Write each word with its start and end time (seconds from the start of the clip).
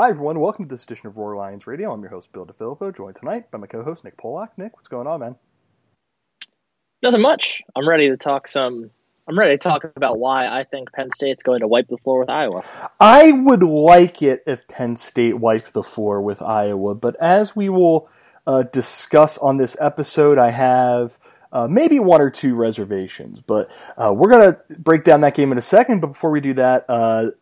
Hi, 0.00 0.08
everyone. 0.08 0.40
Welcome 0.40 0.64
to 0.64 0.68
this 0.70 0.84
edition 0.84 1.08
of 1.08 1.18
Roar 1.18 1.36
Lions 1.36 1.66
Radio. 1.66 1.92
I'm 1.92 2.00
your 2.00 2.08
host, 2.08 2.32
Bill 2.32 2.46
DiFilippo, 2.46 2.96
joined 2.96 3.16
tonight 3.16 3.50
by 3.50 3.58
my 3.58 3.66
co 3.66 3.82
host, 3.82 4.02
Nick 4.02 4.16
Polak. 4.16 4.48
Nick, 4.56 4.74
what's 4.74 4.88
going 4.88 5.06
on, 5.06 5.20
man? 5.20 5.36
Nothing 7.02 7.20
much. 7.20 7.60
I'm 7.76 7.86
ready 7.86 8.08
to 8.08 8.16
talk 8.16 8.48
some. 8.48 8.90
I'm 9.28 9.38
ready 9.38 9.52
to 9.52 9.58
talk 9.58 9.84
about 9.96 10.18
why 10.18 10.46
I 10.46 10.64
think 10.64 10.90
Penn 10.94 11.10
State's 11.12 11.42
going 11.42 11.60
to 11.60 11.68
wipe 11.68 11.88
the 11.88 11.98
floor 11.98 12.20
with 12.20 12.30
Iowa. 12.30 12.62
I 12.98 13.30
would 13.30 13.62
like 13.62 14.22
it 14.22 14.42
if 14.46 14.66
Penn 14.68 14.96
State 14.96 15.38
wiped 15.38 15.74
the 15.74 15.82
floor 15.82 16.22
with 16.22 16.40
Iowa, 16.40 16.94
but 16.94 17.14
as 17.16 17.54
we 17.54 17.68
will 17.68 18.08
uh, 18.46 18.62
discuss 18.62 19.36
on 19.36 19.58
this 19.58 19.76
episode, 19.78 20.38
I 20.38 20.48
have 20.48 21.18
uh, 21.52 21.68
maybe 21.68 21.98
one 21.98 22.22
or 22.22 22.30
two 22.30 22.54
reservations. 22.54 23.40
But 23.40 23.68
uh, 23.98 24.14
we're 24.16 24.30
going 24.30 24.54
to 24.54 24.80
break 24.80 25.04
down 25.04 25.20
that 25.22 25.34
game 25.34 25.52
in 25.52 25.58
a 25.58 25.62
second. 25.62 26.00
But 26.00 26.06
before 26.08 26.30
we 26.30 26.40
do 26.40 26.54
that, 26.54 26.86
uh, 26.88 27.32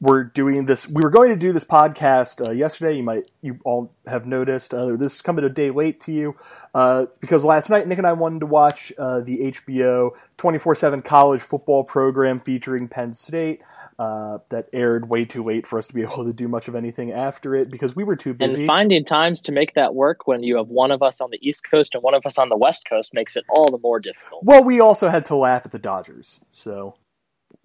we're 0.00 0.24
doing 0.24 0.66
this. 0.66 0.86
We 0.86 1.00
were 1.02 1.10
going 1.10 1.30
to 1.30 1.36
do 1.36 1.52
this 1.52 1.64
podcast 1.64 2.46
uh, 2.46 2.50
yesterday. 2.50 2.96
You 2.96 3.02
might 3.02 3.30
you 3.40 3.58
all 3.64 3.94
have 4.06 4.26
noticed 4.26 4.74
uh, 4.74 4.96
this 4.96 5.16
is 5.16 5.22
coming 5.22 5.44
a 5.44 5.48
day 5.48 5.70
late 5.70 6.00
to 6.00 6.12
you 6.12 6.36
uh, 6.74 7.06
because 7.20 7.44
last 7.44 7.70
night 7.70 7.88
Nick 7.88 7.98
and 7.98 8.06
I 8.06 8.12
wanted 8.12 8.40
to 8.40 8.46
watch 8.46 8.92
uh, 8.98 9.20
the 9.20 9.52
HBO 9.52 10.10
twenty 10.36 10.58
four 10.58 10.74
seven 10.74 11.00
college 11.00 11.40
football 11.40 11.82
program 11.82 12.40
featuring 12.40 12.88
Penn 12.88 13.12
State. 13.12 13.62
Uh, 13.98 14.40
that 14.50 14.68
aired 14.74 15.08
way 15.08 15.24
too 15.24 15.42
late 15.42 15.66
for 15.66 15.78
us 15.78 15.86
to 15.86 15.94
be 15.94 16.02
able 16.02 16.26
to 16.26 16.32
do 16.34 16.48
much 16.48 16.68
of 16.68 16.74
anything 16.74 17.12
after 17.12 17.54
it 17.54 17.70
because 17.70 17.96
we 17.96 18.04
were 18.04 18.14
too 18.16 18.34
busy. 18.34 18.60
And 18.60 18.66
finding 18.66 19.06
times 19.06 19.40
to 19.42 19.52
make 19.52 19.72
that 19.72 19.94
work 19.94 20.26
when 20.26 20.42
you 20.42 20.58
have 20.58 20.68
one 20.68 20.90
of 20.90 21.02
us 21.02 21.22
on 21.22 21.30
the 21.30 21.38
East 21.40 21.64
Coast 21.70 21.94
and 21.94 22.02
one 22.02 22.12
of 22.12 22.26
us 22.26 22.36
on 22.36 22.50
the 22.50 22.58
West 22.58 22.86
Coast 22.86 23.14
makes 23.14 23.36
it 23.36 23.46
all 23.48 23.70
the 23.70 23.78
more 23.78 23.98
difficult. 23.98 24.44
Well, 24.44 24.62
we 24.62 24.80
also 24.80 25.08
had 25.08 25.24
to 25.26 25.36
laugh 25.36 25.62
at 25.64 25.72
the 25.72 25.78
Dodgers, 25.78 26.40
so 26.50 26.96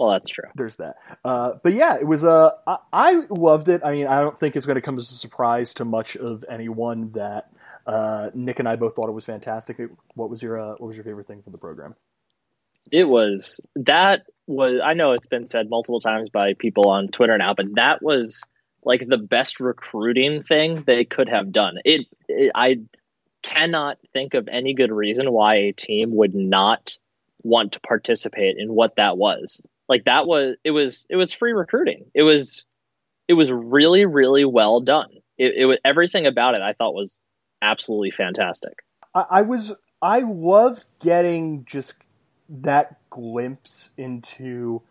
well, 0.01 0.09
that's 0.13 0.29
true. 0.29 0.45
There's 0.55 0.77
that. 0.77 0.95
Uh, 1.23 1.53
but 1.61 1.73
yeah, 1.73 1.95
it 1.95 2.07
was. 2.07 2.23
Uh, 2.23 2.53
I, 2.65 2.77
I, 2.91 3.23
loved 3.29 3.69
it. 3.69 3.81
I 3.85 3.91
mean, 3.91 4.07
I 4.07 4.19
don't 4.19 4.37
think 4.37 4.55
it's 4.55 4.65
going 4.65 4.75
to 4.77 4.81
come 4.81 4.97
as 4.97 5.11
a 5.11 5.13
surprise 5.13 5.75
to 5.75 5.85
much 5.85 6.17
of 6.17 6.43
anyone 6.49 7.11
that 7.11 7.51
uh, 7.85 8.31
Nick 8.33 8.57
and 8.57 8.67
I 8.67 8.77
both 8.77 8.95
thought 8.95 9.09
it 9.09 9.13
was 9.13 9.25
fantastic. 9.25 9.77
What 10.15 10.31
was 10.31 10.41
your 10.41 10.59
uh, 10.59 10.69
What 10.71 10.87
was 10.87 10.97
your 10.97 11.03
favorite 11.03 11.27
thing 11.27 11.43
from 11.43 11.51
the 11.51 11.59
program? 11.59 11.93
It 12.91 13.03
was 13.03 13.61
that 13.75 14.23
was. 14.47 14.81
I 14.83 14.95
know 14.95 15.11
it's 15.11 15.27
been 15.27 15.45
said 15.45 15.69
multiple 15.69 15.99
times 15.99 16.31
by 16.31 16.55
people 16.55 16.89
on 16.89 17.09
Twitter 17.09 17.37
now, 17.37 17.53
but 17.53 17.67
that 17.75 18.01
was 18.01 18.41
like 18.83 19.05
the 19.07 19.19
best 19.19 19.59
recruiting 19.59 20.41
thing 20.41 20.81
they 20.81 21.05
could 21.05 21.29
have 21.29 21.51
done. 21.51 21.75
It, 21.85 22.07
it 22.27 22.51
I 22.55 22.77
cannot 23.43 23.99
think 24.13 24.33
of 24.33 24.47
any 24.47 24.73
good 24.73 24.91
reason 24.91 25.31
why 25.31 25.57
a 25.57 25.73
team 25.73 26.15
would 26.15 26.33
not 26.33 26.97
want 27.43 27.73
to 27.73 27.79
participate 27.79 28.57
in 28.57 28.73
what 28.73 28.95
that 28.95 29.15
was 29.15 29.61
like 29.91 30.05
that 30.05 30.25
was 30.25 30.55
it 30.63 30.71
was 30.71 31.05
it 31.09 31.17
was 31.17 31.31
free 31.31 31.51
recruiting. 31.51 32.05
It 32.15 32.23
was 32.23 32.65
it 33.27 33.33
was 33.33 33.51
really 33.51 34.05
really 34.05 34.45
well 34.45 34.79
done. 34.79 35.09
It, 35.37 35.53
it 35.57 35.65
was 35.65 35.77
everything 35.85 36.25
about 36.25 36.55
it 36.55 36.61
I 36.61 36.73
thought 36.73 36.93
was 36.93 37.19
absolutely 37.61 38.11
fantastic. 38.11 38.79
I, 39.13 39.25
I 39.29 39.41
was 39.41 39.73
I 40.01 40.21
loved 40.21 40.83
getting 41.03 41.65
just 41.65 41.95
that 42.49 42.97
glimpse 43.09 43.91
into 43.97 44.81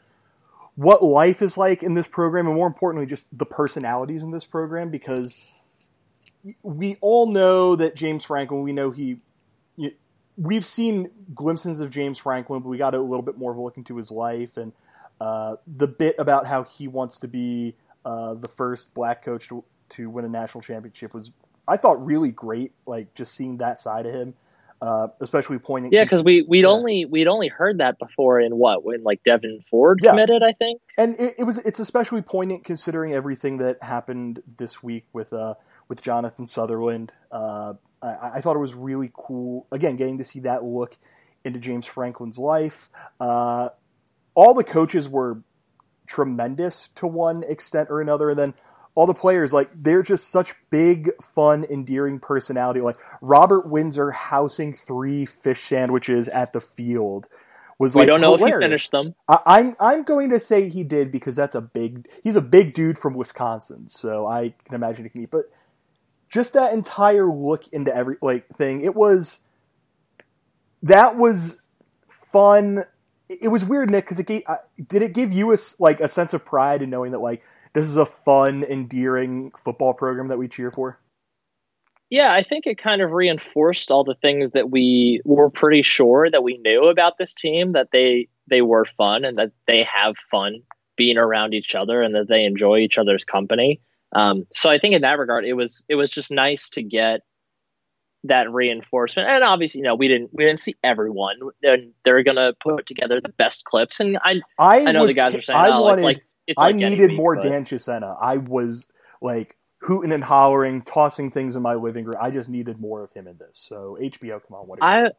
what 0.76 1.02
life 1.02 1.42
is 1.42 1.56
like 1.56 1.82
in 1.82 1.94
this 1.94 2.08
program, 2.08 2.46
and 2.46 2.56
more 2.56 2.66
importantly, 2.66 3.06
just 3.06 3.26
the 3.32 3.46
personalities 3.46 4.22
in 4.22 4.30
this 4.30 4.44
program 4.44 4.90
because 4.90 5.36
we 6.62 6.96
all 7.00 7.30
know 7.30 7.76
that 7.76 7.96
James 7.96 8.24
Franklin. 8.24 8.62
We 8.62 8.72
know 8.72 8.90
he. 8.90 9.18
We've 10.36 10.64
seen 10.64 11.10
glimpses 11.34 11.80
of 11.80 11.90
James 11.90 12.18
Franklin, 12.18 12.62
but 12.62 12.68
we 12.68 12.78
got 12.78 12.94
a 12.94 13.00
little 13.00 13.22
bit 13.22 13.36
more 13.36 13.50
of 13.50 13.58
a 13.58 13.60
look 13.60 13.76
into 13.76 13.96
his 13.96 14.10
life, 14.10 14.56
and 14.56 14.72
uh, 15.20 15.56
the 15.66 15.86
bit 15.86 16.16
about 16.18 16.46
how 16.46 16.64
he 16.64 16.88
wants 16.88 17.18
to 17.20 17.28
be 17.28 17.76
uh, 18.04 18.34
the 18.34 18.48
first 18.48 18.94
black 18.94 19.24
coach 19.24 19.48
to, 19.48 19.64
to, 19.90 20.08
win 20.08 20.24
a 20.24 20.28
national 20.28 20.62
championship 20.62 21.12
was, 21.12 21.32
I 21.68 21.76
thought, 21.76 22.04
really 22.04 22.30
great. 22.30 22.72
Like 22.86 23.14
just 23.14 23.34
seeing 23.34 23.58
that 23.58 23.78
side 23.78 24.06
of 24.06 24.14
him, 24.14 24.34
uh, 24.80 25.08
especially 25.20 25.58
pointing. 25.58 25.92
Yeah, 25.92 26.04
because 26.04 26.24
we 26.24 26.42
we'd 26.42 26.60
yeah. 26.62 26.68
only 26.68 27.04
we'd 27.04 27.28
only 27.28 27.48
heard 27.48 27.78
that 27.78 27.98
before 27.98 28.40
in 28.40 28.56
what 28.56 28.82
when 28.82 29.02
like 29.02 29.22
Devyn 29.22 29.62
Ford 29.70 30.00
yeah. 30.02 30.10
committed, 30.10 30.42
I 30.42 30.52
think. 30.52 30.80
And 30.96 31.20
it, 31.20 31.34
it, 31.38 31.44
was 31.44 31.58
it's 31.58 31.80
especially 31.80 32.22
poignant 32.22 32.64
considering 32.64 33.12
everything 33.12 33.58
that 33.58 33.82
happened 33.82 34.42
this 34.58 34.82
week 34.82 35.04
with 35.12 35.34
uh 35.34 35.54
with 35.88 36.00
Jonathan 36.00 36.46
Sutherland. 36.46 37.12
Uh, 37.30 37.74
I, 38.00 38.30
I 38.36 38.40
thought 38.40 38.56
it 38.56 38.60
was 38.60 38.74
really 38.74 39.10
cool. 39.12 39.66
Again, 39.70 39.96
getting 39.96 40.16
to 40.18 40.24
see 40.24 40.40
that 40.40 40.64
look 40.64 40.96
into 41.44 41.58
James 41.58 41.84
Franklin's 41.84 42.38
life. 42.38 42.88
Uh, 43.18 43.70
all 44.40 44.54
the 44.54 44.64
coaches 44.64 45.06
were 45.06 45.42
tremendous 46.06 46.88
to 46.94 47.06
one 47.06 47.44
extent 47.44 47.88
or 47.90 48.00
another, 48.00 48.30
and 48.30 48.38
then 48.38 48.54
all 48.94 49.06
the 49.06 49.12
players 49.12 49.52
like 49.52 49.70
they're 49.74 50.02
just 50.02 50.30
such 50.30 50.54
big, 50.70 51.10
fun, 51.20 51.64
endearing 51.68 52.18
personality. 52.18 52.80
Like 52.80 52.96
Robert 53.20 53.68
Windsor 53.68 54.10
housing 54.12 54.72
three 54.72 55.26
fish 55.26 55.60
sandwiches 55.60 56.26
at 56.26 56.54
the 56.54 56.60
field 56.60 57.28
was 57.78 57.94
we 57.94 58.00
like 58.00 58.06
We 58.06 58.06
don't 58.06 58.22
know 58.22 58.34
hilarious. 58.34 58.56
if 58.56 58.60
he 58.60 58.64
finished 58.64 58.90
them. 58.92 59.14
I, 59.28 59.38
I'm 59.44 59.76
I'm 59.78 60.02
going 60.04 60.30
to 60.30 60.40
say 60.40 60.70
he 60.70 60.84
did 60.84 61.12
because 61.12 61.36
that's 61.36 61.54
a 61.54 61.60
big. 61.60 62.08
He's 62.24 62.36
a 62.36 62.40
big 62.40 62.72
dude 62.72 62.96
from 62.96 63.12
Wisconsin, 63.12 63.88
so 63.88 64.26
I 64.26 64.54
can 64.64 64.74
imagine 64.74 65.04
he 65.04 65.10
can 65.10 65.22
eat. 65.24 65.30
But 65.30 65.50
just 66.30 66.54
that 66.54 66.72
entire 66.72 67.30
look 67.30 67.68
into 67.74 67.94
every 67.94 68.16
like 68.22 68.48
thing, 68.56 68.80
it 68.80 68.94
was 68.94 69.40
that 70.82 71.18
was 71.18 71.58
fun 72.08 72.84
it 73.30 73.48
was 73.48 73.64
weird, 73.64 73.90
Nick, 73.90 74.04
because 74.04 74.18
it 74.18 74.26
gave, 74.26 74.42
uh, 74.46 74.56
did 74.88 75.02
it 75.02 75.14
give 75.14 75.32
you 75.32 75.52
a 75.52 75.56
like 75.78 76.00
a 76.00 76.08
sense 76.08 76.34
of 76.34 76.44
pride 76.44 76.82
in 76.82 76.90
knowing 76.90 77.12
that 77.12 77.20
like 77.20 77.42
this 77.74 77.86
is 77.86 77.96
a 77.96 78.06
fun, 78.06 78.64
endearing 78.64 79.52
football 79.56 79.94
program 79.94 80.28
that 80.28 80.38
we 80.38 80.48
cheer 80.48 80.70
for? 80.70 80.98
Yeah, 82.10 82.32
I 82.34 82.42
think 82.42 82.66
it 82.66 82.76
kind 82.76 83.02
of 83.02 83.12
reinforced 83.12 83.92
all 83.92 84.02
the 84.02 84.16
things 84.16 84.50
that 84.50 84.70
we 84.70 85.22
were 85.24 85.48
pretty 85.48 85.82
sure 85.82 86.28
that 86.28 86.42
we 86.42 86.58
knew 86.58 86.88
about 86.88 87.18
this 87.18 87.32
team 87.32 87.72
that 87.72 87.90
they 87.92 88.28
they 88.48 88.62
were 88.62 88.84
fun 88.84 89.24
and 89.24 89.38
that 89.38 89.52
they 89.68 89.84
have 89.84 90.16
fun 90.28 90.62
being 90.96 91.16
around 91.16 91.54
each 91.54 91.76
other 91.76 92.02
and 92.02 92.14
that 92.16 92.28
they 92.28 92.44
enjoy 92.44 92.78
each 92.78 92.98
other's 92.98 93.24
company. 93.24 93.80
Um, 94.12 94.44
so 94.52 94.68
I 94.68 94.80
think 94.80 94.96
in 94.96 95.02
that 95.02 95.20
regard, 95.20 95.44
it 95.44 95.52
was 95.52 95.84
it 95.88 95.94
was 95.94 96.10
just 96.10 96.32
nice 96.32 96.68
to 96.70 96.82
get 96.82 97.20
that 98.24 98.52
reinforcement. 98.52 99.28
And 99.28 99.44
obviously, 99.44 99.80
you 99.80 99.84
know, 99.84 99.94
we 99.94 100.08
didn't 100.08 100.30
we 100.32 100.44
didn't 100.44 100.60
see 100.60 100.74
everyone, 100.82 101.36
and 101.62 101.92
they're 102.04 102.22
gonna 102.22 102.52
put 102.58 102.86
together 102.86 103.20
the 103.20 103.30
best 103.30 103.64
clips. 103.64 104.00
And 104.00 104.18
I 104.22 104.40
I, 104.58 104.86
I 104.86 104.92
know 104.92 105.02
was, 105.02 105.10
the 105.10 105.14
guys 105.14 105.34
are 105.34 105.40
saying, 105.40 105.58
I 105.58 105.70
oh, 105.70 105.82
wanted, 105.82 105.98
it's 105.98 106.04
like 106.04 106.22
it's 106.46 106.58
I 106.58 106.66
like 106.66 106.76
needed 106.76 107.12
more 107.14 107.36
but... 107.36 107.44
Dan 107.44 107.64
Chisena. 107.64 108.16
I 108.20 108.36
was 108.38 108.86
like 109.22 109.56
hooting 109.82 110.12
and 110.12 110.22
hollering, 110.22 110.82
tossing 110.82 111.30
things 111.30 111.56
in 111.56 111.62
my 111.62 111.74
living 111.74 112.04
room. 112.04 112.16
I 112.20 112.30
just 112.30 112.48
needed 112.48 112.80
more 112.80 113.02
of 113.02 113.12
him 113.12 113.26
in 113.26 113.38
this. 113.38 113.56
So 113.58 113.96
HBO, 114.00 114.40
come 114.46 114.58
on, 114.58 114.66
what? 114.66 114.82
I 114.82 115.00
doing? 115.00 115.12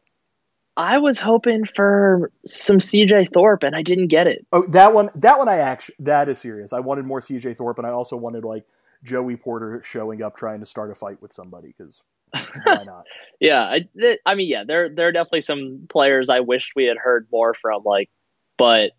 I 0.76 0.98
was 0.98 1.20
hoping 1.20 1.66
for 1.66 2.30
some 2.46 2.78
CJ 2.78 3.34
Thorpe, 3.34 3.62
and 3.62 3.76
I 3.76 3.82
didn't 3.82 4.08
get 4.08 4.26
it. 4.26 4.46
Oh, 4.52 4.66
that 4.68 4.94
one, 4.94 5.10
that 5.16 5.38
one, 5.38 5.48
I 5.48 5.58
actually 5.58 5.96
that 6.00 6.28
is 6.28 6.38
serious. 6.38 6.72
I 6.72 6.80
wanted 6.80 7.04
more 7.04 7.20
CJ 7.20 7.56
Thorpe, 7.56 7.78
and 7.78 7.86
I 7.86 7.90
also 7.90 8.16
wanted 8.16 8.44
like 8.44 8.64
Joey 9.02 9.36
Porter 9.36 9.82
showing 9.84 10.22
up 10.22 10.36
trying 10.36 10.60
to 10.60 10.66
start 10.66 10.90
a 10.90 10.94
fight 10.94 11.20
with 11.20 11.32
somebody 11.32 11.74
because 11.76 12.02
why 12.64 12.84
not? 12.84 13.04
yeah, 13.40 13.62
I, 13.62 13.88
th- 13.98 14.20
I 14.24 14.34
mean, 14.34 14.48
yeah, 14.48 14.64
there 14.64 14.88
there 14.88 15.08
are 15.08 15.12
definitely 15.12 15.42
some 15.42 15.86
players 15.90 16.30
I 16.30 16.40
wished 16.40 16.72
we 16.76 16.84
had 16.84 16.96
heard 16.96 17.26
more 17.32 17.54
from, 17.54 17.82
like, 17.84 18.10
but 18.58 18.92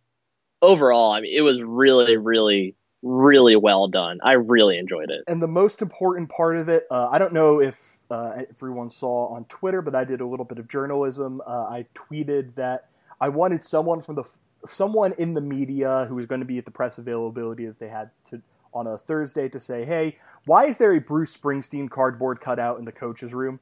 overall, 0.61 1.11
I 1.11 1.21
mean, 1.21 1.35
it 1.35 1.41
was 1.41 1.61
really, 1.61 2.17
really, 2.17 2.75
really 3.01 3.55
well 3.55 3.87
done. 3.87 4.19
I 4.23 4.33
really 4.33 4.77
enjoyed 4.77 5.11
it. 5.11 5.23
And 5.27 5.41
the 5.41 5.47
most 5.47 5.81
important 5.81 6.29
part 6.29 6.57
of 6.57 6.69
it, 6.69 6.85
uh, 6.89 7.09
I 7.11 7.19
don't 7.19 7.33
know 7.33 7.61
if 7.61 7.97
uh, 8.09 8.41
everyone 8.49 8.89
saw 8.89 9.27
on 9.35 9.45
Twitter, 9.45 9.81
but 9.81 9.93
I 9.93 10.03
did 10.05 10.21
a 10.21 10.25
little 10.25 10.45
bit 10.45 10.57
of 10.57 10.67
journalism. 10.67 11.41
Uh, 11.45 11.65
I 11.65 11.85
tweeted 11.93 12.55
that 12.55 12.89
I 13.19 13.29
wanted 13.29 13.63
someone 13.63 14.01
from 14.01 14.15
the 14.15 14.23
someone 14.71 15.13
in 15.17 15.33
the 15.33 15.41
media 15.41 16.05
who 16.07 16.15
was 16.15 16.25
going 16.25 16.39
to 16.39 16.45
be 16.45 16.57
at 16.57 16.65
the 16.65 16.71
press 16.71 16.97
availability 16.97 17.65
that 17.65 17.79
they 17.79 17.89
had 17.89 18.09
to 18.29 18.41
on 18.73 18.87
a 18.87 18.97
Thursday 18.97 19.49
to 19.49 19.59
say, 19.59 19.85
hey, 19.85 20.17
why 20.45 20.65
is 20.65 20.77
there 20.77 20.93
a 20.93 20.99
Bruce 20.99 21.35
Springsteen 21.35 21.89
cardboard 21.89 22.41
cutout 22.41 22.79
in 22.79 22.85
the 22.85 22.91
coach's 22.91 23.33
room? 23.33 23.59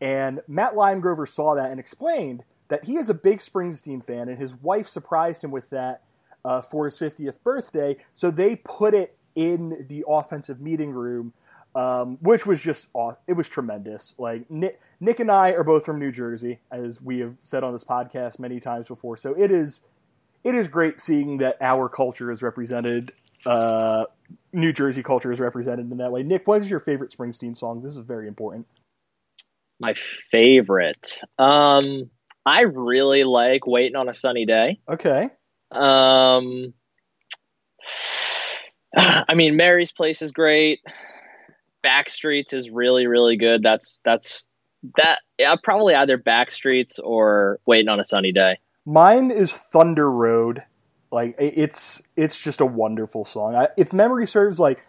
And 0.00 0.40
Matt 0.48 0.74
Limegrover 0.74 1.28
saw 1.28 1.54
that 1.54 1.70
and 1.70 1.78
explained 1.78 2.44
that 2.68 2.84
he 2.84 2.96
is 2.96 3.10
a 3.10 3.14
big 3.14 3.38
Springsteen 3.38 4.02
fan, 4.04 4.28
and 4.28 4.38
his 4.38 4.54
wife 4.54 4.88
surprised 4.88 5.44
him 5.44 5.50
with 5.50 5.70
that 5.70 6.02
uh, 6.44 6.62
for 6.62 6.86
his 6.86 6.98
50th 6.98 7.42
birthday. 7.42 7.96
So 8.14 8.30
they 8.30 8.56
put 8.56 8.94
it 8.94 9.16
in 9.34 9.86
the 9.88 10.04
offensive 10.08 10.60
meeting 10.60 10.90
room, 10.90 11.32
um, 11.74 12.18
which 12.20 12.46
was 12.46 12.62
just 12.62 12.88
it 13.26 13.32
was 13.34 13.48
tremendous. 13.48 14.14
Like 14.18 14.50
Nick, 14.50 14.80
Nick 15.00 15.20
and 15.20 15.30
I 15.30 15.50
are 15.50 15.64
both 15.64 15.84
from 15.84 15.98
New 15.98 16.12
Jersey, 16.12 16.60
as 16.70 17.02
we 17.02 17.18
have 17.18 17.34
said 17.42 17.64
on 17.64 17.72
this 17.72 17.84
podcast 17.84 18.38
many 18.38 18.60
times 18.60 18.88
before. 18.88 19.16
So 19.16 19.34
it 19.34 19.50
is 19.50 19.82
it 20.42 20.54
is 20.54 20.68
great 20.68 21.00
seeing 21.00 21.38
that 21.38 21.56
our 21.60 21.88
culture 21.88 22.30
is 22.30 22.42
represented 22.42 23.12
uh, 23.46 24.04
New 24.54 24.72
Jersey 24.72 25.02
culture 25.02 25.32
is 25.32 25.40
represented 25.40 25.90
in 25.90 25.98
that 25.98 26.12
way. 26.12 26.22
Nick, 26.22 26.46
what 26.46 26.62
is 26.62 26.70
your 26.70 26.80
favorite 26.80 27.14
Springsteen 27.16 27.56
song? 27.56 27.82
This 27.82 27.96
is 27.96 28.04
very 28.04 28.28
important. 28.28 28.66
My 29.80 29.94
favorite. 30.30 31.20
Um, 31.38 32.10
I 32.46 32.62
really 32.62 33.24
like 33.24 33.66
Waiting 33.66 33.96
on 33.96 34.08
a 34.08 34.14
Sunny 34.14 34.46
Day. 34.46 34.78
Okay. 34.88 35.28
Um, 35.72 36.72
I 38.96 39.34
mean, 39.34 39.56
Mary's 39.56 39.92
Place 39.92 40.22
is 40.22 40.32
great. 40.32 40.80
Backstreets 41.84 42.54
is 42.54 42.70
really 42.70 43.06
really 43.06 43.36
good. 43.36 43.62
That's 43.62 44.00
that's 44.04 44.46
that. 44.96 45.18
Yeah, 45.38 45.56
probably 45.62 45.94
either 45.94 46.16
Backstreets 46.16 46.98
or 47.02 47.58
Waiting 47.66 47.88
on 47.88 48.00
a 48.00 48.04
Sunny 48.04 48.32
Day. 48.32 48.58
Mine 48.86 49.30
is 49.30 49.52
Thunder 49.52 50.10
Road. 50.10 50.62
Like 51.14 51.36
it's 51.38 52.02
it's 52.16 52.38
just 52.38 52.60
a 52.60 52.66
wonderful 52.66 53.24
song. 53.24 53.54
I, 53.54 53.68
if 53.76 53.92
memory 53.92 54.26
serves, 54.26 54.58
like 54.58 54.84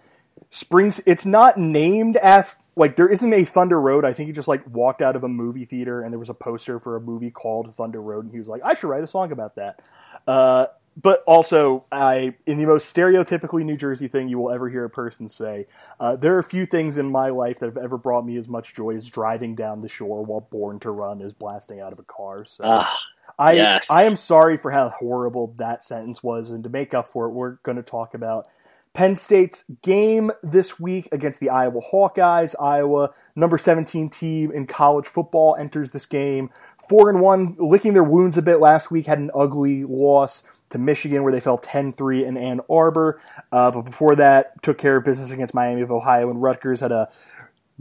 Springs, 0.49 0.99
it's 1.05 1.25
not 1.25 1.57
named 1.59 2.17
after 2.17 2.57
like 2.75 2.95
there 2.95 3.07
isn't 3.07 3.31
a 3.31 3.45
Thunder 3.45 3.79
Road. 3.79 4.03
I 4.03 4.13
think 4.13 4.27
he 4.27 4.33
just 4.33 4.47
like 4.47 4.67
walked 4.67 5.03
out 5.03 5.15
of 5.15 5.23
a 5.23 5.27
movie 5.27 5.65
theater 5.65 6.01
and 6.01 6.11
there 6.11 6.19
was 6.19 6.29
a 6.31 6.33
poster 6.33 6.79
for 6.79 6.95
a 6.95 6.99
movie 6.99 7.29
called 7.29 7.73
Thunder 7.75 8.01
Road, 8.01 8.25
and 8.25 8.31
he 8.33 8.39
was 8.39 8.49
like, 8.49 8.63
I 8.65 8.73
should 8.73 8.89
write 8.89 9.03
a 9.03 9.07
song 9.07 9.31
about 9.31 9.55
that. 9.55 9.81
Uh, 10.27 10.65
but 10.95 11.23
also, 11.27 11.85
I 11.91 12.35
in 12.45 12.57
the 12.57 12.65
most 12.65 12.93
stereotypically 12.93 13.65
New 13.65 13.75
Jersey 13.75 14.07
thing 14.07 14.29
you 14.29 14.39
will 14.39 14.51
ever 14.51 14.69
hear 14.69 14.85
a 14.85 14.89
person 14.89 15.27
say, 15.27 15.67
uh, 15.99 16.15
there 16.15 16.35
are 16.35 16.39
a 16.39 16.43
few 16.43 16.65
things 16.65 16.97
in 16.97 17.11
my 17.11 17.29
life 17.29 17.59
that 17.59 17.65
have 17.65 17.77
ever 17.77 17.97
brought 17.97 18.25
me 18.25 18.37
as 18.37 18.47
much 18.47 18.73
joy 18.73 18.95
as 18.95 19.09
driving 19.09 19.55
down 19.55 19.81
the 19.81 19.89
shore 19.89 20.23
while 20.23 20.41
Born 20.41 20.79
to 20.79 20.91
Run 20.91 21.21
is 21.21 21.33
blasting 21.33 21.79
out 21.79 21.91
of 21.91 21.99
a 21.99 22.03
car. 22.03 22.45
So. 22.45 22.63
Ah, 22.65 22.97
I 23.37 23.53
yes. 23.53 23.91
I 23.91 24.03
am 24.03 24.15
sorry 24.15 24.55
for 24.55 24.71
how 24.71 24.89
horrible 24.89 25.53
that 25.57 25.83
sentence 25.83 26.23
was, 26.23 26.51
and 26.51 26.63
to 26.63 26.69
make 26.69 26.93
up 26.93 27.09
for 27.09 27.25
it, 27.25 27.31
we're 27.31 27.57
going 27.63 27.77
to 27.77 27.83
talk 27.83 28.13
about 28.13 28.47
Penn 28.93 29.17
State's 29.17 29.65
game 29.81 30.31
this 30.41 30.79
week 30.79 31.09
against 31.11 31.41
the 31.41 31.49
Iowa 31.49 31.81
Hawkeyes. 31.81 32.55
Iowa, 32.57 33.13
number 33.35 33.57
17 33.57 34.09
team 34.09 34.51
in 34.53 34.65
college 34.65 35.05
football, 35.05 35.57
enters 35.59 35.91
this 35.91 36.05
game 36.05 36.49
four 36.87 37.09
and 37.09 37.19
one, 37.19 37.57
licking 37.59 37.93
their 37.93 38.05
wounds 38.05 38.37
a 38.37 38.41
bit 38.41 38.61
last 38.61 38.91
week. 38.91 39.07
Had 39.07 39.19
an 39.19 39.31
ugly 39.35 39.83
loss 39.83 40.43
to 40.75 40.79
Michigan 40.79 41.23
where 41.23 41.31
they 41.31 41.39
fell 41.39 41.57
10-3 41.57 42.25
in 42.25 42.37
Ann 42.37 42.59
Arbor, 42.69 43.21
uh, 43.51 43.71
but 43.71 43.83
before 43.83 44.17
that, 44.17 44.61
took 44.61 44.77
care 44.77 44.97
of 44.97 45.05
business 45.05 45.31
against 45.31 45.53
Miami 45.53 45.81
of 45.81 45.91
Ohio 45.91 46.29
and 46.29 46.41
Rutgers. 46.41 46.81
Had 46.81 46.91
a 46.91 47.09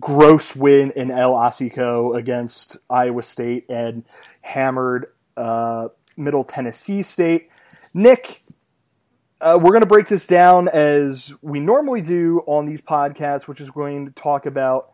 gross 0.01 0.55
win 0.55 0.93
in 0.93 1.11
El 1.11 1.35
Assico 1.35 2.17
against 2.17 2.77
Iowa 2.89 3.23
State 3.23 3.67
and 3.69 4.05
hammered 4.43 5.07
uh, 5.37 5.89
Middle 6.17 6.45
Tennessee 6.45 7.03
State. 7.03 7.51
Nick, 7.93 8.45
uh, 9.41 9.59
we're 9.61 9.71
going 9.71 9.81
to 9.81 9.87
break 9.87 10.07
this 10.07 10.27
down 10.27 10.69
as 10.69 11.33
we 11.43 11.59
normally 11.59 12.01
do 12.01 12.43
on 12.47 12.67
these 12.67 12.81
podcasts, 12.81 13.49
which 13.49 13.61
is 13.61 13.71
going 13.71 14.07
to 14.07 14.13
talk 14.13 14.47
about 14.47 14.93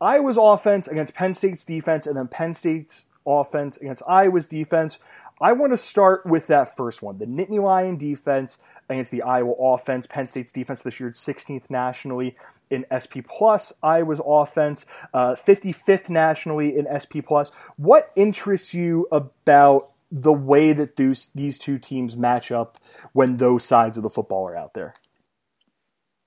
Iowa's 0.00 0.36
offense 0.38 0.88
against 0.88 1.14
Penn 1.14 1.32
State's 1.34 1.64
defense 1.64 2.06
and 2.06 2.16
then 2.16 2.26
Penn 2.26 2.54
State's 2.54 3.06
offense 3.24 3.76
against 3.76 4.02
Iowa's 4.06 4.46
defense. 4.46 4.98
I 5.40 5.52
want 5.52 5.72
to 5.72 5.76
start 5.76 6.24
with 6.24 6.46
that 6.46 6.76
first 6.76 7.02
one 7.02 7.18
the 7.18 7.26
Nittany 7.26 7.62
Lion 7.62 7.96
defense 7.96 8.58
against 8.88 9.10
the 9.10 9.22
Iowa 9.22 9.52
offense. 9.52 10.06
Penn 10.06 10.26
State's 10.26 10.52
defense 10.52 10.82
this 10.82 10.98
year 10.98 11.10
16th 11.10 11.68
nationally 11.68 12.36
in 12.70 12.86
SP 12.88 13.20
Plus. 13.28 13.72
Iowa's 13.82 14.20
offense 14.24 14.86
uh, 15.12 15.34
55th 15.34 16.08
nationally 16.08 16.76
in 16.76 16.86
SP 16.88 17.20
Plus. 17.26 17.50
What 17.76 18.12
interests 18.16 18.72
you 18.72 19.08
about 19.12 19.90
the 20.10 20.32
way 20.32 20.72
that 20.72 20.96
those, 20.96 21.28
these 21.34 21.58
two 21.58 21.78
teams 21.78 22.16
match 22.16 22.50
up 22.50 22.78
when 23.12 23.36
those 23.36 23.64
sides 23.64 23.96
of 23.96 24.02
the 24.02 24.10
football 24.10 24.48
are 24.48 24.56
out 24.56 24.74
there? 24.74 24.94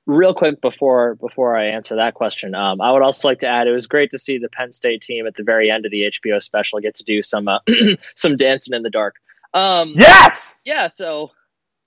Real 0.09 0.33
quick 0.33 0.59
before 0.59 1.15
before 1.15 1.55
I 1.55 1.67
answer 1.67 1.97
that 1.97 2.15
question, 2.15 2.55
um, 2.55 2.81
I 2.81 2.91
would 2.91 3.03
also 3.03 3.27
like 3.27 3.39
to 3.39 3.47
add 3.47 3.67
it 3.67 3.71
was 3.71 3.85
great 3.85 4.09
to 4.11 4.17
see 4.17 4.39
the 4.39 4.49
Penn 4.49 4.71
State 4.71 5.01
team 5.03 5.27
at 5.27 5.35
the 5.35 5.43
very 5.43 5.69
end 5.69 5.85
of 5.85 5.91
the 5.91 6.11
HBO 6.11 6.41
special 6.41 6.79
get 6.79 6.95
to 6.95 7.03
do 7.03 7.21
some 7.21 7.47
uh, 7.47 7.59
some 8.15 8.35
dancing 8.35 8.73
in 8.73 8.81
the 8.81 8.89
dark. 8.89 9.17
Um, 9.53 9.93
yes, 9.95 10.57
yeah. 10.65 10.87
So, 10.87 11.29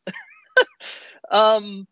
um, 1.32 1.88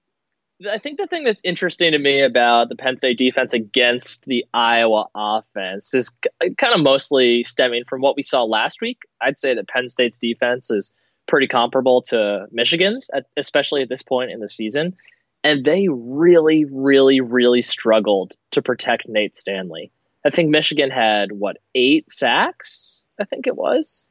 I 0.71 0.79
think 0.79 0.99
the 0.99 1.09
thing 1.09 1.25
that's 1.25 1.41
interesting 1.43 1.93
to 1.93 1.99
me 1.99 2.23
about 2.23 2.69
the 2.69 2.77
Penn 2.77 2.97
State 2.97 3.19
defense 3.19 3.53
against 3.53 4.27
the 4.27 4.45
Iowa 4.55 5.07
offense 5.13 5.95
is 5.95 6.11
kind 6.59 6.75
of 6.75 6.81
mostly 6.81 7.43
stemming 7.43 7.85
from 7.89 8.03
what 8.03 8.15
we 8.15 8.23
saw 8.23 8.45
last 8.45 8.81
week. 8.81 8.99
I'd 9.21 9.37
say 9.37 9.55
that 9.55 9.67
Penn 9.67 9.89
State's 9.89 10.21
defense 10.21 10.71
is 10.71 10.93
pretty 11.27 11.49
comparable 11.49 12.03
to 12.03 12.47
Michigan's, 12.53 13.11
especially 13.37 13.83
at 13.83 13.89
this 13.89 14.03
point 14.03 14.31
in 14.31 14.39
the 14.39 14.49
season 14.49 14.97
and 15.43 15.65
they 15.65 15.89
really, 15.89 16.65
really, 16.65 17.21
really 17.21 17.63
struggled 17.63 18.35
to 18.53 18.63
protect 18.63 19.09
Nate 19.09 19.37
Stanley. 19.37 19.91
I 20.25 20.31
think 20.31 20.51
Michigan 20.51 20.91
had 20.91 21.33
what 21.33 21.57
eight 21.75 22.11
sacks, 22.11 23.05
I 23.19 23.25
think 23.25 23.47
it 23.47 23.57
was, 23.57 24.07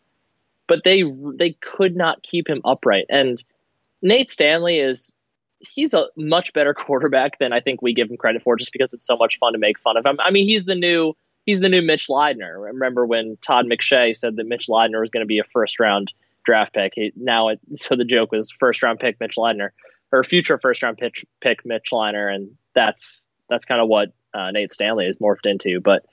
but 0.68 0.82
they 0.84 1.04
they 1.36 1.54
could 1.54 1.96
not 1.96 2.24
keep 2.24 2.50
him 2.50 2.62
upright. 2.66 3.06
And 3.10 3.42
Nate 4.02 4.32
Stanley 4.32 4.80
is 4.80 5.16
he's 5.60 5.94
a 5.94 6.08
much 6.18 6.54
better 6.54 6.74
quarterback 6.74 7.38
than 7.38 7.54
I 7.54 7.60
think 7.60 7.82
we 7.82 7.94
give 7.94 8.10
him 8.10 8.18
credit 8.18 8.42
for, 8.42 8.56
just 8.56 8.72
because 8.72 8.94
it's 8.94 9.06
so 9.06 9.18
much 9.18 9.38
fun 9.38 9.54
to 9.54 9.60
make 9.60 9.80
fun 9.80 9.98
of 9.98 10.06
him. 10.06 10.18
I 10.20 10.32
mean, 10.32 10.48
he's 10.48 10.66
the 10.66 10.76
new 10.76 11.14
he's 11.46 11.60
the 11.60 11.70
new 11.70 11.82
Mitch 11.82 12.08
Leidner. 12.08 12.64
Remember 12.74 13.06
when 13.06 13.38
Todd 13.42 13.66
McShay 13.66 14.16
said 14.16 14.36
that 14.36 14.48
Mitch 14.48 14.68
Leidner 14.68 15.02
was 15.02 15.12
going 15.12 15.24
to 15.24 15.28
be 15.28 15.40
a 15.40 15.44
first 15.44 15.80
round 15.80 16.12
draft 16.44 16.74
pick? 16.74 16.94
He, 16.96 17.14
now, 17.16 17.50
it, 17.50 17.60
so 17.76 17.96
the 17.96 18.06
joke 18.06 18.32
was 18.32 18.50
first 18.50 18.82
round 18.82 19.00
pick 19.00 19.20
Mitch 19.20 19.36
Leidner 19.38 19.70
or 20.12 20.24
future 20.24 20.58
first 20.58 20.84
round 20.84 20.98
pitch, 20.98 21.26
pick 21.42 21.66
Mitch 21.66 21.90
Leidner, 21.92 22.34
and 22.34 22.52
that's 22.74 23.28
that's 23.50 23.66
kind 23.66 23.82
of 23.82 23.88
what 23.88 24.10
uh, 24.34 24.52
Nate 24.52 24.74
Stanley 24.74 25.06
has 25.06 25.18
morphed 25.18 25.46
into. 25.46 25.80
But 25.82 26.06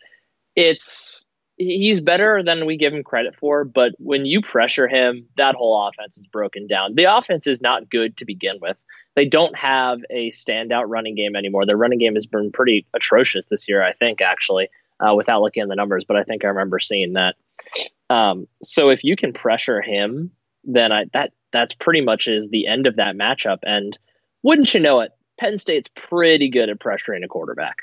it's 0.55 1.27
he's 1.57 2.01
better 2.01 2.43
than 2.43 2.67
we 2.67 2.77
give 2.77 2.93
him 2.93 3.03
credit 3.03 3.35
for. 3.39 3.65
But 3.65 3.93
when 3.99 4.27
you 4.27 4.43
pressure 4.43 4.89
him, 4.89 5.29
that 5.37 5.55
whole 5.55 5.89
offense 5.89 6.19
is 6.19 6.27
broken 6.27 6.67
down. 6.67 6.95
The 6.95 7.05
offense 7.17 7.47
is 7.47 7.61
not 7.61 7.91
good 7.91 8.17
to 8.19 8.25
begin 8.25 8.59
with. 8.61 8.77
They 9.15 9.25
don't 9.25 9.57
have 9.57 10.01
a 10.11 10.29
standout 10.29 10.85
running 10.89 11.15
game 11.15 11.37
anymore. 11.37 11.65
Their 11.65 11.77
running 11.77 11.99
game 11.99 12.15
has 12.15 12.27
been 12.27 12.53
pretty 12.53 12.87
atrocious 12.95 13.47
this 13.47 13.67
year, 13.67 13.83
I 13.83 13.95
think, 13.95 14.21
actually, 14.21 14.69
uh, 15.01 15.15
without 15.15 15.41
looking 15.41 15.63
at 15.63 15.71
the 15.71 15.75
numbers. 15.75 16.05
But 16.05 16.19
I 16.19 16.25
think 16.25 16.45
I 16.45 16.49
remember 16.49 16.79
seeing 16.79 17.15
that. 17.15 17.37
Um, 18.11 18.47
so 18.63 18.91
if 18.91 19.03
you 19.05 19.17
can 19.17 19.33
pressure 19.33 19.81
him, 19.81 20.33
then 20.65 20.93
I, 20.93 21.07
that 21.15 21.33
that's 21.57 21.75
pretty 21.75 22.01
much 22.01 22.29
is 22.29 22.49
the 22.51 22.67
end 22.67 22.87
of 22.87 22.97
that 22.97 23.17
matchup. 23.17 23.59
And 23.63 23.99
wouldn't 24.43 24.73
you 24.75 24.81
know 24.81 25.01
it, 25.01 25.13
Penn 25.41 25.59
State's 25.59 25.89
pretty 25.89 26.49
good 26.49 26.69
at 26.69 26.79
pressuring 26.79 27.25
a 27.25 27.29
quarterback. 27.29 27.77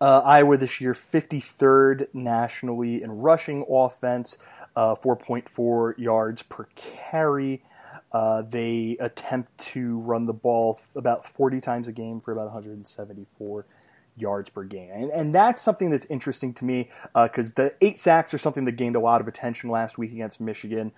Uh, 0.00 0.22
Iowa 0.24 0.56
this 0.56 0.80
year, 0.80 0.94
53rd 0.94 2.08
nationally 2.14 3.02
in 3.02 3.10
rushing 3.10 3.64
offense, 3.70 4.38
uh, 4.74 4.94
4.4 4.94 5.98
yards 5.98 6.42
per 6.42 6.66
carry. 6.74 7.62
Uh, 8.12 8.42
they 8.42 8.96
attempt 8.98 9.56
to 9.58 9.98
run 9.98 10.26
the 10.26 10.32
ball 10.32 10.80
about 10.96 11.26
40 11.26 11.60
times 11.60 11.86
a 11.86 11.92
game 11.92 12.18
for 12.18 12.32
about 12.32 12.46
174 12.46 13.66
yards 14.16 14.50
per 14.50 14.64
game. 14.64 14.90
And, 14.92 15.10
and 15.10 15.34
that's 15.34 15.62
something 15.62 15.90
that's 15.90 16.06
interesting 16.06 16.54
to 16.54 16.64
me 16.64 16.90
because 17.14 17.50
uh, 17.52 17.54
the 17.56 17.74
eight 17.80 17.98
sacks 17.98 18.34
are 18.34 18.38
something 18.38 18.64
that 18.64 18.72
gained 18.72 18.96
a 18.96 19.00
lot 19.00 19.20
of 19.20 19.28
attention 19.28 19.70
last 19.70 19.98
week 19.98 20.12
against 20.12 20.40
Michigan. 20.40 20.92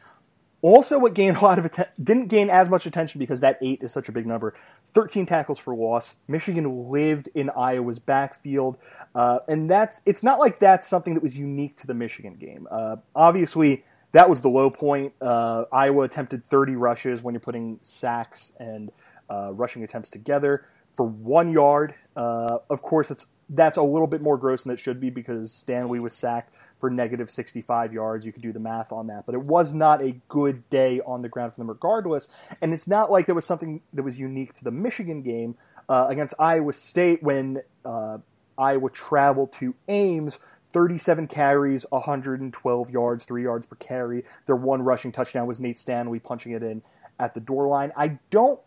Also, 0.62 0.96
what 0.96 1.12
gained 1.12 1.36
a 1.36 1.40
lot 1.40 1.58
of 1.58 1.64
attention 1.64 1.92
didn't 2.02 2.28
gain 2.28 2.48
as 2.48 2.68
much 2.68 2.86
attention 2.86 3.18
because 3.18 3.40
that 3.40 3.58
eight 3.60 3.82
is 3.82 3.92
such 3.92 4.08
a 4.08 4.12
big 4.12 4.26
number. 4.26 4.54
13 4.94 5.26
tackles 5.26 5.58
for 5.58 5.74
loss. 5.74 6.14
Michigan 6.28 6.88
lived 6.88 7.28
in 7.34 7.50
Iowa's 7.50 7.98
backfield, 7.98 8.78
uh, 9.16 9.40
and 9.48 9.68
that's 9.68 10.00
it's 10.06 10.22
not 10.22 10.38
like 10.38 10.60
that's 10.60 10.86
something 10.86 11.14
that 11.14 11.22
was 11.22 11.36
unique 11.36 11.76
to 11.78 11.86
the 11.88 11.94
Michigan 11.94 12.36
game. 12.36 12.68
Uh, 12.70 12.96
obviously, 13.14 13.84
that 14.12 14.30
was 14.30 14.40
the 14.40 14.48
low 14.48 14.70
point. 14.70 15.12
Uh, 15.20 15.64
Iowa 15.72 16.04
attempted 16.04 16.46
30 16.46 16.76
rushes 16.76 17.22
when 17.22 17.34
you're 17.34 17.40
putting 17.40 17.80
sacks 17.82 18.52
and 18.60 18.92
uh, 19.28 19.52
rushing 19.52 19.82
attempts 19.82 20.10
together 20.10 20.66
for 20.94 21.04
one 21.04 21.50
yard. 21.50 21.94
Uh, 22.14 22.58
of 22.70 22.82
course, 22.82 23.10
it's 23.10 23.26
that's 23.48 23.78
a 23.78 23.82
little 23.82 24.06
bit 24.06 24.22
more 24.22 24.38
gross 24.38 24.62
than 24.62 24.72
it 24.72 24.78
should 24.78 25.00
be 25.00 25.10
because 25.10 25.52
Stanley 25.52 25.98
was 25.98 26.14
sacked 26.14 26.54
for 26.82 26.90
negative 26.90 27.30
65 27.30 27.92
yards. 27.92 28.26
You 28.26 28.32
could 28.32 28.42
do 28.42 28.52
the 28.52 28.58
math 28.58 28.90
on 28.90 29.06
that. 29.06 29.24
But 29.24 29.36
it 29.36 29.42
was 29.42 29.72
not 29.72 30.02
a 30.02 30.16
good 30.26 30.68
day 30.68 31.00
on 31.06 31.22
the 31.22 31.28
ground 31.28 31.52
for 31.52 31.60
them 31.60 31.68
regardless. 31.68 32.26
And 32.60 32.74
it's 32.74 32.88
not 32.88 33.08
like 33.08 33.26
there 33.26 33.36
was 33.36 33.44
something 33.44 33.82
that 33.92 34.02
was 34.02 34.18
unique 34.18 34.52
to 34.54 34.64
the 34.64 34.72
Michigan 34.72 35.22
game 35.22 35.54
uh, 35.88 36.06
against 36.08 36.34
Iowa 36.40 36.72
State 36.72 37.22
when 37.22 37.62
uh, 37.84 38.18
Iowa 38.58 38.90
traveled 38.90 39.52
to 39.52 39.76
Ames. 39.86 40.40
37 40.72 41.28
carries, 41.28 41.86
112 41.90 42.90
yards, 42.90 43.24
3 43.24 43.42
yards 43.44 43.66
per 43.66 43.76
carry. 43.76 44.24
Their 44.46 44.56
one 44.56 44.82
rushing 44.82 45.12
touchdown 45.12 45.46
was 45.46 45.60
Nate 45.60 45.78
Stanley 45.78 46.18
punching 46.18 46.50
it 46.50 46.64
in 46.64 46.82
at 47.20 47.34
the 47.34 47.40
door 47.40 47.68
line. 47.68 47.92
I 47.96 48.18
don't 48.30 48.58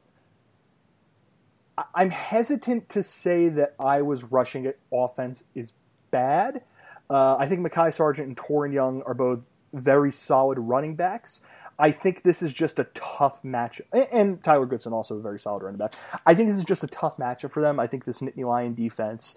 I'm 1.94 2.12
hesitant 2.12 2.88
to 2.90 3.04
say 3.04 3.50
that 3.50 3.76
Iowa's 3.78 4.24
rushing 4.24 4.72
offense 4.94 5.44
is 5.54 5.74
bad 6.10 6.62
uh, 7.10 7.38
I 7.38 7.48
think 7.48 7.66
Mekhi 7.66 7.94
Sargent 7.94 8.28
and 8.28 8.38
Toren 8.38 8.74
Young 8.74 9.02
are 9.04 9.14
both 9.14 9.46
very 9.74 10.12
solid 10.12 10.58
running 10.58 10.96
backs. 10.96 11.42
I 11.78 11.92
think 11.92 12.24
this 12.24 12.42
is 12.42 12.54
just 12.54 12.80
a 12.80 12.86
tough 12.94 13.44
match, 13.44 13.82
and 13.92 14.42
Tyler 14.42 14.66
Goodson 14.66 14.94
also 14.94 15.18
a 15.18 15.22
very 15.22 15.40
solid 15.40 15.62
running 15.62 15.78
back. 15.78 15.94
I 16.26 16.34
think 16.34 16.50
this 16.50 16.58
is 16.58 16.64
just 16.64 16.84
a 16.84 16.88
tough 16.88 17.18
matchup 17.18 17.52
for 17.52 17.62
them. 17.62 17.80
I 17.80 17.88
think 17.88 18.06
this 18.06 18.22
Nittany 18.22 18.48
Lion 18.48 18.74
defense, 18.74 19.36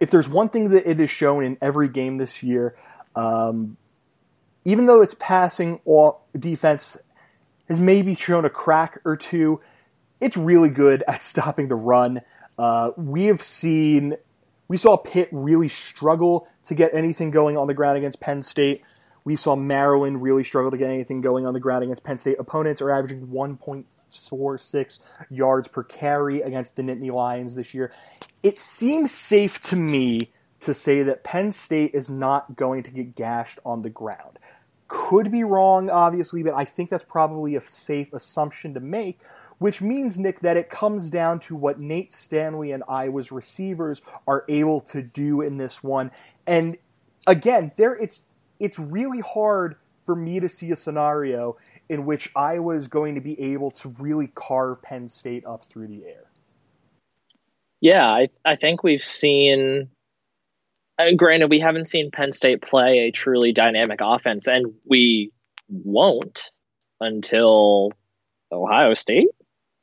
if 0.00 0.10
there's 0.10 0.28
one 0.28 0.48
thing 0.48 0.68
that 0.70 0.88
it 0.88 1.00
has 1.00 1.10
shown 1.10 1.44
in 1.44 1.58
every 1.60 1.88
game 1.88 2.18
this 2.18 2.44
year, 2.44 2.76
um, 3.16 3.76
even 4.64 4.86
though 4.86 5.02
its 5.02 5.16
passing 5.18 5.80
defense 6.38 6.96
has 7.68 7.80
maybe 7.80 8.14
shown 8.14 8.44
a 8.44 8.50
crack 8.50 9.00
or 9.04 9.16
two, 9.16 9.60
it's 10.20 10.36
really 10.36 10.68
good 10.68 11.02
at 11.08 11.22
stopping 11.22 11.66
the 11.66 11.74
run. 11.74 12.22
Uh, 12.56 12.92
we 12.96 13.24
have 13.24 13.42
seen 13.42 14.16
we 14.68 14.76
saw 14.76 14.96
Pitt 14.96 15.28
really 15.32 15.68
struggle 15.68 16.48
to 16.64 16.74
get 16.74 16.94
anything 16.94 17.30
going 17.30 17.56
on 17.56 17.66
the 17.66 17.74
ground 17.74 17.98
against 17.98 18.20
Penn 18.20 18.42
State. 18.42 18.82
We 19.24 19.36
saw 19.36 19.56
Maryland 19.56 20.22
really 20.22 20.44
struggle 20.44 20.70
to 20.70 20.76
get 20.76 20.90
anything 20.90 21.20
going 21.20 21.46
on 21.46 21.54
the 21.54 21.60
ground 21.60 21.84
against 21.84 22.04
Penn 22.04 22.18
State. 22.18 22.38
Opponents 22.38 22.82
are 22.82 22.90
averaging 22.90 23.28
1.46 23.28 25.00
yards 25.30 25.68
per 25.68 25.82
carry 25.82 26.42
against 26.42 26.76
the 26.76 26.82
Nittany 26.82 27.12
Lions 27.12 27.54
this 27.54 27.74
year. 27.74 27.92
It 28.42 28.60
seems 28.60 29.12
safe 29.12 29.62
to 29.64 29.76
me 29.76 30.30
to 30.60 30.74
say 30.74 31.02
that 31.02 31.24
Penn 31.24 31.52
State 31.52 31.94
is 31.94 32.08
not 32.08 32.56
going 32.56 32.82
to 32.82 32.90
get 32.90 33.14
gashed 33.14 33.58
on 33.64 33.82
the 33.82 33.90
ground. 33.90 34.38
Could 34.88 35.30
be 35.30 35.44
wrong, 35.44 35.90
obviously, 35.90 36.42
but 36.42 36.54
I 36.54 36.64
think 36.64 36.90
that's 36.90 37.04
probably 37.04 37.56
a 37.56 37.60
safe 37.60 38.12
assumption 38.12 38.74
to 38.74 38.80
make 38.80 39.18
which 39.58 39.80
means, 39.80 40.18
Nick, 40.18 40.40
that 40.40 40.56
it 40.56 40.70
comes 40.70 41.10
down 41.10 41.40
to 41.40 41.56
what 41.56 41.78
Nate 41.80 42.12
Stanley 42.12 42.72
and 42.72 42.82
Iowa's 42.88 43.32
receivers 43.32 44.02
are 44.26 44.44
able 44.48 44.80
to 44.82 45.02
do 45.02 45.40
in 45.40 45.56
this 45.56 45.82
one. 45.82 46.10
And 46.46 46.76
again, 47.26 47.72
there 47.76 47.94
it's 47.94 48.20
it's 48.58 48.78
really 48.78 49.20
hard 49.20 49.76
for 50.04 50.14
me 50.14 50.40
to 50.40 50.48
see 50.48 50.70
a 50.70 50.76
scenario 50.76 51.56
in 51.88 52.06
which 52.06 52.30
Iowa 52.34 52.74
is 52.76 52.88
going 52.88 53.14
to 53.14 53.20
be 53.20 53.38
able 53.40 53.70
to 53.72 53.88
really 53.98 54.28
carve 54.34 54.82
Penn 54.82 55.08
State 55.08 55.44
up 55.44 55.64
through 55.66 55.88
the 55.88 56.04
air. 56.04 56.30
Yeah, 57.80 58.06
I 58.06 58.28
I 58.44 58.56
think 58.56 58.82
we've 58.82 59.04
seen. 59.04 59.88
Uh, 60.98 61.10
granted, 61.16 61.50
we 61.50 61.58
haven't 61.58 61.86
seen 61.86 62.10
Penn 62.10 62.32
State 62.32 62.62
play 62.62 63.00
a 63.00 63.10
truly 63.10 63.52
dynamic 63.52 64.00
offense, 64.00 64.46
and 64.46 64.74
we 64.88 65.32
won't 65.68 66.50
until 67.00 67.92
Ohio 68.52 68.94
State. 68.94 69.28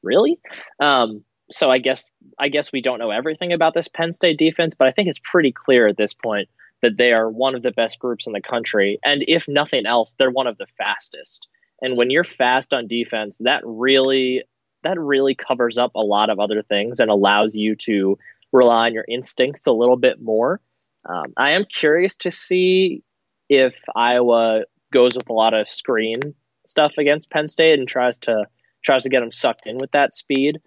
Really? 0.03 0.39
Um, 0.79 1.24
so 1.50 1.70
I 1.70 1.79
guess 1.79 2.13
I 2.39 2.50
guess 2.50 2.72
we 2.72 2.81
don't 2.81 3.00
know 3.00 3.12
everything 3.12 3.53
about 3.53 3.74
this 3.74 3.88
Penn 3.88 4.13
State 4.13 4.38
defense, 4.38 4.75
but 4.75 4.88
I 4.88 4.91
think 4.91 5.10
it's 5.10 5.20
pretty 5.24 5.51
clear 5.51 5.88
at 5.88 5.98
this 5.98 6.13
point 6.13 6.50
that 6.81 6.98
they 6.98 7.12
are 7.12 7.29
one 7.29 7.55
of 7.55 7.62
the 7.62 7.72
best 7.72 8.00
groups 8.00 8.25
in 8.25 8.34
the 8.34 8.41
country, 8.41 9.00
and 9.03 9.24
if 9.27 9.48
nothing 9.48 9.86
else, 9.86 10.15
they're 10.17 10.31
one 10.31 10.48
of 10.48 10.58
the 10.58 10.67
fastest. 10.77 11.48
And 11.81 11.98
when 11.98 12.10
you're 12.10 12.24
fast 12.24 12.74
on 12.74 12.88
defense, 12.88 13.39
that 13.39 13.62
really 13.65 14.43
that 14.84 15.00
really 15.00 15.36
covers 15.36 15.77
up 15.77 15.96
a 15.96 16.01
lot 16.01 16.29
of 16.29 16.39
other 16.39 16.63
things 16.63 17.00
and 17.00 17.12
allows 17.12 17.55
you 17.55 17.75
to 17.75 18.17
rely 18.51 18.88
on 18.88 18.93
your 18.93 19.05
instincts 19.08 19.67
a 19.67 19.72
little 19.72 19.98
bit 19.98 20.22
more. 20.22 20.60
Um, 21.08 21.34
I 21.38 21.51
am 21.51 21.65
curious 21.65 22.17
to 22.17 22.31
see 22.31 23.03
if 23.50 23.74
Iowa 23.96 24.63
goes 24.91 25.15
with 25.15 25.29
a 25.29 25.34
lot 25.34 25.53
of 25.53 25.67
screen 25.67 26.36
stuff 26.67 26.93
against 26.98 27.29
Penn 27.29 27.48
State 27.48 27.79
and 27.79 27.88
tries 27.88 28.20
to 28.20 28.46
tries 28.83 29.03
to 29.03 29.09
get 29.09 29.21
them 29.21 29.31
sucked 29.31 29.65
in 29.65 29.77
with 29.77 29.91
that 29.91 30.13
speed. 30.13 30.59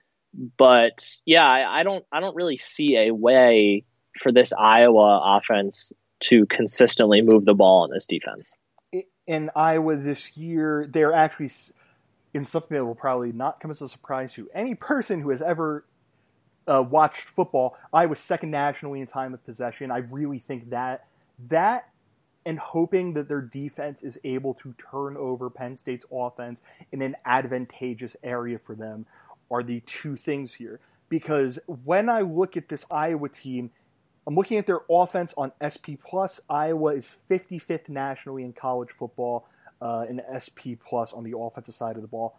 But 0.56 1.06
yeah, 1.25 1.44
I, 1.44 1.80
I 1.80 1.83
don't 1.83 2.04
I 2.11 2.21
don't 2.21 2.35
really 2.35 2.56
see 2.56 2.97
a 2.97 3.14
way 3.14 3.85
for 4.21 4.33
this 4.33 4.52
Iowa 4.52 5.38
offense 5.38 5.92
to 6.21 6.47
consistently 6.47 7.23
move 7.23 7.44
the 7.44 7.54
ball 7.54 7.85
in 7.85 7.90
this 7.90 8.06
defense. 8.06 8.52
In 9.26 9.50
Iowa 9.54 9.97
this 9.97 10.37
year, 10.37 10.87
they're 10.90 11.12
actually 11.12 11.50
in 12.33 12.44
something 12.44 12.76
that 12.76 12.85
will 12.85 12.94
probably 12.94 13.33
not 13.33 13.61
come 13.61 13.71
as 13.71 13.80
a 13.80 13.88
surprise 13.88 14.33
to 14.35 14.49
any 14.54 14.75
person 14.75 15.21
who 15.21 15.30
has 15.30 15.40
ever 15.40 15.85
uh, 16.66 16.83
watched 16.83 17.23
football. 17.23 17.76
Iowa's 17.92 18.21
second 18.21 18.50
nationally 18.50 19.00
in 19.00 19.06
time 19.06 19.35
of 19.35 19.44
possession. 19.44 19.90
I 19.90 19.99
really 19.99 20.38
think 20.38 20.71
that 20.71 21.06
that 21.49 21.88
and 22.47 22.59
hoping 22.59 23.15
that 23.15 23.29
their 23.29 23.41
defense 23.41 24.03
is 24.03 24.19
able 24.25 24.55
to 24.55 24.75
turn 24.75 25.17
over 25.17 25.49
Penn 25.51 25.77
State's 25.77 26.05
offense 26.13 26.61
in 26.93 27.03
an 27.03 27.17
advantageous 27.25 28.17
area 28.23 28.59
for 28.59 28.75
them 28.75 29.07
are 29.51 29.63
the 29.63 29.81
two 29.81 30.17
things 30.17 30.55
here. 30.55 30.81
Because 31.09 31.59
when 31.67 32.09
I 32.09 32.23
look 32.23 32.57
at 32.57 32.69
this 32.69 32.85
Iowa 32.91 33.29
team, 33.29 33.71
I'm 34.27 34.35
looking 34.35 34.59
at 34.59 34.67
their 34.67 34.81
offense 34.91 35.35
on 35.37 35.53
SP 35.61 36.01
Plus. 36.03 36.41
Iowa 36.49 36.95
is 36.95 37.09
55th 37.31 37.89
nationally 37.89 38.43
in 38.43 38.53
college 38.53 38.91
football 38.91 39.47
uh, 39.81 40.07
in 40.09 40.23
SP 40.33 40.81
Plus 40.83 41.13
on 41.13 41.25
the 41.25 41.37
offensive 41.37 41.75
side 41.75 41.97
of 41.97 42.03
the 42.03 42.09
ball. 42.09 42.39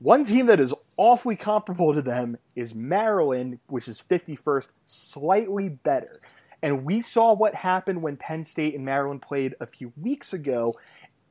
One 0.00 0.24
team 0.24 0.46
that 0.46 0.60
is 0.60 0.72
awfully 0.96 1.34
comparable 1.34 1.92
to 1.92 2.02
them 2.02 2.38
is 2.54 2.74
Maryland, 2.74 3.58
which 3.66 3.88
is 3.88 4.02
51st, 4.08 4.68
slightly 4.84 5.68
better. 5.68 6.20
And 6.62 6.84
we 6.84 7.00
saw 7.00 7.32
what 7.34 7.54
happened 7.54 8.02
when 8.02 8.16
Penn 8.16 8.44
State 8.44 8.74
and 8.74 8.84
Maryland 8.84 9.22
played 9.22 9.54
a 9.60 9.66
few 9.66 9.92
weeks 10.00 10.32
ago. 10.32 10.78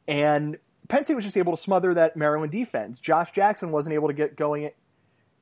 And 0.07 0.57
Penn 0.87 1.03
State 1.03 1.15
was 1.15 1.25
just 1.25 1.37
able 1.37 1.55
to 1.55 1.61
smother 1.61 1.93
that 1.93 2.15
Maryland 2.15 2.51
defense. 2.51 2.99
Josh 2.99 3.31
Jackson 3.31 3.71
wasn't 3.71 3.93
able 3.93 4.07
to 4.07 4.13
get 4.13 4.35
going 4.35 4.71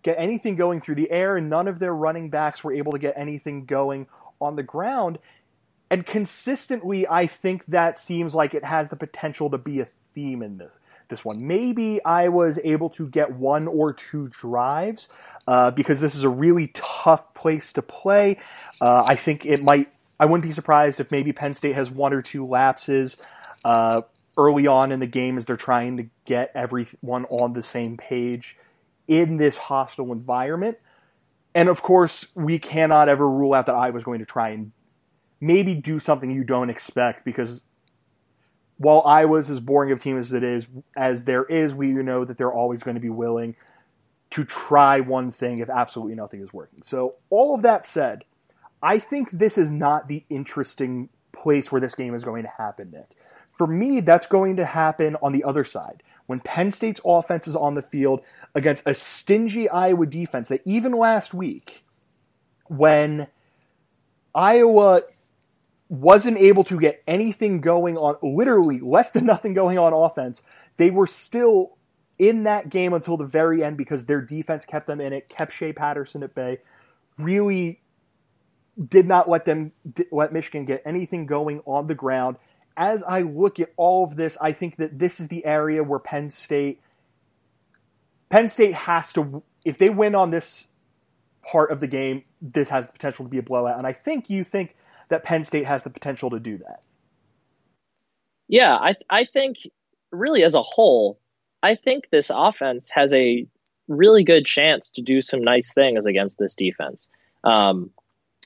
get 0.01 0.15
anything 0.19 0.55
going 0.55 0.81
through 0.81 0.93
the 0.93 1.09
air, 1.09 1.35
and 1.35 1.49
none 1.49 1.67
of 1.67 1.79
their 1.79 1.93
running 1.93 2.29
backs 2.29 2.63
were 2.63 2.71
able 2.71 2.91
to 2.91 2.99
get 2.99 3.15
anything 3.17 3.65
going 3.65 4.05
on 4.39 4.55
the 4.55 4.63
ground. 4.63 5.17
And 5.89 6.05
consistently, 6.05 7.07
I 7.07 7.25
think 7.25 7.65
that 7.67 7.97
seems 7.97 8.35
like 8.35 8.53
it 8.53 8.63
has 8.63 8.89
the 8.89 8.95
potential 8.95 9.49
to 9.49 9.57
be 9.57 9.79
a 9.79 9.85
theme 9.85 10.43
in 10.43 10.57
this 10.57 10.77
this 11.09 11.25
one. 11.25 11.47
Maybe 11.47 12.03
I 12.03 12.29
was 12.29 12.59
able 12.63 12.89
to 12.91 13.07
get 13.07 13.33
one 13.33 13.67
or 13.67 13.93
two 13.93 14.27
drives 14.29 15.09
uh, 15.47 15.71
because 15.71 15.99
this 15.99 16.15
is 16.15 16.23
a 16.23 16.29
really 16.29 16.71
tough 16.73 17.33
place 17.33 17.73
to 17.73 17.81
play. 17.81 18.39
Uh, 18.81 19.03
I 19.05 19.15
think 19.15 19.45
it 19.45 19.63
might. 19.63 19.91
I 20.19 20.25
wouldn't 20.25 20.47
be 20.47 20.53
surprised 20.53 20.99
if 20.99 21.11
maybe 21.11 21.33
Penn 21.33 21.53
State 21.53 21.75
has 21.75 21.91
one 21.91 22.13
or 22.13 22.21
two 22.21 22.45
lapses 22.45 23.17
uh, 23.65 24.01
early 24.37 24.67
on 24.67 24.91
in 24.91 24.99
the 24.99 25.07
game 25.07 25.37
as 25.37 25.45
they're 25.45 25.57
trying 25.57 25.97
to 25.97 26.07
get 26.25 26.51
everyone 26.55 27.25
on 27.25 27.53
the 27.53 27.63
same 27.63 27.97
page 27.97 28.57
in 29.07 29.37
this 29.37 29.57
hostile 29.57 30.11
environment. 30.11 30.77
And 31.53 31.69
of 31.69 31.81
course, 31.81 32.27
we 32.33 32.59
cannot 32.59 33.09
ever 33.09 33.29
rule 33.29 33.53
out 33.53 33.65
that 33.67 33.75
I 33.75 33.89
was 33.89 34.03
going 34.03 34.19
to 34.19 34.25
try 34.25 34.49
and 34.49 34.71
maybe 35.39 35.73
do 35.73 35.99
something 35.99 36.31
you 36.31 36.43
don't 36.43 36.69
expect 36.69 37.23
because 37.23 37.61
while 38.77 39.03
Iowa's 39.05 39.49
as 39.49 39.59
boring 39.59 39.91
of 39.91 39.99
a 39.99 40.01
team 40.01 40.17
as 40.17 40.33
it 40.33 40.43
is, 40.43 40.67
as 40.97 41.23
there 41.23 41.45
is, 41.45 41.73
we 41.73 41.87
know 41.93 42.25
that 42.25 42.37
they're 42.37 42.53
always 42.53 42.83
going 42.83 42.95
to 42.95 43.01
be 43.01 43.09
willing 43.09 43.55
to 44.31 44.43
try 44.43 44.99
one 44.99 45.31
thing 45.31 45.59
if 45.59 45.69
absolutely 45.69 46.15
nothing 46.15 46.41
is 46.41 46.51
working. 46.51 46.81
So, 46.81 47.15
all 47.29 47.55
of 47.55 47.61
that 47.61 47.85
said, 47.85 48.25
I 48.81 48.99
think 48.99 49.31
this 49.31 49.57
is 49.57 49.71
not 49.71 50.07
the 50.07 50.25
interesting 50.29 51.09
place 51.31 51.71
where 51.71 51.81
this 51.81 51.95
game 51.95 52.13
is 52.13 52.23
going 52.23 52.43
to 52.43 52.51
happen, 52.57 52.91
Nick. 52.91 53.11
For 53.49 53.67
me, 53.67 54.01
that's 54.01 54.25
going 54.25 54.57
to 54.57 54.65
happen 54.65 55.15
on 55.21 55.31
the 55.31 55.43
other 55.43 55.63
side. 55.63 56.03
When 56.25 56.39
Penn 56.39 56.71
State's 56.71 56.99
offense 57.05 57.47
is 57.47 57.55
on 57.55 57.75
the 57.75 57.81
field 57.81 58.21
against 58.53 58.83
a 58.85 58.93
stingy 58.93 59.69
Iowa 59.69 60.05
defense 60.05 60.49
that 60.49 60.61
even 60.65 60.91
last 60.91 61.33
week, 61.33 61.85
when 62.67 63.27
Iowa 64.33 65.03
wasn't 65.87 66.37
able 66.37 66.63
to 66.65 66.79
get 66.79 67.03
anything 67.07 67.61
going 67.61 67.97
on, 67.97 68.15
literally 68.21 68.79
less 68.79 69.11
than 69.11 69.25
nothing 69.27 69.53
going 69.53 69.77
on 69.77 69.93
offense. 69.93 70.43
They 70.77 70.91
were 70.91 71.07
still 71.07 71.77
in 72.17 72.43
that 72.43 72.69
game 72.69 72.93
until 72.93 73.17
the 73.17 73.25
very 73.25 73.63
end 73.63 73.77
because 73.77 74.05
their 74.05 74.21
defense 74.21 74.65
kept 74.65 74.87
them 74.87 75.01
in 75.01 75.13
it, 75.13 75.29
kept 75.29 75.53
Shea 75.53 75.73
Patterson 75.73 76.23
at 76.23 76.33
bay, 76.33 76.59
really 77.17 77.81
did 78.89 79.05
not 79.05 79.29
let 79.29 79.45
them 79.45 79.71
let 80.11 80.33
Michigan 80.33 80.65
get 80.65 80.81
anything 80.85 81.25
going 81.25 81.61
on 81.65 81.87
the 81.87 81.95
ground. 81.95 82.37
As 82.77 83.03
I 83.03 83.21
look 83.21 83.59
at 83.59 83.69
all 83.77 84.03
of 84.03 84.15
this, 84.17 84.37
I 84.41 84.51
think 84.51 84.77
that 84.77 84.99
this 84.99 85.19
is 85.19 85.29
the 85.29 85.45
area 85.45 85.83
where 85.83 85.99
Penn 85.99 86.29
State 86.29 86.81
Penn 88.29 88.47
State 88.47 88.73
has 88.73 89.13
to 89.13 89.43
if 89.63 89.77
they 89.77 89.89
win 89.89 90.15
on 90.15 90.31
this 90.31 90.67
part 91.41 91.71
of 91.71 91.79
the 91.79 91.87
game, 91.87 92.23
this 92.41 92.69
has 92.69 92.87
the 92.87 92.93
potential 92.93 93.25
to 93.25 93.29
be 93.29 93.37
a 93.37 93.43
blowout. 93.43 93.77
And 93.77 93.87
I 93.87 93.93
think 93.93 94.29
you 94.29 94.43
think 94.43 94.75
that 95.09 95.23
Penn 95.23 95.43
State 95.43 95.65
has 95.65 95.83
the 95.83 95.89
potential 95.89 96.29
to 96.29 96.39
do 96.39 96.57
that. 96.57 96.81
Yeah, 98.47 98.75
I 98.75 98.95
I 99.09 99.25
think 99.25 99.57
really 100.11 100.43
as 100.43 100.53
a 100.53 100.63
whole, 100.63 101.19
I 101.63 101.75
think 101.75 102.09
this 102.09 102.31
offense 102.33 102.91
has 102.91 103.13
a 103.13 103.47
really 103.87 104.23
good 104.23 104.45
chance 104.45 104.91
to 104.91 105.01
do 105.01 105.21
some 105.21 105.41
nice 105.41 105.73
things 105.73 106.05
against 106.05 106.39
this 106.39 106.55
defense. 106.55 107.09
Um, 107.43 107.91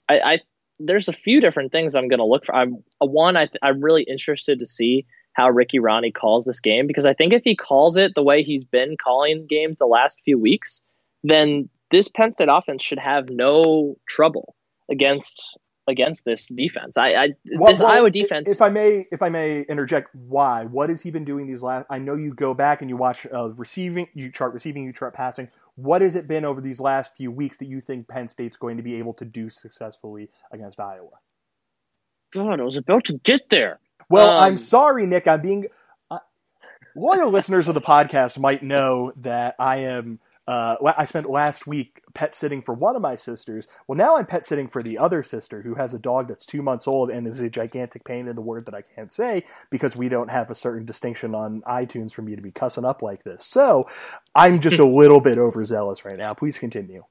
I, 0.08 0.20
I 0.20 0.40
there's 0.80 1.10
a 1.10 1.14
few 1.14 1.42
different 1.42 1.72
things 1.72 1.96
I'm 1.96 2.08
going 2.08 2.20
to 2.20 2.26
look 2.26 2.46
for. 2.46 2.56
I'm 2.56 2.84
one 3.00 3.38
I 3.38 3.50
I'm 3.62 3.82
really 3.82 4.04
interested 4.04 4.60
to 4.60 4.66
see 4.66 5.06
how 5.34 5.50
Ricky 5.50 5.80
Rahne 5.80 6.14
calls 6.14 6.46
this 6.46 6.60
game 6.60 6.88
because 6.88 7.06
I 7.06 7.14
think 7.14 7.34
if 7.34 7.44
he 7.44 7.56
calls 7.56 7.98
it 7.98 8.14
the 8.16 8.24
way 8.24 8.44
he's 8.44 8.64
been 8.64 8.98
calling 8.98 9.46
games 9.48 9.78
the 9.78 9.86
last 9.86 10.20
few 10.26 10.38
weeks, 10.38 10.84
then 11.24 11.70
this 11.92 12.08
Penn 12.08 12.32
State 12.32 12.50
offense 12.52 12.84
should 12.84 13.00
have 13.00 13.30
no 13.30 13.98
trouble 14.08 14.56
against 14.90 15.58
against 15.90 16.24
this 16.26 16.48
defense. 16.48 16.98
I, 16.98 17.14
I 17.14 17.28
well, 17.58 17.72
this 17.72 17.82
Iowa 17.82 18.10
defense. 18.10 18.50
If 18.50 18.62
I 18.62 18.70
may, 18.70 19.06
if 19.12 19.22
I 19.22 19.30
may 19.30 19.62
interject, 19.62 20.14
why? 20.14 20.66
What 20.66 20.90
has 20.90 21.02
he 21.02 21.12
been 21.12 21.26
doing 21.26 21.48
these 21.48 21.64
last? 21.64 21.86
I 21.90 21.98
know 22.00 22.16
you 22.16 22.34
go 22.34 22.54
back 22.54 22.82
and 22.82 22.90
you 22.90 22.96
watch 22.96 23.28
uh, 23.34 23.50
receiving, 23.52 24.08
you 24.14 24.32
chart 24.32 24.54
receiving, 24.54 24.84
you 24.84 24.94
chart 24.94 25.14
passing. 25.14 25.50
What 25.76 26.02
has 26.02 26.16
it 26.16 26.28
been 26.28 26.46
over 26.46 26.62
these 26.62 26.80
last 26.80 27.16
few 27.16 27.32
weeks 27.32 27.58
that 27.58 27.68
you 27.68 27.82
think 27.82 28.08
Penn 28.08 28.30
State's 28.30 28.58
going 28.58 28.78
to 28.78 28.84
be 28.84 28.96
able 28.96 29.14
to 29.16 29.26
do 29.26 29.50
successfully 29.50 30.30
against 30.52 30.80
Iowa? 30.80 31.20
God, 32.34 32.60
I 32.60 32.64
was 32.64 32.78
about 32.78 33.06
to 33.06 33.18
get 33.18 33.50
there. 33.50 33.80
Well, 34.10 34.30
um, 34.30 34.44
I'm 34.44 34.58
sorry, 34.58 35.06
Nick. 35.06 35.28
I'm 35.28 35.42
being 35.42 35.68
uh, 36.12 36.20
loyal 36.96 37.32
listeners 37.32 37.68
of 37.68 37.76
the 37.76 37.82
podcast 37.82 38.38
might 38.38 38.64
know 38.64 39.12
that 39.18 39.56
I 39.60 39.80
am 39.80 40.20
uh, 40.50 40.94
I 40.98 41.06
spent 41.06 41.30
last 41.30 41.68
week 41.68 42.02
pet 42.16 42.34
sitting 42.34 42.60
for 42.60 42.74
one 42.74 42.96
of 42.96 43.04
my 43.04 43.14
sisters. 43.14 43.68
Well, 43.88 43.96
now 43.96 44.18
I'm 44.18 44.26
pet 44.26 44.48
sitting 44.48 44.68
for 44.68 44.82
the 44.82 44.98
other 44.98 45.22
sister 45.22 45.62
who 45.62 45.76
has 45.76 45.94
a 45.94 46.00
dog 46.00 46.28
that's 46.28 46.44
two 46.44 46.64
months 46.64 46.88
old 46.88 47.12
and 47.12 47.28
is 47.28 47.40
a 47.40 47.52
gigantic 47.52 48.04
pain 48.04 48.28
in 48.28 48.36
the 48.36 48.42
word 48.42 48.66
that 48.66 48.74
I 48.74 48.82
can't 48.82 49.14
say 49.14 49.44
because 49.70 49.96
we 49.96 50.10
don't 50.10 50.32
have 50.32 50.50
a 50.50 50.56
certain 50.56 50.86
distinction 50.86 51.36
on 51.36 51.62
iTunes 51.68 52.14
for 52.14 52.24
me 52.24 52.36
to 52.36 52.42
be 52.42 52.50
cussing 52.50 52.84
up 52.84 53.04
like 53.04 53.24
this. 53.24 53.46
So 53.46 53.84
I'm 54.34 54.60
just 54.60 54.80
a 54.80 54.86
little 54.88 55.22
bit 55.22 55.38
overzealous 55.38 56.04
right 56.04 56.18
now. 56.18 56.34
Please 56.34 56.58
continue. 56.58 57.04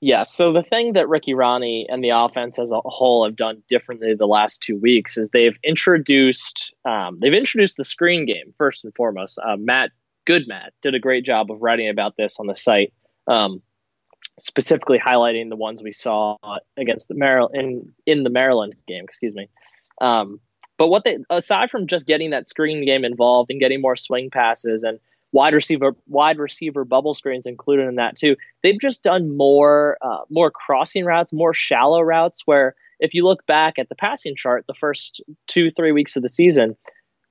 Yeah, 0.00 0.22
so 0.22 0.54
the 0.54 0.62
thing 0.62 0.94
that 0.94 1.08
Ricky 1.08 1.34
Rahne 1.34 1.84
and 1.90 2.02
the 2.02 2.10
offense 2.10 2.58
as 2.58 2.70
a 2.70 2.80
whole 2.82 3.24
have 3.26 3.36
done 3.36 3.62
differently 3.68 4.14
the 4.14 4.26
last 4.26 4.62
two 4.62 4.78
weeks 4.78 5.18
is 5.18 5.28
they've 5.30 5.58
introduced 5.62 6.72
um, 6.86 7.18
they've 7.20 7.34
introduced 7.34 7.76
the 7.76 7.84
screen 7.84 8.24
game 8.24 8.54
first 8.56 8.84
and 8.84 8.94
foremost. 8.94 9.38
Uh, 9.38 9.56
Matt 9.58 9.90
Good 10.28 10.46
Matt 10.46 10.74
did 10.82 10.94
a 10.94 10.98
great 10.98 11.24
job 11.24 11.50
of 11.50 11.62
writing 11.62 11.88
about 11.88 12.14
this 12.18 12.38
on 12.38 12.46
the 12.46 12.54
site, 12.54 12.92
um, 13.26 13.62
specifically 14.38 14.98
highlighting 14.98 15.48
the 15.48 15.56
ones 15.56 15.82
we 15.82 15.94
saw 15.94 16.36
against 16.76 17.08
the 17.08 17.14
Maryland 17.14 17.54
in 17.56 17.92
in 18.04 18.24
the 18.24 18.30
Maryland 18.30 18.74
game. 18.86 19.04
Excuse 19.04 19.34
me. 19.34 19.48
Um, 20.02 20.38
but 20.76 20.88
what 20.88 21.04
they 21.06 21.16
aside 21.30 21.70
from 21.70 21.86
just 21.86 22.06
getting 22.06 22.28
that 22.30 22.46
screen 22.46 22.84
game 22.84 23.06
involved 23.06 23.50
and 23.50 23.58
getting 23.58 23.80
more 23.80 23.96
swing 23.96 24.28
passes 24.28 24.82
and 24.82 25.00
wide 25.32 25.54
receiver 25.54 25.96
wide 26.06 26.38
receiver 26.38 26.84
bubble 26.84 27.14
screens 27.14 27.46
included 27.46 27.88
in 27.88 27.94
that 27.94 28.14
too. 28.14 28.36
They've 28.62 28.78
just 28.78 29.02
done 29.02 29.34
more 29.34 29.96
uh, 30.02 30.24
more 30.28 30.50
crossing 30.50 31.06
routes, 31.06 31.32
more 31.32 31.54
shallow 31.54 32.02
routes. 32.02 32.42
Where 32.44 32.74
if 33.00 33.14
you 33.14 33.24
look 33.24 33.46
back 33.46 33.78
at 33.78 33.88
the 33.88 33.94
passing 33.94 34.36
chart, 34.36 34.66
the 34.68 34.74
first 34.74 35.22
two 35.46 35.70
three 35.70 35.92
weeks 35.92 36.16
of 36.16 36.22
the 36.22 36.28
season, 36.28 36.76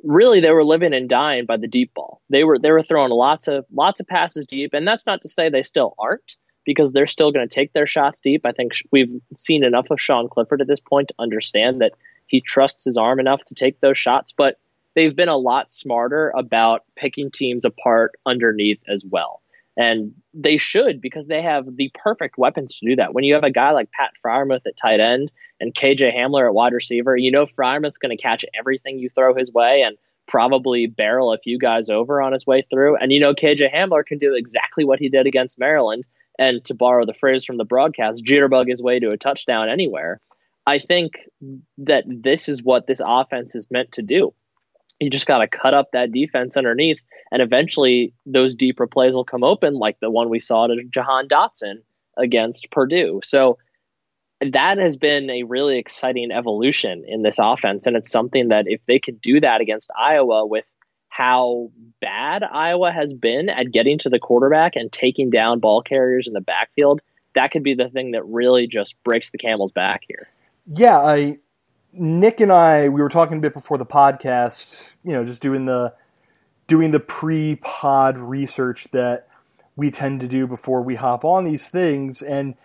really 0.04 0.39
they 0.39 0.51
were 0.51 0.66
living 0.66 0.94
and 0.94 1.10
dying 1.10 1.46
by 1.46 1.58
the 1.58 1.68
deep 1.68 1.94
ball. 1.94 2.22
They 2.30 2.44
were 2.44 2.60
they 2.60 2.72
were 2.72 2.84
throwing 2.84 3.12
lots 3.12 3.48
of 3.48 3.66
lots 3.72 4.00
of 4.00 4.08
passes 4.08 4.46
deep, 4.46 4.74
and 4.74 4.88
that's 4.88 5.06
not 5.06 5.22
to 5.22 5.30
say 5.30 5.50
they 5.50 5.63
still 5.63 5.96
aren't 6.00 6.36
because 6.66 6.92
they're 6.92 7.08
still 7.08 7.32
going 7.32 7.48
to 7.48 7.54
take 7.54 7.74
their 7.74 7.88
shots 7.88 8.20
deep. 8.20 8.46
I 8.46 8.51
think 8.51 8.74
we've 8.92 9.22
seen 9.36 9.63
enough 9.63 9.88
of 9.89 10.01
Sean 10.01 10.27
Clifford 10.27 10.62
at 10.62 10.68
this 10.68 10.82
point 10.82 11.08
to 11.10 11.16
understand 11.18 11.82
that 11.82 11.94
he 12.27 12.42
trusts 12.42 12.84
his 12.84 12.98
arm 12.98 13.20
enough 13.20 13.44
to 13.46 13.56
take 13.56 13.80
those 13.80 13.98
shots, 13.98 14.34
but 14.36 14.60
they've 14.94 15.16
been 15.16 15.30
a 15.30 15.38
lot 15.38 15.72
smarter 15.72 16.34
about 16.38 16.84
picking 16.96 17.32
teams 17.32 17.63
apart 17.63 18.16
underneath 18.25 18.82
as 18.89 19.04
well. 19.10 19.42
And 19.78 20.12
they 20.34 20.58
should 20.58 21.00
because 21.02 21.28
they 21.28 21.42
have 21.44 21.76
the 21.76 21.92
perfect 21.94 22.38
weapons 22.38 22.78
to 22.78 22.90
do 22.90 22.96
that. 22.96 23.14
When 23.14 23.24
you 23.24 23.36
have 23.36 23.44
a 23.44 23.52
guy 23.52 23.72
like 23.72 23.92
Pat 23.92 24.12
Freiermuth 24.26 24.66
at 24.66 24.76
tight 24.76 25.00
end 25.00 25.32
and 25.60 25.74
KJ 25.74 26.16
Hamler 26.16 26.48
at 26.48 26.54
wide 26.56 26.74
receiver, 26.74 27.16
you 27.16 27.32
know 27.32 27.46
Freiermuth's 27.46 28.00
going 28.00 28.16
to 28.16 28.22
catch 28.22 28.44
everything 28.58 28.98
you 28.98 29.10
throw 29.10 29.36
his 29.36 29.54
way 29.54 29.84
and 29.86 29.96
probably 30.28 30.88
barrel 30.88 31.32
a 31.32 31.38
few 31.38 31.60
guys 31.60 31.92
over 31.92 32.24
on 32.24 32.34
his 32.34 32.48
way 32.48 32.66
through. 32.72 32.98
And 32.98 33.14
you 33.14 33.20
know 33.20 33.36
KJ 33.36 33.72
Hamler 33.74 34.04
can 34.04 34.18
do 34.18 34.34
exactly 34.34 34.84
what 34.84 35.00
he 35.00 35.10
did 35.10 35.28
against 35.28 35.60
Maryland 35.60 36.06
and 36.40 36.66
to 36.66 36.74
borrow 36.74 37.06
the 37.06 37.14
phrase 37.14 37.46
from 37.46 37.58
the 37.58 37.64
broadcast, 37.64 38.24
jitterbug 38.26 38.70
his 38.70 38.82
way 38.82 39.00
to 39.00 39.10
a 39.10 39.18
touchdown 39.18 39.70
anywhere. 39.70 40.20
I 40.66 40.80
think 40.80 41.14
that 41.78 42.04
this 42.08 42.50
is 42.50 42.64
what 42.64 42.88
this 42.88 43.02
offense 43.06 43.56
is 43.56 43.70
meant 43.70 43.92
to 43.94 44.02
do 44.02 44.34
you 45.00 45.10
just 45.10 45.28
got 45.28 45.40
to 45.40 45.48
cut 45.48 45.74
up 45.74 45.92
that 45.92 46.12
defense 46.12 46.58
underneath, 46.58 47.00
and 47.32 47.42
eventually 47.42 48.14
those 48.26 48.56
deeper 48.56 48.88
plays 48.88 49.14
will 49.14 49.26
come 49.26 49.44
open, 49.44 49.74
like 49.74 50.00
the 50.00 50.12
one 50.12 50.30
we 50.30 50.40
saw 50.40 50.68
to 50.68 50.84
Jahan 50.90 51.28
Dotson 51.28 51.82
against 52.18 52.72
Purdue. 52.72 53.22
So 53.24 53.58
that 54.42 54.78
has 54.78 54.98
been 54.98 55.30
a 55.30 55.44
really 55.44 55.78
exciting 55.78 56.32
evolution 56.32 57.04
in 57.08 57.24
this 57.24 57.38
offense, 57.40 57.88
and 57.88 57.96
it's 57.96 58.12
something 58.12 58.50
that 58.50 58.66
if 58.68 58.82
they 58.88 59.00
could 59.00 59.20
do 59.22 59.40
that 59.40 59.62
against 59.62 59.90
Iowa 59.98 60.46
with 60.46 60.66
how 61.10 61.72
bad 62.00 62.44
Iowa 62.44 62.92
has 62.92 63.14
been 63.14 63.50
at 63.50 63.72
getting 63.72 63.98
to 64.00 64.10
the 64.10 64.20
quarterback 64.20 64.76
and 64.76 64.92
taking 64.92 65.32
down 65.32 65.60
ball 65.60 65.82
carriers 65.82 66.28
in 66.28 66.34
the 66.34 66.42
backfield, 66.42 67.02
that 67.34 67.52
could 67.52 67.64
be 67.64 67.74
the 67.74 67.90
thing 67.90 68.12
that 68.12 68.24
really 68.26 68.68
just 68.68 68.96
breaks 69.04 69.32
the 69.32 69.40
camel's 69.40 69.72
back 69.72 70.04
here. 70.08 70.28
Yeah, 70.68 71.00
I 71.00 71.40
Nick 71.94 72.40
and 72.40 72.52
I, 72.52 72.90
we 72.90 73.02
were 73.02 73.10
talking 73.10 73.38
a 73.38 73.42
bit 73.42 73.54
before 73.54 73.78
the 73.78 73.86
podcast, 73.86 74.96
you 75.04 75.13
know, 75.13 75.26
just 75.26 75.42
doing 75.42 75.66
the 75.66 75.94
doing 76.67 76.91
the 76.91 76.99
pre-pod 76.99 78.17
research 78.17 78.88
that 78.91 79.27
we 79.75 79.89
tend 79.89 80.19
to 80.19 80.27
do 80.27 80.47
before 80.47 80.82
we 80.82 80.95
hop 80.95 81.23
on 81.23 81.43
these 81.43 81.69
things 81.69 82.21
and 82.21 82.56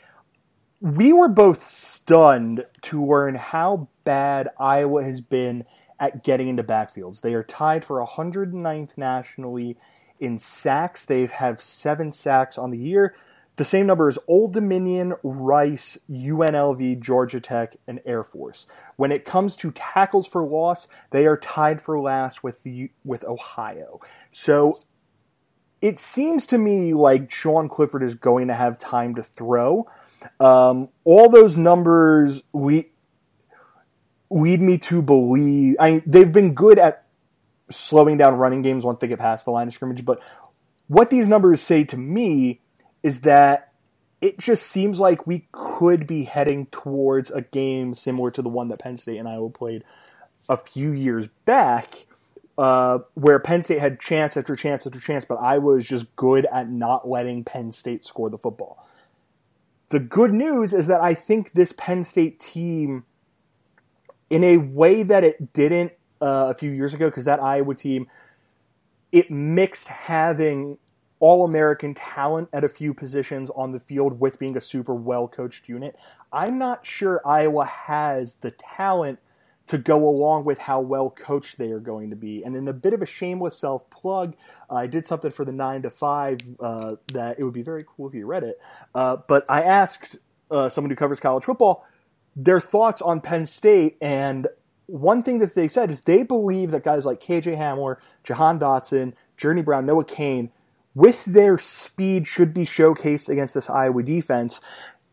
we 0.83 1.13
were 1.13 1.29
both 1.29 1.63
stunned 1.63 2.67
to 2.83 3.07
learn 3.07 3.37
how 3.37 3.89
bad 4.03 4.49
Iowa 4.59 5.05
has 5.05 5.21
been 5.21 5.65
at 6.01 6.25
getting 6.25 6.49
into 6.49 6.65
backfields. 6.65 7.21
They 7.21 7.35
are 7.35 7.45
tied 7.45 7.85
for 7.85 8.05
109th 8.05 8.99
nationally 8.99 9.77
in 10.19 10.39
sacks. 10.39 11.05
They 11.05 11.27
have 11.27 11.63
7 11.63 12.11
sacks 12.11 12.59
on 12.59 12.73
the 12.73 12.79
year. 12.79 13.15
The 13.57 13.65
same 13.67 13.87
number 13.87 14.09
as 14.09 14.19
Old 14.27 14.55
Dominion, 14.55 15.15
Rice, 15.23 15.99
UNLV, 16.11 17.01
Georgia 17.01 17.41
Tech, 17.41 17.77
and 17.87 18.01
Air 18.07 18.25
Force. 18.25 18.67
When 18.97 19.13
it 19.13 19.27
comes 19.27 19.57
to 19.57 19.71
tackles 19.73 20.27
for 20.27 20.43
loss, 20.43 20.89
they 21.11 21.27
are 21.27 21.37
tied 21.37 21.83
for 21.83 22.01
last 22.01 22.43
with 22.43 22.63
the 22.63 22.91
with 23.05 23.25
Ohio. 23.25 24.01
So 24.31 24.81
it 25.83 25.99
seems 25.99 26.47
to 26.47 26.59
me 26.59 26.95
like 26.95 27.31
Sean 27.31 27.69
Clifford 27.69 28.03
is 28.03 28.15
going 28.15 28.49
to 28.49 28.55
have 28.55 28.79
time 28.79 29.17
to 29.17 29.23
throw. 29.23 29.87
Um, 30.41 30.89
all 31.05 31.29
those 31.29 31.59
numbers 31.59 32.43
we 32.53 32.91
lead 34.31 34.63
me 34.63 34.79
to 34.79 35.03
believe. 35.03 35.77
I 35.79 36.03
they've 36.07 36.33
been 36.33 36.55
good 36.55 36.79
at 36.79 37.05
slowing 37.71 38.17
down 38.17 38.37
running 38.37 38.63
games 38.63 38.85
once 38.85 39.01
they 39.01 39.09
get 39.09 39.19
past 39.19 39.45
the 39.45 39.51
line 39.51 39.69
of 39.69 39.75
scrimmage, 39.75 40.05
but 40.05 40.21
what 40.87 41.11
these 41.11 41.29
numbers 41.29 41.61
say 41.61 41.85
to 41.85 41.97
me 41.97 42.61
is 43.03 43.23
that 43.23 43.73
it 44.21 44.39
just 44.39 44.67
seems 44.67 45.01
like 45.01 45.27
we 45.27 45.49
could 45.51 46.07
be 46.07 46.25
heading 46.25 46.67
towards 46.67 47.31
a 47.31 47.43
game 47.43 47.95
similar 47.95 48.31
to 48.31 48.41
the 48.41 48.49
one 48.49 48.69
that 48.69 48.79
Penn 48.79 48.97
State 48.97 49.19
and 49.19 49.29
Iowa 49.29 49.51
played 49.51 49.83
a 50.49 50.57
few 50.57 50.93
years 50.93 51.27
back, 51.45 52.07
uh, 52.57 53.01
where 53.15 53.41
Penn 53.41 53.63
State 53.63 53.81
had 53.81 53.99
chance 53.99 54.37
after 54.37 54.55
chance 54.55 54.87
after 54.87 55.01
chance, 55.01 55.25
but 55.25 55.37
Iowa 55.37 55.75
was 55.75 55.89
just 55.89 56.15
good 56.15 56.47
at 56.53 56.71
not 56.71 57.09
letting 57.09 57.43
Penn 57.43 57.73
State 57.73 58.05
score 58.05 58.31
the 58.31 58.39
football. 58.39 58.87
The 59.89 59.99
good 59.99 60.33
news 60.33 60.73
is 60.73 60.87
that 60.87 61.01
I 61.01 61.15
think 61.15 61.53
this 61.53 61.73
Penn 61.73 62.05
State 62.05 62.39
team, 62.39 63.05
in 64.31 64.45
a 64.45 64.59
way 64.59 65.03
that 65.03 65.25
it 65.25 65.53
didn't 65.53 65.93
uh, 66.21 66.47
a 66.51 66.55
few 66.55 66.71
years 66.71 66.95
ago, 66.95 67.09
because 67.09 67.25
that 67.25 67.43
Iowa 67.43 67.75
team, 67.75 68.07
it 69.11 69.31
mixed 69.31 69.89
having 69.89 70.79
all 71.23 71.45
American 71.45 71.95
talent 71.95 72.49
at 72.53 72.65
a 72.65 72.69
few 72.69 72.93
positions 72.93 73.49
on 73.55 73.71
the 73.71 73.79
field 73.79 74.19
with 74.19 74.41
being 74.41 74.57
a 74.57 74.61
super 74.61 74.93
well 74.93 75.29
coached 75.29 75.69
unit. 75.69 75.97
I'm 76.33 76.59
not 76.59 76.85
sure 76.85 77.23
Iowa 77.25 77.65
has 77.65 78.35
the 78.41 78.51
talent 78.51 79.21
to 79.69 79.79
go 79.79 80.09
along 80.09 80.45
with 80.45 80.59
how 80.59 80.81
well 80.81 81.11
coached 81.11 81.59
they 81.59 81.71
are 81.71 81.79
going 81.79 82.11
to 82.11 82.17
be. 82.17 82.43
And 82.43 82.57
in 82.57 82.67
a 82.67 82.73
bit 82.73 82.93
of 82.93 83.03
a 83.03 83.07
shameless 83.07 83.57
self 83.57 83.89
plug, 83.89 84.35
uh, 84.69 84.75
I 84.75 84.89
did 84.89 85.07
something 85.07 85.31
for 85.31 85.45
the 85.45 85.53
9 85.53 85.83
to 85.83 85.91
5 85.91 86.39
uh, 86.59 86.97
that 87.13 87.39
it 87.39 87.45
would 87.45 87.55
be 87.55 87.63
very 87.63 87.85
cool 87.87 88.09
if 88.09 88.15
you 88.15 88.27
read 88.27 88.43
it. 88.43 88.61
Uh, 88.93 89.19
but 89.29 89.45
I 89.49 89.63
asked 89.63 90.19
uh, 90.51 90.69
someone 90.69 90.91
who 90.91 90.97
covers 90.97 91.21
college 91.21 91.45
football 91.45 91.87
their 92.35 92.59
thoughts 92.59 93.01
on 93.01 93.21
Penn 93.21 93.47
State. 93.47 93.97
And 94.03 94.49
one 94.87 95.23
thing 95.23 95.39
that 95.39 95.55
they 95.55 95.69
said 95.69 95.89
is 95.93 96.01
they 96.01 96.25
believe 96.25 96.73
that 96.73 96.83
guys 96.83 97.05
like 97.05 97.23
KJ 97.23 97.57
Hamler, 97.57 97.99
Jahan 98.25 98.59
Dotson, 98.59 99.13
Journey 99.37 99.63
Brown, 99.63 99.87
Noah 99.87 100.05
Cain 100.05 100.51
with 100.95 101.25
their 101.25 101.59
speed 101.59 102.27
should 102.27 102.53
be 102.53 102.65
showcased 102.65 103.29
against 103.29 103.55
this 103.55 103.71
Iowa 103.71 104.03
defense. 104.03 104.61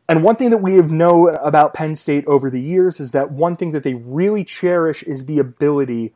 And 0.08 0.24
one 0.24 0.36
thing 0.36 0.50
that 0.50 0.58
we 0.58 0.76
have 0.76 0.92
known 0.92 1.36
about 1.36 1.74
Penn 1.74 1.96
State 1.96 2.26
over 2.26 2.50
the 2.50 2.62
years 2.62 3.00
is 3.00 3.12
that 3.12 3.32
one 3.32 3.56
thing 3.56 3.72
that 3.72 3.84
they 3.84 3.94
really 3.94 4.44
cherish 4.44 5.04
is 5.04 5.26
the 5.26 5.40
ability 5.40 6.14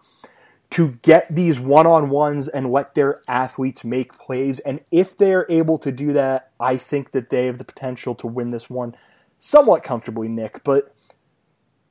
to 0.71 0.97
get 1.04 1.34
these 1.34 1.60
one 1.60 1.86
on 1.86 2.10
ones 2.10 2.47
and 2.47 2.71
let 2.71 2.95
their 2.95 3.21
athletes 3.28 3.84
make 3.84 4.17
plays. 4.17 4.60
And 4.62 4.80
if 4.89 5.15
they're 5.15 5.45
able 5.47 5.78
to 5.78 5.91
do 5.91 6.13
that, 6.13 6.49
I 6.60 6.78
think 6.78 7.12
that 7.12 7.30
they 7.30 7.45
have 7.45 7.60
the 7.60 7.63
potential 7.63 8.15
to 8.15 8.28
win 8.28 8.49
this 8.49 8.71
one 8.71 8.95
somewhat 9.38 9.84
comfortably, 9.84 10.28
Nick. 10.28 10.63
But 10.63 10.95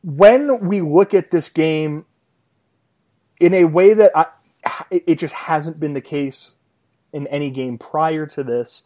when 0.03 0.67
we 0.67 0.81
look 0.81 1.15
at 1.15 1.31
this 1.31 1.49
game 1.49 2.07
in 3.39 3.55
a 3.55 3.65
way 3.65 3.95
that 3.95 4.11
I, 4.17 4.27
it 4.91 5.21
just 5.21 5.35
hasn't 5.35 5.79
been 5.79 5.93
the 5.93 6.01
case 6.01 6.57
in 7.13 7.27
any 7.29 7.51
game 7.51 7.79
prior 7.79 8.27
to 8.27 8.43
this. 8.43 8.85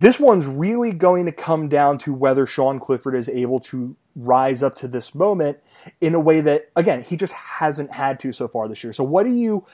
This 0.00 0.18
one's 0.18 0.46
really 0.46 0.92
going 0.92 1.26
to 1.26 1.32
come 1.32 1.68
down 1.68 1.98
to 1.98 2.12
whether 2.12 2.44
Sean 2.46 2.80
Clifford 2.80 3.14
is 3.14 3.28
able 3.28 3.60
to 3.60 3.96
rise 4.16 4.62
up 4.62 4.74
to 4.76 4.88
this 4.88 5.14
moment 5.14 5.58
in 6.00 6.14
a 6.14 6.20
way 6.20 6.40
that, 6.40 6.70
again, 6.74 7.02
he 7.02 7.16
just 7.16 7.32
hasn't 7.32 7.92
had 7.92 8.18
to 8.20 8.32
so 8.32 8.48
far 8.48 8.68
this 8.68 8.82
year. 8.82 8.92
So, 8.92 9.04
what 9.04 9.24
do 9.24 9.32
you 9.32 9.64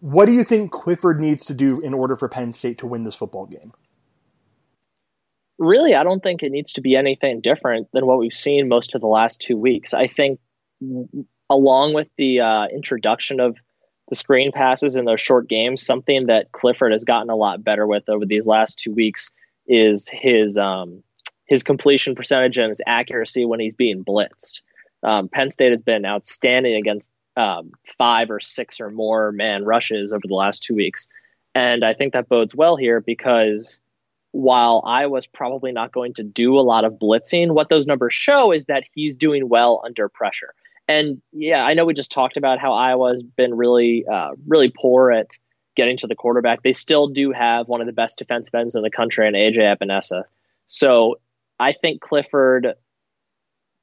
what 0.00 0.26
do 0.26 0.32
you 0.32 0.44
think 0.44 0.72
Clifford 0.72 1.20
needs 1.20 1.46
to 1.46 1.54
do 1.54 1.80
in 1.80 1.94
order 1.94 2.16
for 2.16 2.28
Penn 2.28 2.52
State 2.52 2.78
to 2.78 2.86
win 2.86 3.04
this 3.04 3.16
football 3.16 3.46
game? 3.46 3.72
Really, 5.58 5.94
I 5.94 6.04
don't 6.04 6.22
think 6.22 6.42
it 6.42 6.52
needs 6.52 6.74
to 6.74 6.82
be 6.82 6.96
anything 6.96 7.40
different 7.40 7.88
than 7.92 8.04
what 8.04 8.18
we've 8.18 8.32
seen 8.32 8.68
most 8.68 8.94
of 8.94 9.00
the 9.00 9.06
last 9.06 9.40
two 9.40 9.56
weeks. 9.56 9.94
I 9.94 10.06
think, 10.06 10.38
along 11.48 11.94
with 11.94 12.08
the 12.18 12.40
uh, 12.40 12.66
introduction 12.66 13.40
of 13.40 13.56
the 14.08 14.14
screen 14.14 14.52
passes 14.52 14.96
in 14.96 15.04
those 15.04 15.20
short 15.20 15.48
games. 15.48 15.84
Something 15.84 16.26
that 16.26 16.52
Clifford 16.52 16.92
has 16.92 17.04
gotten 17.04 17.30
a 17.30 17.36
lot 17.36 17.64
better 17.64 17.86
with 17.86 18.08
over 18.08 18.24
these 18.24 18.46
last 18.46 18.78
two 18.78 18.92
weeks 18.92 19.32
is 19.66 20.08
his 20.08 20.56
um, 20.58 21.02
his 21.46 21.62
completion 21.62 22.14
percentage 22.14 22.58
and 22.58 22.68
his 22.68 22.80
accuracy 22.86 23.44
when 23.44 23.60
he's 23.60 23.74
being 23.74 24.04
blitzed. 24.04 24.60
Um, 25.02 25.28
Penn 25.28 25.50
State 25.50 25.72
has 25.72 25.82
been 25.82 26.04
outstanding 26.04 26.74
against 26.74 27.12
um, 27.36 27.72
five 27.98 28.30
or 28.30 28.40
six 28.40 28.80
or 28.80 28.90
more 28.90 29.30
man 29.32 29.64
rushes 29.64 30.12
over 30.12 30.22
the 30.26 30.34
last 30.34 30.62
two 30.62 30.74
weeks. 30.74 31.06
And 31.54 31.84
I 31.84 31.94
think 31.94 32.12
that 32.12 32.28
bodes 32.28 32.54
well 32.54 32.76
here 32.76 33.00
because 33.00 33.80
while 34.32 34.82
I 34.86 35.06
was 35.06 35.26
probably 35.26 35.72
not 35.72 35.92
going 35.92 36.14
to 36.14 36.22
do 36.22 36.58
a 36.58 36.60
lot 36.60 36.84
of 36.84 36.94
blitzing, 36.94 37.52
what 37.52 37.68
those 37.68 37.86
numbers 37.86 38.14
show 38.14 38.52
is 38.52 38.66
that 38.66 38.84
he's 38.94 39.16
doing 39.16 39.48
well 39.48 39.82
under 39.84 40.08
pressure. 40.08 40.54
And 40.88 41.20
yeah, 41.32 41.62
I 41.62 41.74
know 41.74 41.84
we 41.84 41.94
just 41.94 42.12
talked 42.12 42.36
about 42.36 42.58
how 42.60 42.72
Iowa's 42.72 43.22
been 43.22 43.56
really, 43.56 44.04
uh, 44.10 44.32
really 44.46 44.72
poor 44.74 45.10
at 45.10 45.30
getting 45.74 45.96
to 45.98 46.06
the 46.06 46.14
quarterback. 46.14 46.62
They 46.62 46.72
still 46.72 47.08
do 47.08 47.32
have 47.32 47.68
one 47.68 47.80
of 47.80 47.86
the 47.86 47.92
best 47.92 48.18
defensive 48.18 48.54
ends 48.54 48.76
in 48.76 48.82
the 48.82 48.90
country 48.90 49.26
in 49.26 49.34
AJ 49.34 49.58
Epenesa. 49.76 50.24
So 50.68 51.16
I 51.58 51.72
think 51.72 52.00
Clifford, 52.00 52.74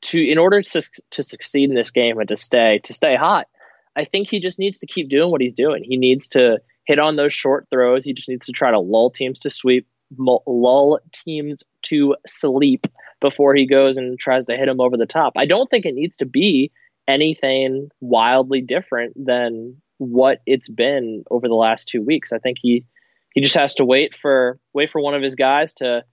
to 0.03 0.19
in 0.19 0.37
order 0.37 0.61
to 0.61 0.81
to 1.11 1.23
succeed 1.23 1.69
in 1.69 1.75
this 1.75 1.91
game 1.91 2.19
and 2.19 2.27
to 2.27 2.35
stay 2.35 2.79
to 2.83 2.93
stay 2.93 3.15
hot, 3.15 3.47
I 3.95 4.05
think 4.05 4.27
he 4.27 4.39
just 4.39 4.59
needs 4.59 4.79
to 4.79 4.87
keep 4.87 5.09
doing 5.09 5.31
what 5.31 5.41
he's 5.41 5.53
doing. 5.53 5.83
He 5.83 5.97
needs 5.97 6.27
to 6.29 6.59
hit 6.85 6.99
on 6.99 7.15
those 7.15 7.33
short 7.33 7.67
throws. 7.69 8.03
He 8.03 8.13
just 8.13 8.29
needs 8.29 8.45
to 8.47 8.51
try 8.51 8.71
to 8.71 8.79
lull 8.79 9.11
teams 9.11 9.39
to 9.39 9.49
sweep, 9.49 9.87
lull 10.17 10.99
teams 11.11 11.63
to 11.83 12.15
sleep 12.27 12.87
before 13.21 13.55
he 13.55 13.65
goes 13.65 13.95
and 13.95 14.19
tries 14.19 14.45
to 14.47 14.57
hit 14.57 14.67
him 14.67 14.81
over 14.81 14.97
the 14.97 15.05
top. 15.05 15.33
I 15.37 15.45
don't 15.45 15.69
think 15.69 15.85
it 15.85 15.95
needs 15.95 16.17
to 16.17 16.25
be 16.25 16.71
anything 17.07 17.89
wildly 18.01 18.61
different 18.61 19.13
than 19.15 19.81
what 19.97 20.41
it's 20.45 20.69
been 20.69 21.23
over 21.29 21.47
the 21.47 21.53
last 21.53 21.87
two 21.87 22.01
weeks. 22.01 22.33
I 22.33 22.39
think 22.39 22.57
he 22.61 22.85
he 23.33 23.41
just 23.41 23.55
has 23.55 23.75
to 23.75 23.85
wait 23.85 24.15
for 24.15 24.59
wait 24.73 24.89
for 24.89 25.01
one 25.01 25.15
of 25.15 25.21
his 25.21 25.35
guys 25.35 25.73
to 25.75 26.03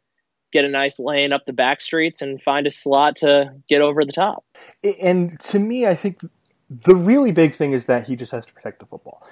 get 0.52 0.64
a 0.64 0.68
nice 0.68 0.98
lane 0.98 1.32
up 1.32 1.44
the 1.46 1.52
back 1.52 1.80
streets 1.80 2.22
and 2.22 2.42
find 2.42 2.66
a 2.66 2.70
slot 2.70 3.16
to 3.16 3.52
get 3.68 3.80
over 3.80 4.04
the 4.04 4.12
top. 4.12 4.44
And 5.00 5.38
to 5.40 5.58
me, 5.58 5.86
I 5.86 5.94
think 5.94 6.20
the 6.68 6.94
really 6.94 7.30
big 7.30 7.54
thing 7.54 7.72
is 7.72 7.86
that 7.86 8.06
he 8.06 8.16
just 8.16 8.32
has 8.32 8.46
to 8.46 8.52
protect 8.52 8.80
the 8.80 8.86
football. 8.86 9.26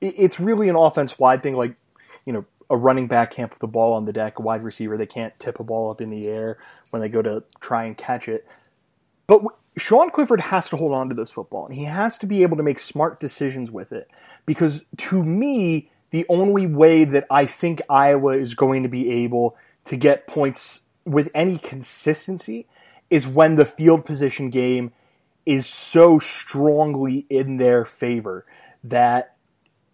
It's 0.00 0.40
really 0.40 0.70
an 0.70 0.76
offense 0.76 1.18
wide 1.18 1.42
thing, 1.42 1.54
like 1.56 1.74
you 2.24 2.32
know 2.32 2.46
a 2.70 2.76
running 2.76 3.06
back 3.06 3.32
can't 3.32 3.50
put 3.50 3.60
the 3.60 3.66
ball 3.66 3.92
on 3.92 4.06
the 4.06 4.12
deck, 4.12 4.38
a 4.38 4.42
wide 4.42 4.62
receiver 4.62 4.96
they 4.96 5.06
can't 5.06 5.38
tip 5.38 5.60
a 5.60 5.64
ball 5.64 5.90
up 5.90 6.00
in 6.00 6.08
the 6.08 6.28
air 6.28 6.56
when 6.90 7.02
they 7.02 7.08
go 7.08 7.20
to 7.20 7.42
try 7.60 7.84
and 7.84 7.98
catch 7.98 8.28
it. 8.28 8.46
But 9.26 9.42
Sean 9.76 10.10
Clifford 10.10 10.40
has 10.40 10.68
to 10.70 10.76
hold 10.76 10.92
on 10.92 11.08
to 11.08 11.14
this 11.14 11.30
football, 11.30 11.66
and 11.66 11.74
he 11.74 11.84
has 11.84 12.18
to 12.18 12.26
be 12.26 12.42
able 12.42 12.56
to 12.56 12.62
make 12.62 12.78
smart 12.78 13.20
decisions 13.20 13.70
with 13.70 13.92
it. 13.92 14.10
Because 14.44 14.84
to 14.98 15.22
me, 15.22 15.90
the 16.10 16.26
only 16.28 16.66
way 16.66 17.04
that 17.04 17.26
I 17.30 17.46
think 17.46 17.80
Iowa 17.88 18.34
is 18.34 18.54
going 18.54 18.82
to 18.82 18.88
be 18.88 19.10
able 19.10 19.56
to 19.86 19.96
get 19.96 20.26
points 20.26 20.80
with 21.04 21.30
any 21.34 21.58
consistency 21.58 22.66
is 23.08 23.26
when 23.26 23.54
the 23.54 23.64
field 23.64 24.04
position 24.04 24.50
game 24.50 24.92
is 25.46 25.66
so 25.66 26.18
strongly 26.18 27.26
in 27.30 27.56
their 27.56 27.84
favor 27.84 28.44
that 28.84 29.36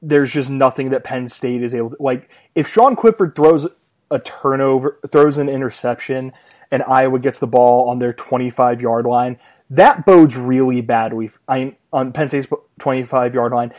there's 0.03 0.33
just 0.33 0.51
nothing 0.51 0.91
that 0.91 1.05
Penn 1.05 1.27
State 1.27 1.63
is 1.63 1.75
able 1.75 1.91
to 1.91 1.97
like 2.01 2.29
if 2.55 2.69
Sean 2.69 2.97
Clifford 2.97 3.35
throws 3.35 3.67
a 4.11 4.19
turnover 4.19 4.99
throws 5.09 5.39
an 5.39 5.49
interception 5.49 6.33
and 6.71 6.83
Iowa 6.83 7.19
gets 7.19 7.39
the 7.39 7.47
ball 7.47 7.89
on 7.89 7.99
their 7.99 8.13
25 8.13 8.81
yard 8.81 9.07
line 9.07 9.39
that 9.71 10.07
bodes 10.07 10.37
really 10.37 10.81
badly 10.81 11.31
I, 11.49 11.77
on 11.93 12.13
Penn 12.13 12.29
State's 12.29 12.49
25 12.79 13.35
yard 13.35 13.53
line 13.53 13.73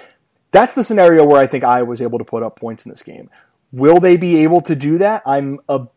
that's 0.51 0.73
the 0.73 0.83
scenario 0.83 1.25
where 1.25 1.41
I 1.41 1.47
think 1.47 1.63
Iowa 1.63 1.85
was 1.85 2.01
able 2.01 2.19
to 2.19 2.25
put 2.25 2.43
up 2.43 2.59
points 2.59 2.85
in 2.85 2.89
this 2.89 3.03
game 3.03 3.29
will 3.71 3.99
they 3.99 4.17
be 4.17 4.37
able 4.43 4.61
to 4.61 4.75
do 4.75 4.97
that 4.99 5.23
I'm 5.25 5.59
a 5.67 5.87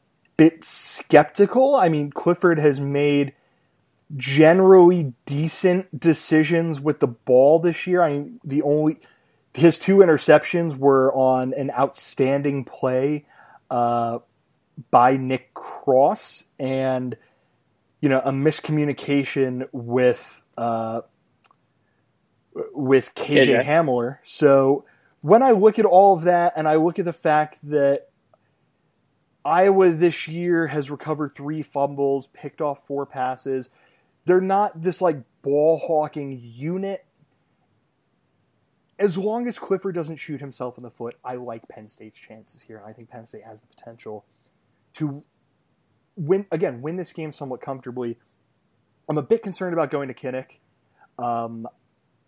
bit 0.40 0.64
skeptical. 0.64 1.74
I 1.74 1.90
mean, 1.90 2.10
Clifford 2.10 2.58
has 2.58 2.80
made 2.80 3.34
generally 4.16 5.12
decent 5.26 6.00
decisions 6.00 6.80
with 6.80 7.00
the 7.00 7.06
ball 7.06 7.58
this 7.58 7.86
year. 7.86 8.02
I 8.02 8.12
mean, 8.12 8.40
the 8.42 8.62
only 8.62 9.00
his 9.52 9.78
two 9.78 9.98
interceptions 9.98 10.78
were 10.78 11.12
on 11.12 11.52
an 11.52 11.70
outstanding 11.78 12.64
play 12.64 13.26
uh, 13.68 14.20
by 14.90 15.18
Nick 15.18 15.52
Cross 15.52 16.44
and 16.58 17.18
you 18.00 18.08
know 18.08 18.20
a 18.20 18.32
miscommunication 18.32 19.68
with 19.72 20.42
uh, 20.56 21.02
with 22.72 23.14
KJ 23.14 23.46
yeah. 23.46 23.62
Hamler. 23.62 24.18
So 24.24 24.84
when 25.20 25.42
I 25.42 25.52
look 25.52 25.78
at 25.78 25.84
all 25.84 26.16
of 26.16 26.24
that 26.24 26.54
and 26.56 26.66
I 26.66 26.76
look 26.76 26.98
at 26.98 27.04
the 27.04 27.12
fact 27.12 27.58
that 27.64 28.08
Iowa 29.44 29.90
this 29.90 30.28
year 30.28 30.66
has 30.66 30.90
recovered 30.90 31.34
three 31.34 31.62
fumbles, 31.62 32.26
picked 32.28 32.60
off 32.60 32.86
four 32.86 33.06
passes. 33.06 33.70
They're 34.26 34.40
not 34.40 34.80
this 34.80 35.00
like 35.00 35.18
ball 35.42 35.78
hawking 35.78 36.38
unit. 36.42 37.04
As 38.98 39.16
long 39.16 39.48
as 39.48 39.58
Clifford 39.58 39.94
doesn't 39.94 40.18
shoot 40.18 40.40
himself 40.40 40.76
in 40.76 40.82
the 40.82 40.90
foot, 40.90 41.16
I 41.24 41.36
like 41.36 41.66
Penn 41.68 41.88
State's 41.88 42.18
chances 42.18 42.60
here. 42.60 42.82
I 42.86 42.92
think 42.92 43.08
Penn 43.08 43.26
State 43.26 43.44
has 43.44 43.62
the 43.62 43.66
potential 43.66 44.26
to 44.94 45.24
win 46.16 46.46
again, 46.50 46.82
win 46.82 46.96
this 46.96 47.12
game 47.12 47.32
somewhat 47.32 47.60
comfortably. 47.60 48.18
I'm 49.08 49.18
a 49.18 49.22
bit 49.22 49.42
concerned 49.42 49.72
about 49.72 49.90
going 49.90 50.08
to 50.08 50.14
Kinnick. 50.14 50.58
Um, 51.18 51.66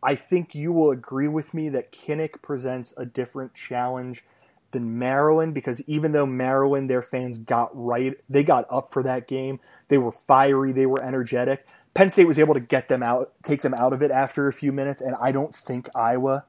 I 0.02 0.16
think 0.16 0.54
you 0.54 0.72
will 0.72 0.90
agree 0.90 1.28
with 1.28 1.54
me 1.54 1.68
that 1.70 1.92
Kinnick 1.92 2.42
presents 2.42 2.92
a 2.96 3.06
different 3.06 3.54
challenge 3.54 4.24
than 4.72 4.98
Maryland 4.98 5.54
because 5.54 5.80
even 5.82 6.12
though 6.12 6.26
Maryland, 6.26 6.90
their 6.90 7.02
fans 7.02 7.38
got 7.38 7.70
right, 7.72 8.14
they 8.28 8.42
got 8.42 8.66
up 8.68 8.92
for 8.92 9.02
that 9.04 9.28
game. 9.28 9.60
They 9.88 9.98
were 9.98 10.12
fiery, 10.12 10.72
they 10.72 10.86
were 10.86 11.02
energetic. 11.02 11.66
Penn 11.94 12.10
State 12.10 12.26
was 12.26 12.38
able 12.38 12.54
to 12.54 12.60
get 12.60 12.88
them 12.88 13.02
out, 13.02 13.32
take 13.42 13.60
them 13.60 13.74
out 13.74 13.92
of 13.92 14.02
it 14.02 14.10
after 14.10 14.48
a 14.48 14.52
few 14.52 14.72
minutes, 14.72 15.02
and 15.02 15.14
I 15.20 15.30
don't 15.30 15.54
think 15.54 15.88
Iowa's 15.94 16.42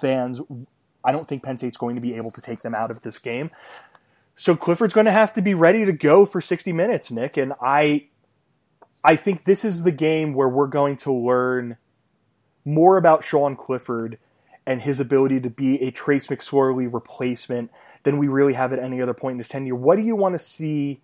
fans, 0.00 0.40
I 1.02 1.12
don't 1.12 1.26
think 1.26 1.42
Penn 1.42 1.56
State's 1.56 1.78
going 1.78 1.94
to 1.94 2.02
be 2.02 2.14
able 2.14 2.30
to 2.32 2.42
take 2.42 2.60
them 2.60 2.74
out 2.74 2.90
of 2.90 3.02
this 3.02 3.18
game. 3.18 3.50
So 4.36 4.56
Clifford's 4.56 4.94
going 4.94 5.06
to 5.06 5.12
have 5.12 5.32
to 5.34 5.42
be 5.42 5.54
ready 5.54 5.84
to 5.84 5.92
go 5.92 6.26
for 6.26 6.40
60 6.40 6.72
minutes, 6.72 7.10
Nick, 7.10 7.36
and 7.36 7.52
I 7.60 8.08
I 9.04 9.16
think 9.16 9.44
this 9.44 9.64
is 9.64 9.82
the 9.82 9.92
game 9.92 10.32
where 10.32 10.48
we're 10.48 10.68
going 10.68 10.96
to 10.98 11.12
learn 11.12 11.76
more 12.64 12.96
about 12.96 13.24
Sean 13.24 13.56
Clifford 13.56 14.18
and 14.64 14.80
his 14.80 15.00
ability 15.00 15.40
to 15.40 15.50
be 15.50 15.82
a 15.82 15.90
Trace 15.90 16.28
McSorley 16.28 16.92
replacement 16.92 17.70
than 18.04 18.18
we 18.18 18.28
really 18.28 18.52
have 18.52 18.72
at 18.72 18.78
any 18.78 19.02
other 19.02 19.14
point 19.14 19.34
in 19.34 19.38
his 19.38 19.48
tenure. 19.48 19.74
What 19.74 19.96
do 19.96 20.02
you 20.02 20.14
want 20.14 20.34
to 20.34 20.38
see 20.38 21.00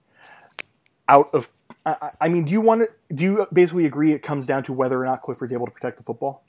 out 1.09 1.31
of? 1.33 1.49
I, 1.85 2.11
I 2.21 2.29
mean, 2.29 2.45
do 2.45 2.53
you 2.53 2.61
want 2.61 2.83
to? 2.83 3.15
Do 3.15 3.25
you 3.25 3.47
basically 3.53 3.87
agree 3.87 4.13
it 4.13 4.23
comes 4.23 4.47
down 4.47 4.63
to 4.65 4.73
whether 4.73 5.01
or 5.01 5.05
not 5.05 5.23
Clifford's 5.23 5.53
able 5.53 5.67
to 5.67 5.73
protect 5.73 5.97
the 5.97 6.05
football? 6.05 6.45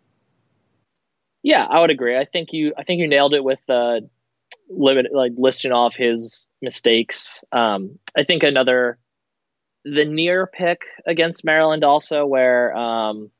Yeah, 1.42 1.65
I 1.65 1.80
would 1.80 1.89
agree. 1.89 2.18
I 2.18 2.26
think 2.26 2.50
you. 2.52 2.74
I 2.78 2.84
think 2.84 3.00
you 3.00 3.08
nailed 3.08 3.34
it 3.34 3.44
with 3.44 3.60
uh, 3.70 4.02
limit 4.69 5.08
like 5.13 5.34
listing 5.38 5.71
off 5.71 5.95
his 5.95 6.47
mistakes. 6.62 7.43
Um, 7.51 7.99
I 8.15 8.23
think 8.23 8.43
another 8.43 8.97
the 9.86 10.05
near 10.05 10.45
pick 10.47 10.82
against 11.05 11.45
Maryland 11.45 11.84
also 11.84 12.25
where 12.25 12.75
um, 12.75 13.32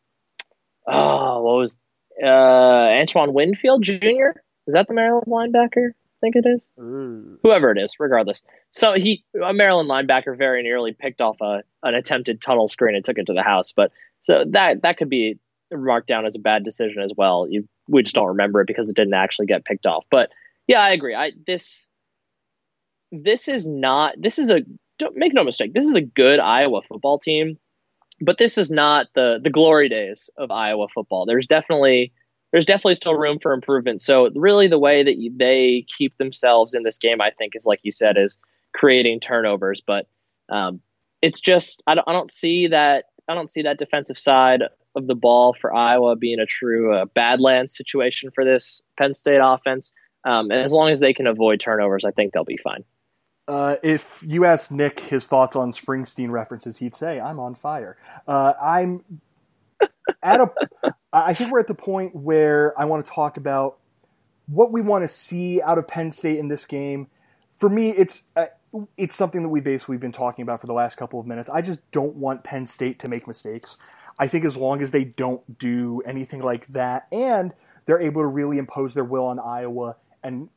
oh 0.88 1.42
what 1.44 1.58
was 1.58 1.80
uh, 2.22 2.26
Antoine 2.26 3.34
Winfield 3.34 3.84
Jr. 3.84 4.40
Is 4.68 4.74
that 4.74 4.88
the 4.88 4.94
Maryland 4.94 5.28
linebacker? 5.28 5.90
I 5.90 6.20
think 6.22 6.36
it 6.36 6.46
is. 6.46 6.70
Ooh. 6.80 7.40
Whoever 7.44 7.72
it 7.72 7.78
is, 7.78 7.94
regardless. 7.98 8.44
So 8.72 8.94
he, 8.94 9.24
a 9.42 9.54
Maryland 9.54 9.90
linebacker, 9.90 10.38
very 10.38 10.64
nearly 10.64 10.92
picked 10.92 11.22
off 11.22 11.38
a 11.42 11.64
an 11.82 11.96
attempted 11.96 12.42
tunnel 12.42 12.68
screen 12.68 12.96
and 12.96 13.06
took 13.06 13.18
it 13.18 13.28
to 13.28 13.34
the 13.34 13.44
house. 13.44 13.72
But 13.72 13.92
so 14.22 14.44
that 14.50 14.82
that 14.82 14.98
could 14.98 15.10
be 15.10 15.40
marked 15.72 16.08
down 16.08 16.26
as 16.26 16.36
a 16.36 16.40
bad 16.40 16.64
decision 16.64 17.02
as 17.02 17.14
well. 17.16 17.48
You, 17.50 17.68
we 17.88 18.04
just 18.04 18.16
don't 18.16 18.28
remember 18.28 18.62
it 18.62 18.68
because 18.68 18.90
it 18.90 18.96
didn't 18.96 19.14
actually 19.14 19.46
get 19.46 19.64
picked 19.64 19.86
off. 19.86 20.06
But 20.12 20.30
yeah, 20.70 20.82
I 20.82 20.92
agree. 20.92 21.16
I 21.16 21.34
this 21.48 21.90
this 23.12 23.50
is 23.50 23.68
not 23.68 24.16
this 24.20 24.40
is 24.40 24.52
a 24.52 24.62
don't 25.00 25.18
make 25.18 25.34
no 25.34 25.44
mistake. 25.44 25.74
This 25.74 25.86
is 25.86 25.96
a 25.96 26.02
good 26.02 26.40
Iowa 26.40 26.82
football 26.88 27.20
team 27.20 27.58
but 28.22 28.38
this 28.38 28.58
is 28.58 28.72
not 28.72 29.08
the 29.16 29.40
the 29.44 29.50
glory 29.50 29.90
days 29.90 30.30
of 30.38 30.52
Iowa 30.52 30.88
football. 30.94 31.26
There's 31.26 31.48
definitely 31.48 32.14
there's 32.52 32.66
definitely 32.66 32.96
still 32.96 33.16
room 33.16 33.40
for 33.42 33.54
improvement. 33.54 34.02
So 34.02 34.30
really, 34.36 34.68
the 34.68 34.80
way 34.80 35.04
that 35.04 35.34
they 35.38 35.86
keep 35.98 36.18
themselves 36.18 36.74
in 36.74 36.84
this 36.84 36.98
game, 36.98 37.22
I 37.22 37.32
think, 37.32 37.56
is 37.56 37.66
like 37.66 37.80
you 37.84 37.92
said, 37.92 38.18
is 38.18 38.40
creating 38.74 39.22
turnovers. 39.22 39.82
But 39.86 40.08
um, 40.50 40.82
it's 41.22 41.42
just 41.42 41.84
I 41.88 41.96
don't, 41.96 42.08
I 42.08 42.14
don't 42.14 42.32
see 42.32 42.68
that 42.68 43.06
I 43.30 43.36
don't 43.36 43.50
see 43.50 43.64
that 43.64 43.80
defensive 43.80 44.20
side 44.20 44.64
of 44.96 45.08
the 45.08 45.16
ball 45.16 45.56
for 45.60 45.74
Iowa 45.74 46.16
being 46.16 46.40
a 46.40 46.48
true 46.48 46.96
uh, 46.96 47.06
badlands 47.16 47.78
situation 47.78 48.32
for 48.34 48.46
this 48.46 48.82
Penn 48.98 49.14
State 49.14 49.42
offense. 49.42 49.94
Um, 50.24 50.52
and 50.52 50.62
as 50.62 50.72
long 50.72 50.90
as 50.90 51.00
they 51.00 51.14
can 51.14 51.28
avoid 51.28 51.60
turnovers, 51.60 52.06
I 52.06 52.12
think 52.12 52.34
they'll 52.34 52.44
be 52.44 52.58
fine. 52.58 52.84
Uh, 53.48 53.78
if 53.82 54.24
you 54.26 54.46
ask 54.46 54.70
Nick 54.70 55.00
his 55.00 55.26
thoughts 55.26 55.56
on 55.56 55.72
Springsteen 55.72 56.30
references, 56.30 56.78
he'd 56.78 56.96
say, 56.96 57.20
"I'm 57.20 57.40
on 57.40 57.56
fire." 57.56 57.98
Uh, 58.28 58.54
I'm 58.62 59.04
at 60.22 60.40
a. 60.40 60.52
I 61.12 61.34
think 61.34 61.52
we're 61.52 61.60
at 61.60 61.68
the 61.68 61.74
point 61.74 62.16
where 62.16 62.80
I 62.80 62.86
want 62.86 63.06
to 63.06 63.12
talk 63.12 63.38
about 63.38 63.80
what 64.46 64.72
we 64.72 64.82
want 64.82 65.04
to 65.04 65.08
see 65.08 65.62
out 65.62 65.78
of 65.78 65.88
Penn 65.88 66.12
State 66.12 66.38
in 66.38 66.48
this 66.48 66.66
game. 66.66 67.08
For 67.58 67.70
me, 67.70 67.90
it's 67.90 68.24
uh, 68.36 68.46
it's 68.98 69.16
something 69.16 69.42
that 69.42 69.50
we 69.50 69.62
basically 69.62 69.98
been 69.98 70.12
talking 70.12 70.44
about 70.44 70.62
for 70.62 70.68
the 70.68 70.74
last 70.74 70.98
couple 70.98 71.20
of 71.20 71.26
minutes. 71.26 71.50
I 71.50 71.62
just 71.62 71.80
don't 71.92 72.16
want 72.16 72.44
Penn 72.44 72.68
State 72.68 73.00
to 73.00 73.08
make 73.08 73.28
mistakes. 73.28 73.78
I 74.20 74.28
think 74.28 74.46
as 74.46 74.58
long 74.58 74.82
as 74.82 74.92
they 74.92 75.06
don't 75.06 75.58
do 75.58 76.02
anything 76.06 76.42
like 76.42 76.68
that 76.68 77.08
and 77.12 77.54
they're 77.86 78.02
able 78.02 78.22
to 78.22 78.28
really 78.28 78.58
impose 78.58 78.94
their 78.94 79.04
will 79.04 79.26
on 79.26 79.40
Iowa 79.40 79.96
and 80.24 80.50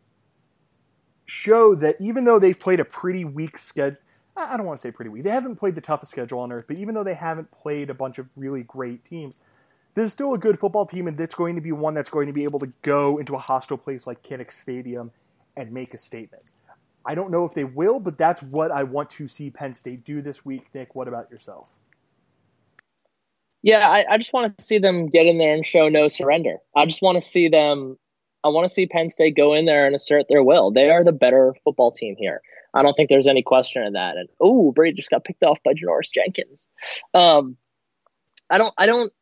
show 1.27 1.75
that 1.77 1.97
even 2.01 2.25
though 2.25 2.39
they've 2.39 2.59
played 2.59 2.81
a 2.81 2.85
pretty 2.85 3.25
weak 3.25 3.59
schedule, 3.59 3.99
I 4.37 4.57
don't 4.57 4.67
want 4.67 4.79
to 4.79 4.83
say 4.83 4.91
pretty 4.91 5.11
weak, 5.11 5.25
they 5.25 5.31
haven't 5.31 5.57
played 5.57 5.75
the 5.75 5.81
toughest 5.81 6.13
schedule 6.13 6.41
on 6.41 6.53
earth, 6.53 6.65
but 6.67 6.77
even 6.77 6.95
though 6.95 7.05
they 7.05 7.15
haven't 7.15 7.51
played 7.51 7.91
a 7.91 7.95
bunch 7.95 8.19
of 8.19 8.27
really 8.37 8.63
great 8.63 9.05
teams, 9.05 9.37
this 9.95 10.07
is 10.07 10.13
still 10.13 10.33
a 10.33 10.39
good 10.39 10.59
football 10.59 10.87
team, 10.87 11.07
and 11.07 11.21
it's 11.21 11.35
going 11.35 11.55
to 11.55 11.61
be 11.61 11.71
one 11.73 11.93
that's 11.95 12.09
going 12.09 12.27
to 12.27 12.33
be 12.33 12.45
able 12.45 12.59
to 12.61 12.73
go 12.81 13.19
into 13.19 13.35
a 13.35 13.39
hostile 13.39 13.77
place 13.77 14.07
like 14.07 14.23
Kinnick 14.23 14.51
Stadium 14.51 15.11
and 15.57 15.71
make 15.71 15.93
a 15.93 15.99
statement. 15.99 16.45
I 17.05 17.15
don't 17.15 17.31
know 17.31 17.45
if 17.45 17.53
they 17.53 17.65
will, 17.65 18.01
but 18.01 18.17
that's 18.17 18.43
what 18.43 18.71
I 18.71 18.85
want 18.85 19.11
to 19.11 19.29
see 19.29 19.51
Penn 19.51 19.75
State 19.75 20.05
do 20.05 20.23
this 20.23 20.45
week. 20.45 20.67
Nick, 20.73 20.95
what 20.95 21.09
about 21.09 21.31
yourself? 21.31 21.69
Yeah, 23.63 23.89
I, 23.89 24.05
I 24.15 24.19
just 24.19 24.33
want 24.33 24.57
to 24.57 24.65
see 24.65 24.79
them 24.79 25.09
get 25.09 25.27
in 25.27 25.39
there 25.39 25.55
and 25.55 25.65
show 25.65 25.89
no 25.89 26.09
surrender. 26.09 26.57
I 26.77 26.87
just 26.87 27.03
want 27.03 27.21
to 27.21 27.27
see 27.27 27.49
them. 27.49 27.99
I 28.45 28.49
want 28.49 28.69
to 28.69 28.75
see 28.75 28.87
Penn 28.87 29.11
State 29.11 29.37
go 29.37 29.55
in 29.55 29.67
there 29.67 29.87
and 29.87 29.95
assert 29.95 30.27
their 30.29 30.43
will. 30.43 30.71
They 30.71 30.91
are 30.91 31.05
the 31.05 31.13
better 31.13 31.55
football 31.65 31.93
team 31.93 32.17
here. 32.19 32.41
I 32.75 32.83
don't 32.83 32.95
think 32.95 33.09
there's 33.09 33.29
any 33.29 33.43
question 33.43 33.85
of 33.85 33.93
that. 33.93 34.17
And 34.17 34.29
oh, 34.41 34.73
Brady 34.73 34.97
just 34.97 35.11
got 35.11 35.25
picked 35.25 35.43
off 35.43 35.59
by 35.65 35.73
Janoris 35.73 36.13
Jenkins. 36.13 36.69
Um, 37.15 37.57
I 38.51 38.59
don't. 38.59 38.75
I 38.77 38.87
don't. 38.87 39.13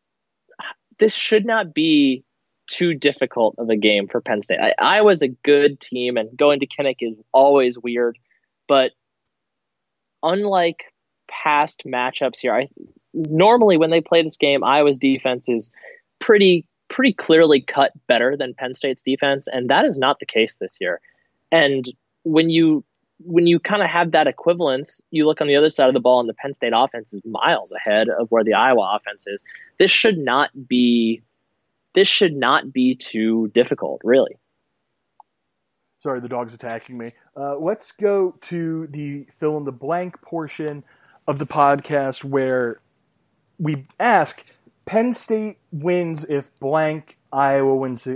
This 0.98 1.14
should 1.14 1.44
not 1.44 1.74
be 1.74 2.24
too 2.66 2.94
difficult 2.94 3.56
of 3.58 3.68
a 3.68 3.76
game 3.76 4.06
for 4.06 4.20
Penn 4.20 4.42
State. 4.42 4.60
I, 4.60 4.74
I 4.78 5.02
was 5.02 5.22
a 5.22 5.28
good 5.28 5.80
team, 5.80 6.16
and 6.16 6.36
going 6.36 6.60
to 6.60 6.66
Kinnick 6.66 6.96
is 7.00 7.16
always 7.32 7.78
weird. 7.78 8.18
But 8.68 8.92
unlike 10.22 10.84
past 11.28 11.82
matchups 11.86 12.38
here, 12.38 12.54
I 12.54 12.68
normally 13.12 13.76
when 13.76 13.90
they 13.90 14.00
play 14.00 14.22
this 14.22 14.36
game, 14.36 14.62
Iowa's 14.62 14.98
defense 14.98 15.48
is 15.48 15.70
pretty 16.20 16.66
pretty 16.90 17.12
clearly 17.12 17.62
cut 17.62 17.92
better 18.06 18.36
than 18.36 18.52
Penn 18.54 18.74
State's 18.74 19.02
defense, 19.02 19.48
and 19.48 19.70
that 19.70 19.84
is 19.84 19.96
not 19.96 20.18
the 20.18 20.26
case 20.26 20.56
this 20.56 20.76
year. 20.80 21.00
And 21.50 21.86
when 22.24 22.50
you 22.50 22.84
when 23.22 23.46
you 23.46 23.60
kind 23.60 23.82
of 23.82 23.88
have 23.88 24.12
that 24.12 24.26
equivalence, 24.26 25.02
you 25.10 25.26
look 25.26 25.42
on 25.42 25.46
the 25.46 25.56
other 25.56 25.68
side 25.68 25.88
of 25.88 25.94
the 25.94 26.00
ball, 26.00 26.20
and 26.20 26.28
the 26.28 26.34
Penn 26.34 26.54
State 26.54 26.72
offense 26.74 27.14
is 27.14 27.22
miles 27.24 27.72
ahead 27.72 28.08
of 28.08 28.30
where 28.30 28.44
the 28.44 28.54
Iowa 28.54 28.98
offense 28.98 29.26
is. 29.26 29.44
This 29.78 29.90
should 29.90 30.18
not 30.18 30.50
be 30.68 31.22
this 31.94 32.08
should 32.08 32.34
not 32.34 32.72
be 32.72 32.94
too 32.94 33.48
difficult, 33.48 34.00
really. 34.04 34.36
Sorry, 35.98 36.20
the 36.20 36.28
dog's 36.28 36.54
attacking 36.54 36.96
me. 36.96 37.12
Uh, 37.36 37.58
let's 37.58 37.92
go 37.92 38.36
to 38.42 38.86
the 38.86 39.26
fill 39.30 39.58
in 39.58 39.64
the 39.64 39.72
blank 39.72 40.20
portion 40.22 40.82
of 41.26 41.38
the 41.38 41.46
podcast 41.46 42.24
where 42.24 42.80
we 43.58 43.86
ask 43.98 44.42
Penn 44.90 45.12
State 45.12 45.58
wins 45.70 46.24
if 46.24 46.52
blank, 46.58 47.16
Iowa 47.32 47.76
wins 47.76 48.08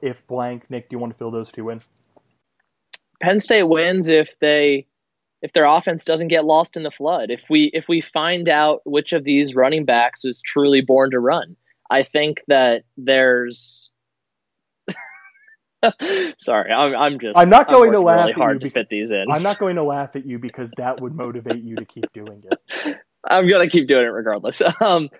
if 0.00 0.26
blank. 0.26 0.70
Nick, 0.70 0.88
do 0.88 0.94
you 0.94 0.98
want 0.98 1.12
to 1.12 1.18
fill 1.18 1.30
those 1.30 1.52
two 1.52 1.68
in? 1.68 1.82
Penn 3.22 3.38
State 3.38 3.64
wins 3.64 4.08
if 4.08 4.30
they 4.40 4.86
if 5.42 5.52
their 5.52 5.66
offense 5.66 6.06
doesn't 6.06 6.28
get 6.28 6.46
lost 6.46 6.78
in 6.78 6.84
the 6.84 6.90
flood. 6.90 7.30
If 7.30 7.42
we 7.50 7.70
if 7.74 7.84
we 7.86 8.00
find 8.00 8.48
out 8.48 8.80
which 8.86 9.12
of 9.12 9.24
these 9.24 9.54
running 9.54 9.84
backs 9.84 10.24
is 10.24 10.40
truly 10.40 10.80
born 10.80 11.10
to 11.10 11.20
run. 11.20 11.54
I 11.90 12.02
think 12.02 12.44
that 12.48 12.84
there's 12.96 13.92
Sorry, 16.38 16.72
I'm, 16.72 16.96
I'm 16.96 17.20
just. 17.20 17.36
I'm 17.36 17.50
not 17.50 17.68
going 17.68 17.92
to 17.92 18.00
laugh. 18.00 18.20
Really 18.20 18.32
hard 18.32 18.62
to 18.62 18.70
fit 18.70 18.88
these 18.88 19.12
in. 19.12 19.26
I'm 19.30 19.42
not 19.42 19.58
going 19.58 19.76
to 19.76 19.82
laugh 19.82 20.16
at 20.16 20.24
you 20.24 20.38
because 20.38 20.70
that 20.78 21.02
would 21.02 21.14
motivate 21.14 21.62
you 21.62 21.76
to 21.76 21.84
keep 21.84 22.10
doing 22.14 22.42
it. 22.50 22.96
I'm 23.28 23.46
gonna 23.50 23.68
keep 23.68 23.86
doing 23.86 24.04
it 24.06 24.08
regardless. 24.08 24.62
Um, 24.80 25.10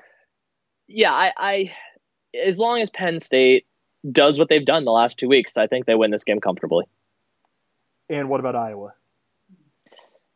yeah, 0.91 1.13
I, 1.13 1.33
I, 1.37 1.75
as 2.35 2.59
long 2.59 2.81
as 2.81 2.91
Penn 2.91 3.21
State 3.21 3.67
does 4.11 4.39
what 4.39 4.49
they've 4.49 4.65
done 4.65 4.85
the 4.85 4.91
last 4.91 5.19
two 5.19 5.29
weeks, 5.29 5.57
I 5.57 5.67
think 5.67 5.87
they 5.87 5.95
win 5.95 6.11
this 6.11 6.25
game 6.25 6.41
comfortably. 6.41 6.87
And 8.09 8.29
what 8.29 8.41
about 8.41 8.57
Iowa? 8.57 8.95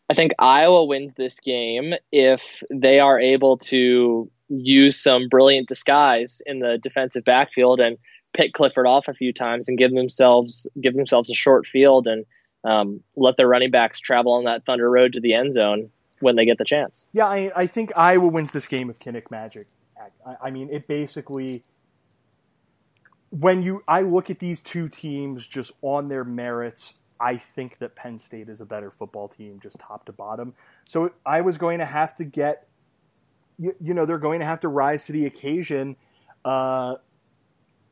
I 0.09 0.15
think 0.15 0.33
Iowa 0.39 0.85
wins 0.85 1.15
this 1.15 1.41
game 1.41 1.95
if 2.13 2.43
they 2.71 3.01
are 3.01 3.19
able 3.19 3.59
to 3.59 4.31
use 4.49 5.03
some 5.03 5.29
brilliant 5.29 5.67
disguise 5.67 6.43
in 6.47 6.61
the 6.61 6.79
defensive 6.81 7.25
backfield 7.25 7.81
and 7.81 7.97
pick 8.33 8.53
Clifford 8.53 8.87
off 8.87 9.09
a 9.09 9.15
few 9.15 9.33
times 9.33 9.69
and 9.69 9.79
give 9.79 9.93
themselves 9.93 10.69
give 10.81 10.95
themselves 10.95 11.31
a 11.31 11.35
short 11.35 11.67
field 11.67 12.07
and 12.07 12.27
um, 12.65 13.01
let 13.17 13.37
their 13.37 13.49
running 13.49 13.71
backs 13.71 13.99
travel 13.99 14.33
on 14.33 14.45
that 14.45 14.65
Thunder 14.67 14.91
Road 14.91 15.15
to 15.15 15.21
the 15.21 15.35
end 15.35 15.55
zone 15.55 15.91
when 16.21 16.37
they 16.37 16.45
get 16.45 16.59
the 16.59 16.65
chance. 16.65 17.07
Yeah, 17.13 17.27
I, 17.27 17.51
I 17.57 17.67
think 17.67 17.93
Iowa 17.97 18.29
wins 18.29 18.51
this 18.51 18.67
game 18.67 18.87
with 18.87 19.01
Kinnick 19.01 19.31
Magic. 19.31 19.67
I, 20.27 20.49
I 20.49 20.51
mean, 20.51 20.69
it 20.71 20.87
basically 20.87 21.65
when 23.41 23.63
you 23.63 23.83
I 23.89 24.03
look 24.03 24.31
at 24.31 24.39
these 24.39 24.61
two 24.61 24.89
teams 24.89 25.47
just 25.47 25.73
on 25.83 26.09
their 26.09 26.25
merits, 26.25 26.95
I 27.19 27.37
think 27.39 27.79
that 27.79 27.97
Penn 27.97 28.19
State 28.19 28.49
is 28.49 28.61
a 28.61 28.65
better 28.65 28.91
football 28.91 29.29
team, 29.29 29.59
just 29.61 29.79
top 29.81 30.07
to 30.07 30.13
bottom. 30.13 30.55
So 30.85 31.11
I 31.27 31.41
was 31.41 31.59
going 31.59 31.79
to 31.79 31.85
have 31.85 32.15
to 32.17 32.25
get, 32.25 32.69
you, 33.59 33.75
you 33.81 33.95
know, 33.95 34.07
they're 34.07 34.19
going 34.19 34.41
to 34.41 34.47
have 34.47 34.61
to 34.61 34.69
rise 34.69 35.05
to 35.07 35.13
the 35.13 35.27
occasion 35.27 35.97
uh, 36.45 36.97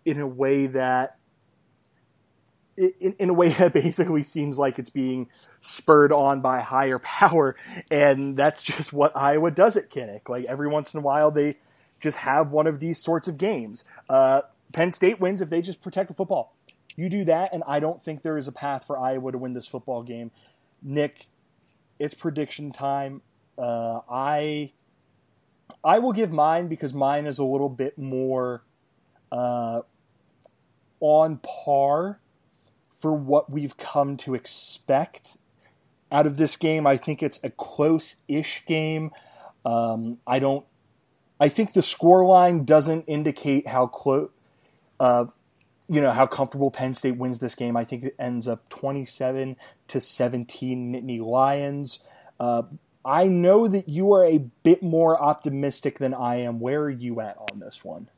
in 0.05 0.21
a 0.21 0.27
way 0.27 0.67
that 0.69 1.19
in, 2.77 3.15
in 3.19 3.31
a 3.31 3.35
way 3.35 3.49
that 3.53 3.73
basically 3.73 4.23
seems 4.23 4.59
like 4.59 4.79
it's 4.79 4.91
being 4.91 5.29
spurred 5.61 6.13
on 6.13 6.41
by 6.41 6.61
higher 6.61 6.99
power, 7.01 7.57
and 7.91 8.37
that's 8.37 8.63
just 8.63 8.93
what 8.93 9.17
Iowa 9.17 9.51
does 9.51 9.77
at 9.77 9.91
Kinnick. 9.91 10.29
Like 10.29 10.45
every 10.45 10.69
once 10.69 10.95
in 10.95 10.99
a 10.99 11.03
while, 11.03 11.31
they 11.31 11.57
just 12.03 12.19
have 12.19 12.51
one 12.51 12.67
of 12.67 12.81
these 12.81 13.03
sorts 13.03 13.29
of 13.29 13.39
games. 13.39 13.85
Uh, 14.11 14.43
Penn 14.73 14.93
State 14.93 15.21
wins 15.21 15.41
if 15.41 15.49
they 15.49 15.63
just 15.63 15.81
protect 15.81 16.09
the 16.09 16.15
football. 16.15 16.55
You 16.97 17.09
do 17.09 17.25
that, 17.25 17.55
and 17.55 17.63
I 17.67 17.81
don't 17.81 18.03
think 18.03 18.23
there 18.23 18.37
is 18.37 18.49
a 18.49 18.53
path 18.53 18.85
for 18.87 18.99
Iowa 18.99 19.33
to 19.33 19.39
win 19.39 19.55
this 19.55 19.67
football 19.67 20.03
game. 20.03 20.31
Nick, 20.83 21.29
it's 21.99 22.13
prediction 22.13 22.73
time. 22.73 23.23
Uh, 23.57 24.01
I 24.11 24.73
I 25.85 25.99
will 26.01 26.13
give 26.13 26.31
mine 26.31 26.69
because 26.69 26.93
mine 26.93 27.27
is 27.27 27.39
a 27.39 27.45
little 27.45 27.69
bit 27.69 27.97
more 27.97 28.63
uh, 29.31 29.83
on 31.01 31.39
par 31.39 32.21
for 32.99 33.13
what 33.13 33.51
we've 33.51 33.77
come 33.77 34.17
to 34.19 34.35
expect 34.35 35.37
out 36.11 36.27
of 36.27 36.37
this 36.37 36.57
game. 36.57 36.87
I 36.87 36.97
think 36.97 37.23
it's 37.23 37.41
a 37.43 37.51
close-ish 37.51 38.65
game. 38.67 39.11
Um, 39.65 40.19
I 40.27 40.39
don't. 40.39 40.67
I 41.43 41.49
think 41.49 41.73
the 41.73 41.83
score 41.83 42.25
line 42.25 42.65
doesn't 42.65 43.07
indicate 43.09 43.67
how 43.67 43.89
close. 43.89 44.31
Uh, 45.01 45.25
you 45.89 46.01
know 46.01 46.13
how 46.13 46.25
comfortable 46.25 46.71
Penn 46.71 46.95
State 46.95 47.17
wins 47.17 47.41
this 47.41 47.57
game. 47.57 47.77
I 47.77 47.85
think 47.85 48.05
it 48.05 48.15
ends 48.17 48.47
up 48.47 48.69
twenty-seven 48.69 49.57
to 49.89 50.01
seventeen 50.01 50.93
Nittany 50.93 51.21
Lions. 51.21 51.99
Uh, 52.39 52.63
I 53.05 53.27
know 53.27 53.67
that 53.67 53.89
you 53.89 54.13
are 54.13 54.25
a 54.25 54.39
bit 54.39 54.85
more 54.85 55.21
optimistic 55.21 55.99
than 55.99 56.15
I 56.15 56.37
am. 56.43 56.61
Where 56.61 56.83
are 56.83 56.91
you 56.91 57.21
at 57.21 57.37
on 57.51 57.59
this 57.59 57.83
one? 57.83 58.09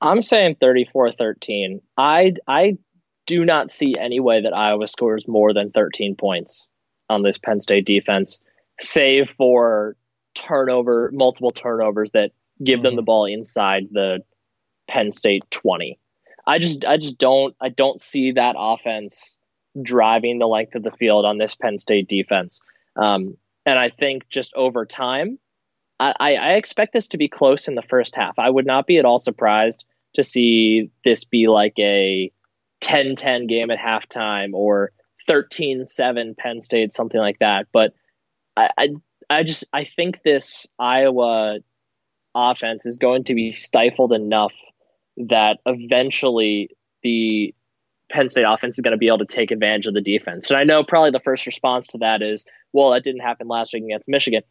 I'm 0.00 0.22
saying 0.22 0.58
34-13. 0.62 1.80
I 1.98 2.34
I 2.46 2.78
do 3.26 3.44
not 3.44 3.72
see 3.72 3.94
any 3.98 4.20
way 4.20 4.42
that 4.42 4.56
Iowa 4.56 4.86
scores 4.86 5.26
more 5.26 5.52
than 5.52 5.72
13 5.72 6.14
points 6.14 6.68
on 7.10 7.24
this 7.24 7.38
Penn 7.38 7.60
State 7.60 7.84
defense, 7.84 8.42
save 8.78 9.30
for 9.36 9.96
turnover, 10.36 11.10
multiple 11.12 11.50
turnovers 11.50 12.10
that 12.12 12.30
give 12.62 12.78
mm-hmm. 12.78 12.84
them 12.84 12.96
the 12.96 13.02
ball 13.02 13.24
inside 13.26 13.88
the 13.90 14.20
Penn 14.88 15.10
State 15.12 15.42
20. 15.50 15.98
I 16.46 16.58
just 16.58 16.84
I 16.84 16.96
just 16.96 17.18
don't 17.18 17.56
I 17.60 17.70
don't 17.70 18.00
see 18.00 18.32
that 18.32 18.54
offense 18.56 19.40
driving 19.82 20.38
the 20.38 20.46
length 20.46 20.74
of 20.74 20.82
the 20.82 20.92
field 20.92 21.24
on 21.24 21.38
this 21.38 21.54
Penn 21.54 21.78
State 21.78 22.08
defense. 22.08 22.60
Um, 22.94 23.36
and 23.64 23.78
I 23.78 23.90
think 23.90 24.28
just 24.28 24.54
over 24.54 24.86
time, 24.86 25.38
I, 25.98 26.34
I 26.34 26.52
expect 26.52 26.92
this 26.92 27.08
to 27.08 27.18
be 27.18 27.28
close 27.28 27.68
in 27.68 27.74
the 27.74 27.82
first 27.82 28.14
half. 28.14 28.38
I 28.38 28.48
would 28.48 28.66
not 28.66 28.86
be 28.86 28.98
at 28.98 29.04
all 29.04 29.18
surprised 29.18 29.84
to 30.14 30.22
see 30.22 30.90
this 31.04 31.24
be 31.24 31.48
like 31.48 31.74
a 31.78 32.30
10-10 32.82 33.48
game 33.48 33.70
at 33.70 33.78
halftime 33.78 34.52
or 34.52 34.92
13-7 35.28 36.36
Penn 36.36 36.62
State, 36.62 36.92
something 36.92 37.20
like 37.20 37.38
that. 37.40 37.66
But 37.72 37.94
I, 38.56 38.70
I, 38.78 38.88
I 39.28 39.42
just 39.42 39.64
I 39.72 39.84
think 39.84 40.22
this 40.22 40.66
Iowa 40.78 41.58
offense 42.34 42.86
is 42.86 42.98
going 42.98 43.24
to 43.24 43.34
be 43.34 43.52
stifled 43.52 44.12
enough 44.12 44.52
that 45.16 45.58
eventually 45.64 46.70
the 47.02 47.54
Penn 48.10 48.28
State 48.28 48.44
offense 48.46 48.78
is 48.78 48.82
going 48.82 48.92
to 48.92 48.98
be 48.98 49.08
able 49.08 49.18
to 49.18 49.26
take 49.26 49.50
advantage 49.50 49.86
of 49.86 49.94
the 49.94 50.00
defense. 50.00 50.50
And 50.50 50.58
I 50.58 50.64
know 50.64 50.84
probably 50.84 51.10
the 51.10 51.20
first 51.20 51.46
response 51.46 51.88
to 51.88 51.98
that 51.98 52.22
is, 52.22 52.44
well, 52.72 52.90
that 52.90 53.02
didn't 53.02 53.22
happen 53.22 53.48
last 53.48 53.72
week 53.72 53.84
against 53.84 54.08
Michigan. 54.08 54.42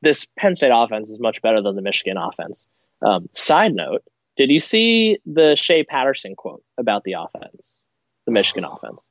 This 0.00 0.26
Penn 0.38 0.54
State 0.54 0.70
offense 0.72 1.10
is 1.10 1.20
much 1.20 1.42
better 1.42 1.60
than 1.60 1.76
the 1.76 1.82
Michigan 1.82 2.16
offense. 2.16 2.68
Um, 3.04 3.28
side 3.32 3.74
note, 3.74 4.02
did 4.36 4.50
you 4.50 4.60
see 4.60 5.18
the 5.26 5.56
Shea 5.56 5.84
Patterson 5.84 6.36
quote 6.36 6.62
about 6.78 7.04
the 7.04 7.14
offense? 7.14 7.82
the 8.26 8.32
Michigan 8.32 8.64
offense. 8.70 9.08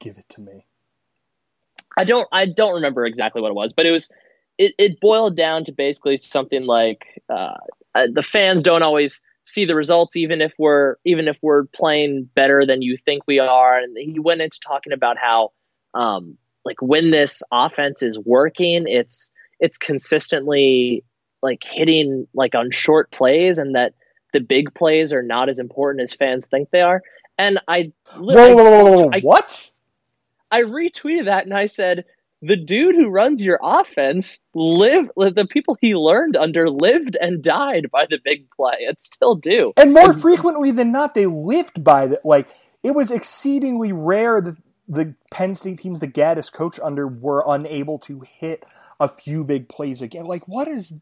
Give 0.00 0.16
it 0.18 0.28
to 0.30 0.40
me. 0.40 0.66
I 1.96 2.04
don't 2.04 2.28
I 2.30 2.46
don't 2.46 2.74
remember 2.74 3.06
exactly 3.06 3.40
what 3.40 3.50
it 3.50 3.54
was, 3.54 3.72
but 3.72 3.86
it 3.86 3.90
was 3.90 4.10
it, 4.58 4.74
it 4.78 5.00
boiled 5.00 5.36
down 5.36 5.64
to 5.64 5.72
basically 5.72 6.16
something 6.16 6.64
like 6.64 7.22
uh, 7.28 7.54
uh, 7.94 8.06
the 8.12 8.22
fans 8.22 8.62
don't 8.62 8.82
always 8.82 9.22
see 9.44 9.64
the 9.64 9.74
results 9.74 10.16
even 10.16 10.40
if 10.40 10.52
we're 10.58 10.96
even 11.04 11.28
if 11.28 11.36
we're 11.40 11.64
playing 11.66 12.28
better 12.34 12.66
than 12.66 12.82
you 12.82 12.98
think 13.04 13.22
we 13.26 13.38
are. 13.38 13.78
And 13.78 13.96
he 13.96 14.18
went 14.18 14.40
into 14.40 14.58
talking 14.60 14.92
about 14.92 15.16
how 15.18 15.52
um, 15.94 16.36
like 16.64 16.82
when 16.82 17.10
this 17.10 17.42
offense 17.52 18.02
is 18.02 18.18
working 18.18 18.84
it's 18.86 19.32
it's 19.60 19.78
consistently 19.78 21.04
like 21.42 21.62
hitting 21.62 22.26
like 22.34 22.54
on 22.54 22.70
short 22.70 23.10
plays 23.10 23.58
and 23.58 23.74
that 23.74 23.94
the 24.32 24.40
big 24.40 24.74
plays 24.74 25.12
are 25.12 25.22
not 25.22 25.48
as 25.48 25.58
important 25.58 26.02
as 26.02 26.12
fans 26.12 26.46
think 26.46 26.70
they 26.70 26.82
are. 26.82 27.02
And 27.38 27.60
i 27.68 27.92
whoa, 28.16 28.54
whoa, 28.54 28.54
whoa, 28.54 28.92
whoa, 28.92 29.10
I, 29.12 29.20
what? 29.20 29.70
I 30.50 30.62
retweeted 30.62 31.26
that 31.26 31.44
and 31.44 31.54
I 31.54 31.66
said, 31.66 32.04
the 32.42 32.56
dude 32.56 32.94
who 32.94 33.08
runs 33.08 33.42
your 33.42 33.58
offense 33.62 34.40
lived 34.54 35.10
the 35.16 35.46
people 35.48 35.76
he 35.80 35.94
learned 35.94 36.36
under 36.36 36.68
lived 36.68 37.16
and 37.18 37.42
died 37.42 37.90
by 37.90 38.06
the 38.08 38.18
big 38.22 38.50
play. 38.50 38.84
And 38.86 39.00
still 39.00 39.34
do. 39.34 39.72
And 39.76 39.92
more 39.92 40.10
and, 40.10 40.20
frequently 40.20 40.70
than 40.70 40.92
not 40.92 41.14
they 41.14 41.26
lived 41.26 41.82
by 41.82 42.06
the 42.08 42.20
like 42.24 42.46
it 42.82 42.94
was 42.94 43.10
exceedingly 43.10 43.92
rare 43.92 44.40
that 44.40 44.56
the 44.88 45.14
penn 45.32 45.54
state 45.54 45.78
teams 45.78 46.00
the 46.00 46.08
gaddis 46.08 46.52
coach 46.52 46.78
under 46.82 47.08
were 47.08 47.42
unable 47.46 47.98
to 48.00 48.20
hit 48.20 48.64
a 49.00 49.08
few 49.08 49.42
big 49.42 49.68
plays 49.68 50.02
again. 50.02 50.26
Like 50.26 50.46
what 50.46 50.68
is 50.68 50.92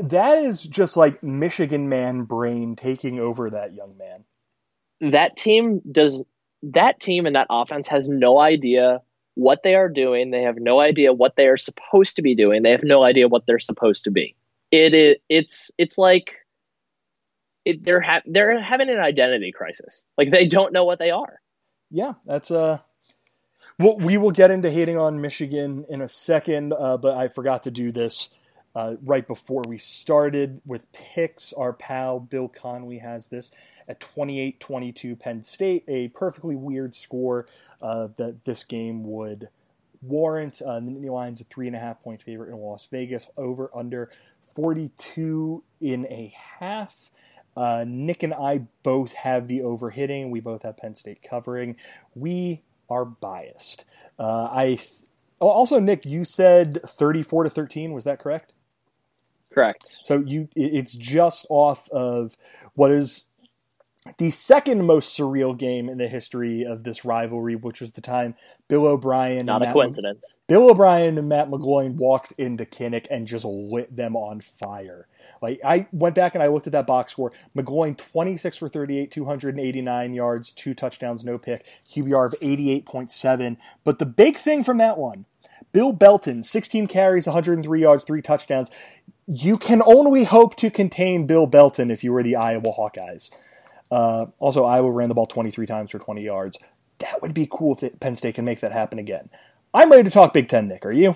that 0.00 0.42
is 0.42 0.62
just 0.64 0.96
like 0.96 1.22
michigan 1.22 1.88
man 1.88 2.22
brain 2.24 2.74
taking 2.74 3.20
over 3.20 3.50
that 3.50 3.74
young 3.74 3.96
man. 3.96 4.24
That 5.12 5.36
team 5.36 5.80
does 5.90 6.24
that 6.64 6.98
team 6.98 7.26
and 7.26 7.36
that 7.36 7.46
offense 7.48 7.86
has 7.86 8.08
no 8.08 8.40
idea 8.40 9.00
what 9.38 9.60
they 9.62 9.76
are 9.76 9.88
doing. 9.88 10.32
They 10.32 10.42
have 10.42 10.56
no 10.58 10.80
idea 10.80 11.12
what 11.12 11.36
they 11.36 11.46
are 11.46 11.56
supposed 11.56 12.16
to 12.16 12.22
be 12.22 12.34
doing. 12.34 12.64
They 12.64 12.72
have 12.72 12.82
no 12.82 13.04
idea 13.04 13.28
what 13.28 13.46
they're 13.46 13.60
supposed 13.60 14.04
to 14.04 14.10
be. 14.10 14.34
It 14.72 14.94
is 14.94 15.16
it's 15.28 15.70
it's 15.78 15.96
like 15.96 16.34
it, 17.64 17.84
they're 17.84 18.00
ha- 18.00 18.22
they're 18.26 18.60
having 18.60 18.90
an 18.90 18.98
identity 18.98 19.52
crisis. 19.52 20.04
Like 20.18 20.32
they 20.32 20.46
don't 20.48 20.72
know 20.72 20.84
what 20.84 20.98
they 20.98 21.10
are. 21.10 21.40
Yeah, 21.88 22.14
that's 22.26 22.50
uh 22.50 22.78
well, 23.78 23.96
we 23.96 24.16
will 24.16 24.32
get 24.32 24.50
into 24.50 24.72
hating 24.72 24.98
on 24.98 25.20
Michigan 25.20 25.86
in 25.88 26.02
a 26.02 26.08
second, 26.08 26.74
uh, 26.76 26.96
but 26.96 27.16
I 27.16 27.28
forgot 27.28 27.62
to 27.62 27.70
do 27.70 27.92
this 27.92 28.30
uh, 28.74 28.94
right 29.02 29.26
before 29.26 29.62
we 29.66 29.78
started 29.78 30.60
with 30.66 30.90
picks. 30.92 31.52
Our 31.52 31.72
pal 31.72 32.20
Bill 32.20 32.48
Connelly 32.48 32.98
has 32.98 33.28
this 33.28 33.50
at 33.88 34.00
28 34.00 34.60
22 34.60 35.16
Penn 35.16 35.42
State, 35.42 35.84
a 35.88 36.08
perfectly 36.08 36.56
weird 36.56 36.94
score 36.94 37.46
uh, 37.82 38.08
that 38.16 38.44
this 38.44 38.64
game 38.64 39.04
would 39.04 39.48
warrant. 40.02 40.62
Uh, 40.62 40.80
the 40.80 40.90
Nittany 40.90 41.10
Lions 41.10 41.40
a 41.40 41.44
three 41.44 41.66
and 41.66 41.76
a 41.76 41.80
half 41.80 42.02
point 42.02 42.22
favorite 42.22 42.50
in 42.50 42.56
Las 42.56 42.86
Vegas, 42.90 43.26
over 43.36 43.70
under 43.74 44.10
42 44.54 45.62
in 45.80 46.06
a 46.06 46.34
half. 46.58 47.10
Uh, 47.56 47.84
Nick 47.86 48.22
and 48.22 48.34
I 48.34 48.62
both 48.82 49.12
have 49.12 49.48
the 49.48 49.62
over 49.62 49.90
hitting. 49.90 50.30
We 50.30 50.40
both 50.40 50.62
have 50.62 50.76
Penn 50.76 50.94
State 50.94 51.22
covering. 51.28 51.76
We 52.14 52.62
are 52.88 53.04
biased. 53.04 53.84
Uh, 54.18 54.48
I 54.50 54.78
oh, 55.40 55.48
also 55.48 55.80
Nick, 55.80 56.06
you 56.06 56.24
said 56.24 56.80
34 56.82 57.44
to 57.44 57.50
13. 57.50 57.92
Was 57.92 58.04
that 58.04 58.20
correct? 58.20 58.52
Correct. 59.58 59.96
So 60.04 60.22
you, 60.24 60.48
it's 60.54 60.94
just 60.94 61.44
off 61.50 61.88
of 61.90 62.36
what 62.74 62.92
is 62.92 63.24
the 64.16 64.30
second 64.30 64.86
most 64.86 65.18
surreal 65.18 65.58
game 65.58 65.88
in 65.88 65.98
the 65.98 66.06
history 66.06 66.64
of 66.64 66.84
this 66.84 67.04
rivalry, 67.04 67.56
which 67.56 67.80
was 67.80 67.92
the 67.92 68.00
time 68.00 68.36
Bill 68.68 68.86
O'Brien, 68.86 69.46
not 69.46 69.60
a 69.60 69.66
Matt 69.66 69.74
coincidence, 69.74 70.38
Bill 70.46 70.70
O'Brien 70.70 71.18
and 71.18 71.28
Matt 71.28 71.50
McGloin 71.50 71.96
walked 71.96 72.32
into 72.38 72.64
Kinnick 72.64 73.06
and 73.10 73.26
just 73.26 73.44
lit 73.44 73.94
them 73.94 74.14
on 74.16 74.40
fire. 74.40 75.08
Like 75.42 75.60
I 75.64 75.88
went 75.92 76.14
back 76.14 76.34
and 76.34 76.42
I 76.42 76.46
looked 76.46 76.66
at 76.66 76.72
that 76.72 76.86
box 76.86 77.12
score. 77.12 77.32
McGloin 77.56 77.98
twenty 77.98 78.36
six 78.36 78.56
for 78.56 78.68
thirty 78.68 78.98
eight, 78.98 79.10
two 79.10 79.24
hundred 79.24 79.56
and 79.56 79.66
eighty 79.66 79.82
nine 79.82 80.14
yards, 80.14 80.52
two 80.52 80.72
touchdowns, 80.72 81.24
no 81.24 81.36
pick, 81.36 81.66
QBR 81.90 82.26
of 82.26 82.34
eighty 82.40 82.70
eight 82.70 82.86
point 82.86 83.10
seven. 83.10 83.58
But 83.82 83.98
the 83.98 84.06
big 84.06 84.36
thing 84.36 84.62
from 84.62 84.78
that 84.78 84.96
one, 84.96 85.26
Bill 85.72 85.92
Belton, 85.92 86.42
sixteen 86.44 86.86
carries, 86.86 87.26
one 87.26 87.34
hundred 87.34 87.54
and 87.54 87.64
three 87.64 87.82
yards, 87.82 88.04
three 88.04 88.22
touchdowns. 88.22 88.70
You 89.30 89.58
can 89.58 89.82
only 89.84 90.24
hope 90.24 90.56
to 90.56 90.70
contain 90.70 91.26
Bill 91.26 91.46
Belton 91.46 91.90
if 91.90 92.02
you 92.02 92.12
were 92.12 92.22
the 92.22 92.36
Iowa 92.36 92.72
Hawkeyes. 92.72 93.30
Uh, 93.90 94.26
also, 94.38 94.64
Iowa 94.64 94.90
ran 94.90 95.10
the 95.10 95.14
ball 95.14 95.26
23 95.26 95.66
times 95.66 95.90
for 95.90 95.98
20 95.98 96.22
yards. 96.22 96.58
That 97.00 97.20
would 97.20 97.34
be 97.34 97.46
cool 97.50 97.78
if 97.80 98.00
Penn 98.00 98.16
State 98.16 98.36
can 98.36 98.46
make 98.46 98.60
that 98.60 98.72
happen 98.72 98.98
again. 98.98 99.28
I'm 99.74 99.90
ready 99.90 100.04
to 100.04 100.10
talk 100.10 100.32
Big 100.32 100.48
Ten, 100.48 100.66
Nick. 100.66 100.86
Are 100.86 100.92
you? 100.92 101.14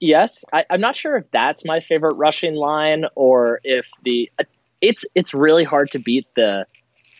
Yes, 0.00 0.44
I, 0.52 0.66
am 0.68 0.82
not 0.82 0.94
sure 0.94 1.16
if 1.16 1.30
that's 1.30 1.64
my 1.64 1.80
favorite 1.80 2.16
rushing 2.16 2.54
line 2.54 3.06
or 3.14 3.60
if 3.64 3.86
the 4.04 4.30
it's 4.82 5.06
it's 5.14 5.32
really 5.32 5.64
hard 5.64 5.90
to 5.92 5.98
beat 5.98 6.26
the 6.36 6.66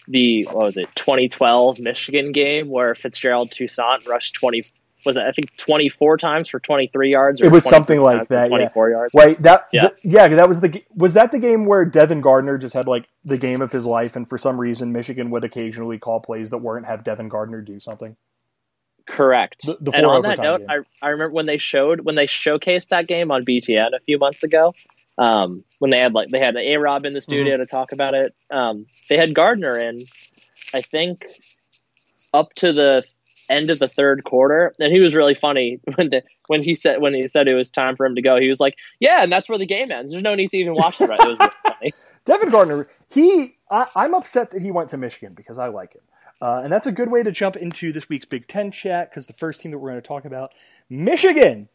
the 0.08 0.44
what 0.52 0.66
was 0.66 0.76
it 0.76 0.88
2012 0.94 1.80
Michigan 1.80 2.32
game 2.32 2.68
where 2.68 2.94
Fitzgerald 2.94 3.50
Toussaint 3.50 4.06
rushed 4.06 4.34
20 4.34 4.66
was 5.06 5.16
it 5.16 5.22
I 5.22 5.32
think 5.32 5.56
24 5.56 6.18
times 6.18 6.48
for 6.48 6.60
23 6.60 7.10
yards. 7.10 7.40
it 7.40 7.50
was 7.50 7.64
something 7.64 8.00
like 8.00 8.28
that. 8.28 8.48
24 8.48 8.90
yeah. 8.90 8.96
yards. 8.96 9.14
Wait, 9.14 9.42
that 9.42 9.68
yeah. 9.72 9.88
Yeah, 10.02 10.28
that 10.28 10.48
was 10.48 10.60
the 10.60 10.82
was 10.94 11.14
that 11.14 11.32
the 11.32 11.38
game 11.38 11.64
where 11.64 11.84
Devin 11.84 12.20
Gardner 12.20 12.58
just 12.58 12.74
had 12.74 12.86
like 12.86 13.08
the 13.24 13.38
game 13.38 13.62
of 13.62 13.72
his 13.72 13.86
life, 13.86 14.16
and 14.16 14.28
for 14.28 14.36
some 14.36 14.60
reason 14.60 14.92
Michigan 14.92 15.30
would 15.30 15.44
occasionally 15.44 15.98
call 15.98 16.20
plays 16.20 16.50
that 16.50 16.58
weren't 16.58 16.86
have 16.86 17.04
Devin 17.04 17.28
Gardner 17.28 17.62
do 17.62 17.80
something. 17.80 18.16
Correct. 19.06 19.64
The, 19.64 19.78
the 19.80 19.92
and 19.92 20.04
on 20.04 20.22
that 20.22 20.38
note, 20.38 20.62
I, 20.68 20.78
I 21.00 21.10
remember 21.10 21.32
when 21.32 21.46
they 21.46 21.58
showed 21.58 22.00
when 22.00 22.16
they 22.16 22.26
showcased 22.26 22.88
that 22.88 23.06
game 23.06 23.30
on 23.30 23.44
BTN 23.44 23.94
a 23.94 24.00
few 24.00 24.18
months 24.18 24.42
ago. 24.42 24.74
Um, 25.18 25.64
when 25.78 25.90
they 25.90 25.98
had 25.98 26.12
like 26.12 26.28
they 26.28 26.40
had 26.40 26.56
A 26.56 26.76
Rob 26.76 27.06
in 27.06 27.14
the 27.14 27.20
studio 27.22 27.54
mm-hmm. 27.54 27.62
to 27.62 27.66
talk 27.66 27.92
about 27.92 28.14
it. 28.14 28.34
Um, 28.50 28.86
they 29.08 29.16
had 29.16 29.34
Gardner 29.34 29.78
in, 29.78 30.04
I 30.74 30.82
think, 30.82 31.24
up 32.34 32.52
to 32.56 32.72
the 32.72 33.04
end 33.48 33.70
of 33.70 33.78
the 33.78 33.88
third 33.88 34.24
quarter, 34.24 34.72
and 34.78 34.92
he 34.92 35.00
was 35.00 35.14
really 35.14 35.34
funny 35.34 35.80
when 35.96 36.10
the, 36.10 36.22
when 36.46 36.62
he 36.62 36.74
said 36.74 37.00
when 37.00 37.14
he 37.14 37.28
said 37.28 37.48
it 37.48 37.54
was 37.54 37.70
time 37.70 37.96
for 37.96 38.06
him 38.06 38.14
to 38.14 38.22
go. 38.22 38.38
He 38.40 38.48
was 38.48 38.60
like, 38.60 38.76
"Yeah, 39.00 39.22
and 39.22 39.30
that's 39.30 39.48
where 39.48 39.58
the 39.58 39.66
game 39.66 39.90
ends. 39.90 40.12
There's 40.12 40.22
no 40.22 40.34
need 40.34 40.50
to 40.50 40.58
even 40.58 40.74
watch 40.74 40.98
the 40.98 41.08
rest." 41.08 41.22
It 41.22 41.28
was 41.28 41.38
really 41.38 41.52
funny. 41.66 41.92
Devin 42.24 42.50
Gardner, 42.50 42.88
he 43.08 43.56
I, 43.70 43.86
am 43.96 44.14
upset 44.14 44.50
that 44.50 44.62
he 44.62 44.70
went 44.70 44.88
to 44.90 44.96
Michigan 44.96 45.34
because 45.34 45.58
I 45.58 45.68
like 45.68 45.94
him, 45.94 46.02
uh, 46.40 46.60
and 46.64 46.72
that's 46.72 46.86
a 46.86 46.92
good 46.92 47.10
way 47.10 47.22
to 47.22 47.30
jump 47.30 47.56
into 47.56 47.92
this 47.92 48.08
week's 48.08 48.26
Big 48.26 48.46
Ten 48.46 48.70
chat 48.70 49.10
because 49.10 49.26
the 49.26 49.32
first 49.32 49.60
team 49.60 49.70
that 49.72 49.78
we're 49.78 49.90
going 49.90 50.02
to 50.02 50.06
talk 50.06 50.24
about, 50.24 50.52
Michigan, 50.88 51.68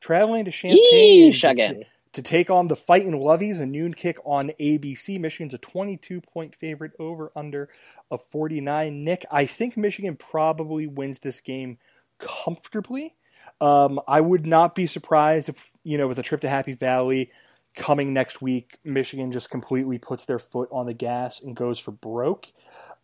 traveling 0.00 0.44
to 0.44 0.50
Champaign. 0.50 1.28
Michigan 1.28 1.84
to 2.12 2.22
take 2.22 2.50
on 2.50 2.68
the 2.68 2.76
Fighting 2.76 3.12
Lovies, 3.12 3.60
a 3.60 3.66
noon 3.66 3.94
kick 3.94 4.18
on 4.24 4.52
ABC. 4.60 5.18
Michigan's 5.20 5.54
a 5.54 5.58
22 5.58 6.20
point 6.20 6.54
favorite 6.54 6.92
over 6.98 7.32
under 7.36 7.68
a 8.10 8.18
49. 8.18 9.04
Nick, 9.04 9.24
I 9.30 9.46
think 9.46 9.76
Michigan 9.76 10.16
probably 10.16 10.86
wins 10.86 11.18
this 11.18 11.40
game 11.40 11.78
comfortably. 12.18 13.14
Um, 13.60 14.00
I 14.06 14.20
would 14.20 14.46
not 14.46 14.74
be 14.74 14.86
surprised 14.86 15.48
if, 15.48 15.72
you 15.82 15.98
know, 15.98 16.06
with 16.06 16.18
a 16.18 16.22
trip 16.22 16.42
to 16.42 16.48
Happy 16.48 16.72
Valley 16.72 17.30
coming 17.76 18.12
next 18.12 18.40
week, 18.40 18.78
Michigan 18.84 19.32
just 19.32 19.50
completely 19.50 19.98
puts 19.98 20.24
their 20.24 20.38
foot 20.38 20.68
on 20.72 20.86
the 20.86 20.94
gas 20.94 21.40
and 21.40 21.56
goes 21.56 21.78
for 21.78 21.90
broke. 21.90 22.46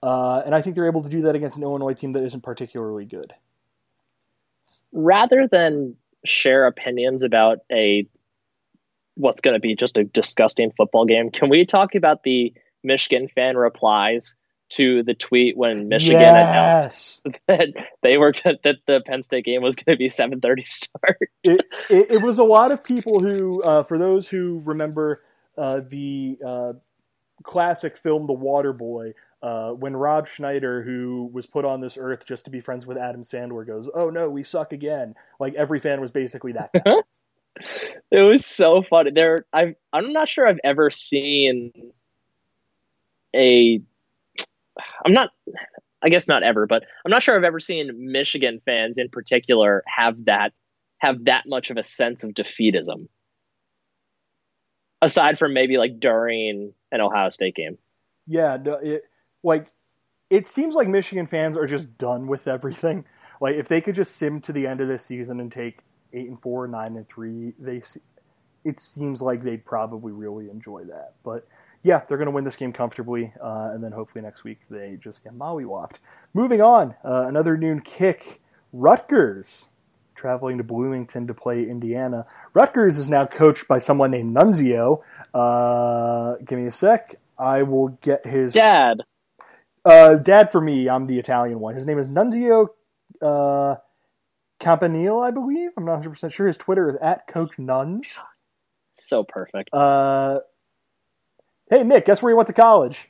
Uh, 0.02 0.42
and 0.44 0.54
I 0.54 0.60
think 0.60 0.76
they're 0.76 0.86
able 0.86 1.02
to 1.02 1.08
do 1.08 1.22
that 1.22 1.34
against 1.34 1.56
an 1.56 1.62
Illinois 1.62 1.94
team 1.94 2.12
that 2.12 2.24
isn't 2.24 2.42
particularly 2.42 3.04
good. 3.04 3.32
Rather 4.92 5.48
than 5.50 5.96
share 6.24 6.66
opinions 6.66 7.22
about 7.22 7.58
a 7.70 8.06
what's 9.14 9.40
going 9.40 9.54
to 9.54 9.60
be 9.60 9.74
just 9.74 9.96
a 9.96 10.04
disgusting 10.04 10.72
football 10.76 11.04
game. 11.06 11.30
Can 11.30 11.48
we 11.48 11.64
talk 11.64 11.94
about 11.94 12.22
the 12.22 12.52
Michigan 12.82 13.28
fan 13.28 13.56
replies 13.56 14.36
to 14.70 15.02
the 15.02 15.14
tweet 15.14 15.56
when 15.56 15.88
Michigan 15.88 16.20
yes. 16.20 17.20
announced 17.24 17.40
that 17.48 17.68
they 18.02 18.16
were 18.18 18.32
that 18.44 18.76
the 18.86 19.00
Penn 19.06 19.22
State 19.22 19.44
game 19.44 19.62
was 19.62 19.76
going 19.76 19.96
to 19.96 19.98
be 19.98 20.08
7:30 20.08 20.66
start? 20.66 21.18
it, 21.42 21.60
it, 21.90 22.10
it, 22.12 22.22
was 22.22 22.38
a 22.38 22.44
lot 22.44 22.72
of 22.72 22.82
people 22.82 23.20
who, 23.20 23.62
uh, 23.62 23.82
for 23.82 23.98
those 23.98 24.28
who 24.28 24.62
remember 24.64 25.22
uh, 25.56 25.80
the 25.86 26.38
uh, 26.44 26.72
classic 27.42 27.96
film 27.96 28.26
The 28.26 28.32
Water 28.32 28.72
Boy. 28.72 29.14
Uh, 29.42 29.72
when 29.72 29.94
Rob 29.94 30.26
Schneider, 30.26 30.80
who 30.80 31.28
was 31.30 31.46
put 31.46 31.66
on 31.66 31.82
this 31.82 31.98
earth 32.00 32.24
just 32.24 32.46
to 32.46 32.50
be 32.50 32.62
friends 32.62 32.86
with 32.86 32.96
Adam 32.96 33.22
Sandler, 33.22 33.66
goes, 33.66 33.90
"Oh 33.92 34.08
no, 34.08 34.30
we 34.30 34.42
suck 34.42 34.72
again!" 34.72 35.14
Like 35.38 35.52
every 35.52 35.80
fan 35.80 36.00
was 36.00 36.10
basically 36.10 36.52
that 36.52 36.70
guy. 36.72 36.80
it 38.10 38.20
was 38.20 38.44
so 38.44 38.82
funny. 38.82 39.10
There, 39.12 39.46
I'm 39.52 39.76
I'm 39.92 40.12
not 40.12 40.28
sure 40.28 40.46
I've 40.46 40.60
ever 40.64 40.90
seen 40.90 41.72
a. 43.34 43.80
I'm 45.04 45.12
not. 45.12 45.30
I 46.02 46.10
guess 46.10 46.28
not 46.28 46.42
ever, 46.42 46.66
but 46.66 46.84
I'm 47.04 47.10
not 47.10 47.22
sure 47.22 47.34
I've 47.34 47.44
ever 47.44 47.60
seen 47.60 48.12
Michigan 48.12 48.60
fans 48.66 48.98
in 48.98 49.08
particular 49.08 49.82
have 49.86 50.26
that 50.26 50.52
have 50.98 51.24
that 51.24 51.44
much 51.46 51.70
of 51.70 51.76
a 51.76 51.82
sense 51.82 52.24
of 52.24 52.32
defeatism. 52.32 53.08
Aside 55.00 55.38
from 55.38 55.54
maybe 55.54 55.76
like 55.78 56.00
during 56.00 56.72
an 56.92 57.00
Ohio 57.00 57.30
State 57.30 57.54
game. 57.54 57.78
Yeah, 58.26 58.58
it, 58.82 59.04
like 59.42 59.70
it 60.30 60.48
seems 60.48 60.74
like 60.74 60.88
Michigan 60.88 61.26
fans 61.26 61.56
are 61.56 61.66
just 61.66 61.96
done 61.98 62.26
with 62.26 62.48
everything. 62.48 63.04
Like 63.40 63.56
if 63.56 63.68
they 63.68 63.80
could 63.80 63.94
just 63.94 64.16
sim 64.16 64.40
to 64.42 64.52
the 64.52 64.66
end 64.66 64.80
of 64.80 64.88
this 64.88 65.04
season 65.04 65.40
and 65.40 65.50
take 65.50 65.80
eight 66.14 66.28
and 66.28 66.40
four, 66.40 66.66
nine 66.66 66.96
and 66.96 67.06
three, 67.08 67.52
they 67.58 67.82
it 68.64 68.80
seems 68.80 69.20
like 69.20 69.42
they'd 69.42 69.64
probably 69.64 70.12
really 70.12 70.48
enjoy 70.48 70.84
that. 70.84 71.14
But 71.22 71.46
yeah, 71.82 72.02
they're 72.08 72.16
going 72.16 72.26
to 72.26 72.32
win 72.32 72.44
this 72.44 72.56
game 72.56 72.72
comfortably, 72.72 73.32
uh, 73.42 73.70
and 73.74 73.84
then 73.84 73.92
hopefully 73.92 74.22
next 74.22 74.42
week 74.42 74.60
they 74.70 74.96
just 74.96 75.22
get 75.22 75.34
mollywopped. 75.34 75.96
Moving 76.32 76.62
on, 76.62 76.94
uh, 77.04 77.26
another 77.28 77.56
noon 77.56 77.80
kick. 77.80 78.40
Rutgers 78.72 79.66
traveling 80.14 80.58
to 80.58 80.64
Bloomington 80.64 81.26
to 81.26 81.34
play 81.34 81.62
Indiana. 81.64 82.26
Rutgers 82.54 82.98
is 82.98 83.08
now 83.08 83.26
coached 83.26 83.68
by 83.68 83.78
someone 83.78 84.10
named 84.10 84.34
Nunzio. 84.34 85.02
Uh, 85.34 86.36
give 86.44 86.58
me 86.58 86.66
a 86.66 86.72
sec. 86.72 87.16
I 87.38 87.64
will 87.64 87.88
get 88.00 88.24
his 88.24 88.54
dad. 88.54 89.02
Uh, 89.84 90.14
dad 90.14 90.50
for 90.50 90.60
me. 90.60 90.88
I'm 90.88 91.06
the 91.06 91.18
Italian 91.18 91.60
one. 91.60 91.74
His 91.74 91.84
name 91.84 91.98
is 91.98 92.08
Nunzio 92.08 92.68
uh, 93.20 93.76
Campanile, 94.60 95.20
I 95.20 95.30
believe. 95.30 95.70
I'm 95.76 95.84
not 95.84 95.92
100 95.92 96.10
percent 96.10 96.32
sure. 96.32 96.46
His 96.46 96.56
Twitter 96.56 96.88
is 96.88 96.96
at 96.96 97.26
Coach 97.26 97.58
Nuns. 97.58 98.16
So 98.96 99.24
perfect. 99.24 99.70
Uh, 99.72 100.40
hey 101.68 101.82
Nick, 101.82 102.06
guess 102.06 102.22
where 102.22 102.30
he 102.30 102.36
went 102.36 102.46
to 102.46 102.52
college? 102.52 103.08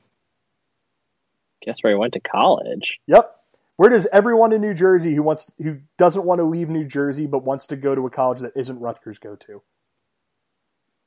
Guess 1.62 1.78
where 1.82 1.92
he 1.92 1.98
went 1.98 2.14
to 2.14 2.20
college? 2.20 2.98
Yep. 3.06 3.30
Where 3.76 3.90
does 3.90 4.06
everyone 4.12 4.52
in 4.52 4.60
New 4.60 4.74
Jersey 4.74 5.14
who 5.14 5.22
wants 5.22 5.52
who 5.58 5.78
doesn't 5.98 6.24
want 6.24 6.38
to 6.38 6.44
leave 6.44 6.68
New 6.68 6.84
Jersey 6.84 7.26
but 7.26 7.44
wants 7.44 7.66
to 7.68 7.76
go 7.76 7.94
to 7.94 8.06
a 8.06 8.10
college 8.10 8.40
that 8.40 8.52
isn't 8.54 8.78
Rutgers 8.78 9.18
go 9.18 9.36
to? 9.36 9.62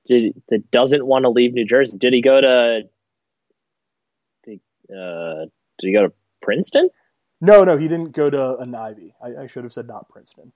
Did 0.05 0.41
that 0.49 0.69
doesn't 0.71 1.05
want 1.05 1.23
to 1.23 1.29
leave 1.29 1.53
New 1.53 1.65
Jersey? 1.65 1.97
Did 1.97 2.13
he 2.13 2.21
go 2.21 2.41
to? 2.41 2.81
Did, 4.45 4.59
uh, 4.89 5.45
did 5.79 5.87
he 5.87 5.93
go 5.93 6.07
to 6.07 6.13
Princeton? 6.41 6.89
No, 7.39 7.63
no, 7.63 7.77
he 7.77 7.87
didn't 7.87 8.11
go 8.11 8.29
to 8.29 8.57
an 8.57 8.73
Ivy. 8.73 9.13
I, 9.21 9.43
I 9.43 9.47
should 9.47 9.63
have 9.63 9.73
said 9.73 9.87
not 9.87 10.09
Princeton. 10.09 10.53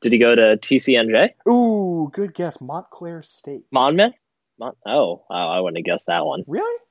Did 0.00 0.12
he 0.12 0.18
go 0.18 0.34
to 0.34 0.56
TCNJ? 0.56 1.30
Ooh, 1.48 2.10
good 2.12 2.34
guess. 2.34 2.60
Montclair 2.60 3.22
State. 3.22 3.64
Monmouth? 3.70 4.14
Mon- 4.58 4.76
oh, 4.86 5.24
oh, 5.28 5.34
I 5.34 5.60
wouldn't 5.60 5.78
have 5.78 5.84
guessed 5.84 6.06
that 6.06 6.24
one. 6.24 6.42
Really? 6.46 6.82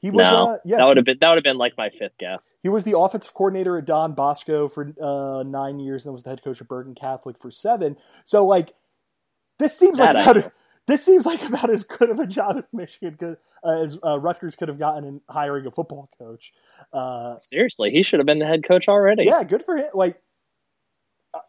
He 0.00 0.10
was, 0.10 0.22
no, 0.22 0.52
uh, 0.52 0.58
yes, 0.64 0.78
that 0.78 0.86
would 0.86 0.96
have 0.98 1.06
been 1.06 1.18
that 1.20 1.28
would 1.28 1.36
have 1.36 1.44
been 1.44 1.56
like 1.56 1.72
my 1.78 1.88
fifth 1.90 2.18
guess. 2.18 2.56
He 2.62 2.68
was 2.68 2.84
the 2.84 2.98
offensive 2.98 3.32
coordinator 3.32 3.78
at 3.78 3.86
Don 3.86 4.12
Bosco 4.12 4.68
for 4.68 4.92
uh, 5.02 5.42
nine 5.42 5.80
years, 5.80 6.04
and 6.04 6.12
was 6.12 6.22
the 6.22 6.30
head 6.30 6.44
coach 6.44 6.60
at 6.60 6.68
Bergen 6.68 6.94
Catholic 6.94 7.40
for 7.40 7.50
seven. 7.50 7.96
So, 8.24 8.46
like, 8.46 8.74
this 9.58 9.76
seems 9.76 9.98
that 9.98 10.14
like 10.14 10.52
this 10.86 11.04
seems 11.04 11.26
like 11.26 11.42
about 11.42 11.70
as 11.70 11.84
good 11.84 12.10
of 12.10 12.18
a 12.20 12.26
job 12.26 12.56
as 12.58 12.64
Michigan 12.72 13.16
could, 13.16 13.36
uh, 13.64 13.82
as 13.82 13.98
uh, 14.04 14.18
Rutgers 14.18 14.56
could 14.56 14.68
have 14.68 14.78
gotten 14.78 15.04
in 15.04 15.20
hiring 15.28 15.66
a 15.66 15.70
football 15.70 16.08
coach. 16.18 16.52
Uh, 16.92 17.36
Seriously, 17.38 17.90
he 17.90 18.02
should 18.02 18.20
have 18.20 18.26
been 18.26 18.38
the 18.38 18.46
head 18.46 18.66
coach 18.66 18.88
already. 18.88 19.24
Yeah, 19.24 19.42
good 19.44 19.64
for 19.64 19.76
him. 19.76 19.88
Like, 19.94 20.20
uh, 21.34 21.40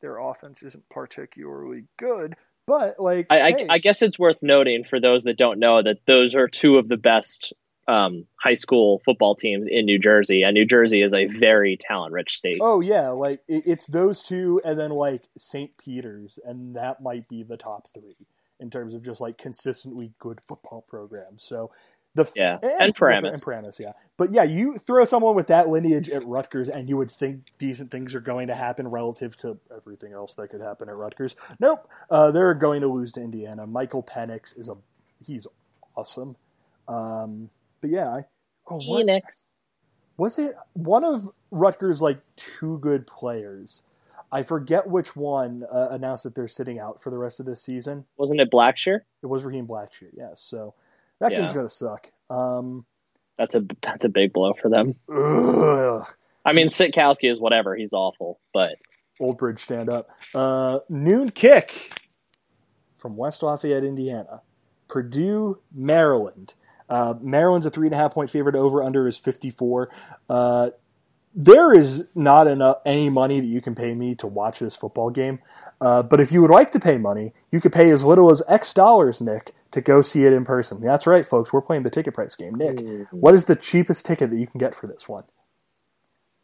their 0.00 0.18
offense 0.18 0.62
isn't 0.62 0.88
particularly 0.88 1.84
good, 1.98 2.36
but 2.66 3.00
like, 3.00 3.26
I, 3.30 3.36
hey. 3.36 3.66
I, 3.68 3.74
I, 3.74 3.78
guess 3.78 4.02
it's 4.02 4.18
worth 4.18 4.38
noting 4.40 4.84
for 4.88 5.00
those 5.00 5.24
that 5.24 5.36
don't 5.36 5.58
know 5.58 5.82
that 5.82 5.98
those 6.06 6.34
are 6.34 6.48
two 6.48 6.76
of 6.76 6.88
the 6.88 6.96
best 6.96 7.52
um, 7.88 8.24
high 8.40 8.54
school 8.54 9.00
football 9.04 9.34
teams 9.34 9.66
in 9.68 9.84
New 9.84 9.98
Jersey, 9.98 10.42
and 10.42 10.54
New 10.54 10.64
Jersey 10.64 11.02
is 11.02 11.12
a 11.12 11.26
very 11.26 11.76
talent 11.76 12.12
rich 12.12 12.38
state. 12.38 12.58
Oh 12.60 12.80
yeah, 12.80 13.10
like 13.10 13.42
it's 13.48 13.86
those 13.86 14.22
two, 14.22 14.60
and 14.64 14.78
then 14.78 14.90
like 14.90 15.22
St. 15.36 15.76
Peter's, 15.76 16.38
and 16.44 16.76
that 16.76 17.02
might 17.02 17.28
be 17.28 17.42
the 17.42 17.56
top 17.56 17.88
three 17.92 18.26
in 18.60 18.70
terms 18.70 18.94
of 18.94 19.02
just 19.02 19.20
like 19.20 19.38
consistently 19.38 20.12
good 20.18 20.40
football 20.46 20.84
programs. 20.88 21.42
So 21.42 21.70
the 22.16 22.30
yeah, 22.34 22.58
and, 22.62 22.72
and 22.80 22.94
Paramus, 22.94 23.34
and 23.34 23.42
Paramus, 23.42 23.78
yeah. 23.78 23.92
But 24.16 24.32
yeah, 24.32 24.42
you 24.42 24.78
throw 24.78 25.04
someone 25.04 25.34
with 25.34 25.48
that 25.48 25.68
lineage 25.68 26.08
at 26.08 26.26
Rutgers, 26.26 26.68
and 26.68 26.88
you 26.88 26.96
would 26.96 27.10
think 27.10 27.42
decent 27.58 27.90
things 27.90 28.14
are 28.14 28.20
going 28.20 28.48
to 28.48 28.54
happen 28.54 28.88
relative 28.88 29.36
to 29.38 29.58
everything 29.74 30.12
else 30.12 30.34
that 30.34 30.48
could 30.48 30.62
happen 30.62 30.88
at 30.88 30.96
Rutgers. 30.96 31.36
Nope, 31.60 31.88
uh, 32.10 32.30
they're 32.30 32.54
going 32.54 32.80
to 32.80 32.88
lose 32.88 33.12
to 33.12 33.20
Indiana. 33.20 33.66
Michael 33.66 34.02
Penix 34.02 34.58
is 34.58 34.68
a 34.68 34.76
he's 35.24 35.46
awesome. 35.94 36.36
Um, 36.88 37.50
but 37.80 37.90
yeah, 37.90 38.08
I, 38.08 38.24
oh, 38.68 38.80
Phoenix. 38.80 39.50
Was 40.16 40.38
it 40.38 40.56
one 40.72 41.04
of 41.04 41.30
Rutgers' 41.50 42.00
like 42.00 42.20
two 42.36 42.78
good 42.78 43.06
players? 43.06 43.82
I 44.30 44.42
forget 44.42 44.88
which 44.88 45.14
one 45.14 45.64
uh, 45.70 45.88
announced 45.90 46.24
that 46.24 46.34
they're 46.34 46.48
sitting 46.48 46.78
out 46.78 47.02
for 47.02 47.10
the 47.10 47.18
rest 47.18 47.40
of 47.40 47.46
this 47.46 47.62
season. 47.62 48.04
Wasn't 48.16 48.40
it 48.40 48.50
Blackshear? 48.50 49.00
It 49.22 49.26
was 49.26 49.44
Raheem 49.44 49.66
Blackshear. 49.66 50.10
Yes. 50.16 50.42
So 50.44 50.74
that 51.20 51.32
yeah. 51.32 51.40
game's 51.40 51.52
gonna 51.52 51.68
suck. 51.68 52.10
Um, 52.28 52.84
that's 53.38 53.54
a 53.54 53.64
that's 53.82 54.04
a 54.04 54.08
big 54.08 54.32
blow 54.32 54.54
for 54.60 54.68
them. 54.68 54.94
Ugh. 55.12 56.06
I 56.44 56.52
mean, 56.52 56.68
Sitkowski 56.68 57.30
is 57.30 57.40
whatever. 57.40 57.74
He's 57.74 57.92
awful, 57.92 58.40
but 58.52 58.76
Old 59.18 59.38
Bridge 59.38 59.60
stand 59.60 59.90
up. 59.90 60.08
Uh, 60.34 60.80
noon 60.88 61.30
kick 61.30 61.92
from 62.98 63.16
West 63.16 63.42
Lafayette, 63.42 63.84
Indiana. 63.84 64.42
Purdue, 64.88 65.58
Maryland. 65.74 66.54
Uh, 66.88 67.14
Maryland's 67.20 67.66
a 67.66 67.70
three 67.70 67.88
and 67.88 67.94
a 67.94 67.98
half 67.98 68.14
point 68.14 68.30
favorite. 68.30 68.54
Over 68.54 68.82
under 68.82 69.08
is 69.08 69.18
54. 69.18 69.90
Uh, 70.28 70.70
there 71.36 71.74
is 71.74 72.08
not 72.14 72.46
enough 72.46 72.78
any 72.86 73.10
money 73.10 73.40
that 73.40 73.46
you 73.46 73.60
can 73.60 73.74
pay 73.74 73.94
me 73.94 74.14
to 74.16 74.26
watch 74.26 74.58
this 74.58 74.74
football 74.74 75.10
game. 75.10 75.38
Uh, 75.82 76.02
but 76.02 76.18
if 76.18 76.32
you 76.32 76.40
would 76.40 76.50
like 76.50 76.70
to 76.70 76.80
pay 76.80 76.96
money, 76.96 77.34
you 77.52 77.60
could 77.60 77.72
pay 77.72 77.90
as 77.90 78.02
little 78.02 78.30
as 78.30 78.42
X 78.48 78.72
dollars, 78.72 79.20
Nick, 79.20 79.54
to 79.72 79.82
go 79.82 80.00
see 80.00 80.24
it 80.24 80.32
in 80.32 80.46
person. 80.46 80.80
That's 80.80 81.06
right, 81.06 81.26
folks. 81.26 81.52
We're 81.52 81.60
playing 81.60 81.82
the 81.82 81.90
ticket 81.90 82.14
price 82.14 82.34
game. 82.34 82.54
Nick, 82.54 82.78
mm-hmm. 82.78 83.16
what 83.16 83.34
is 83.34 83.44
the 83.44 83.54
cheapest 83.54 84.06
ticket 84.06 84.30
that 84.30 84.38
you 84.38 84.46
can 84.46 84.58
get 84.58 84.74
for 84.74 84.86
this 84.86 85.06
one? 85.06 85.24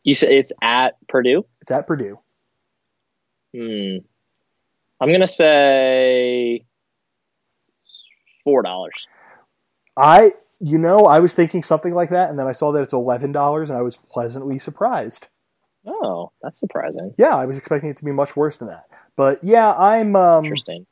You 0.04 0.14
say 0.14 0.36
it's 0.38 0.52
at 0.60 0.96
Purdue. 1.08 1.44
It's 1.62 1.70
at 1.70 1.86
Purdue. 1.86 2.18
Hmm. 3.56 3.98
I'm 5.00 5.10
gonna 5.10 5.26
say 5.26 6.66
four 8.44 8.62
dollars. 8.62 8.94
I, 9.96 10.32
you 10.62 10.78
know, 10.78 11.06
I 11.06 11.18
was 11.18 11.34
thinking 11.34 11.64
something 11.64 11.92
like 11.92 12.10
that, 12.10 12.30
and 12.30 12.38
then 12.38 12.46
I 12.46 12.52
saw 12.52 12.70
that 12.72 12.80
it's 12.80 12.92
eleven 12.92 13.32
dollars, 13.32 13.68
and 13.68 13.78
I 13.78 13.82
was 13.82 13.96
pleasantly 13.96 14.58
surprised. 14.60 15.26
Oh, 15.84 16.30
that's 16.40 16.60
surprising. 16.60 17.14
Yeah, 17.18 17.34
I 17.34 17.46
was 17.46 17.58
expecting 17.58 17.90
it 17.90 17.96
to 17.96 18.04
be 18.04 18.12
much 18.12 18.36
worse 18.36 18.58
than 18.58 18.68
that. 18.68 18.84
But 19.16 19.42
yeah, 19.42 19.72
I'm 19.72 20.14
um, 20.14 20.44
interesting. 20.44 20.86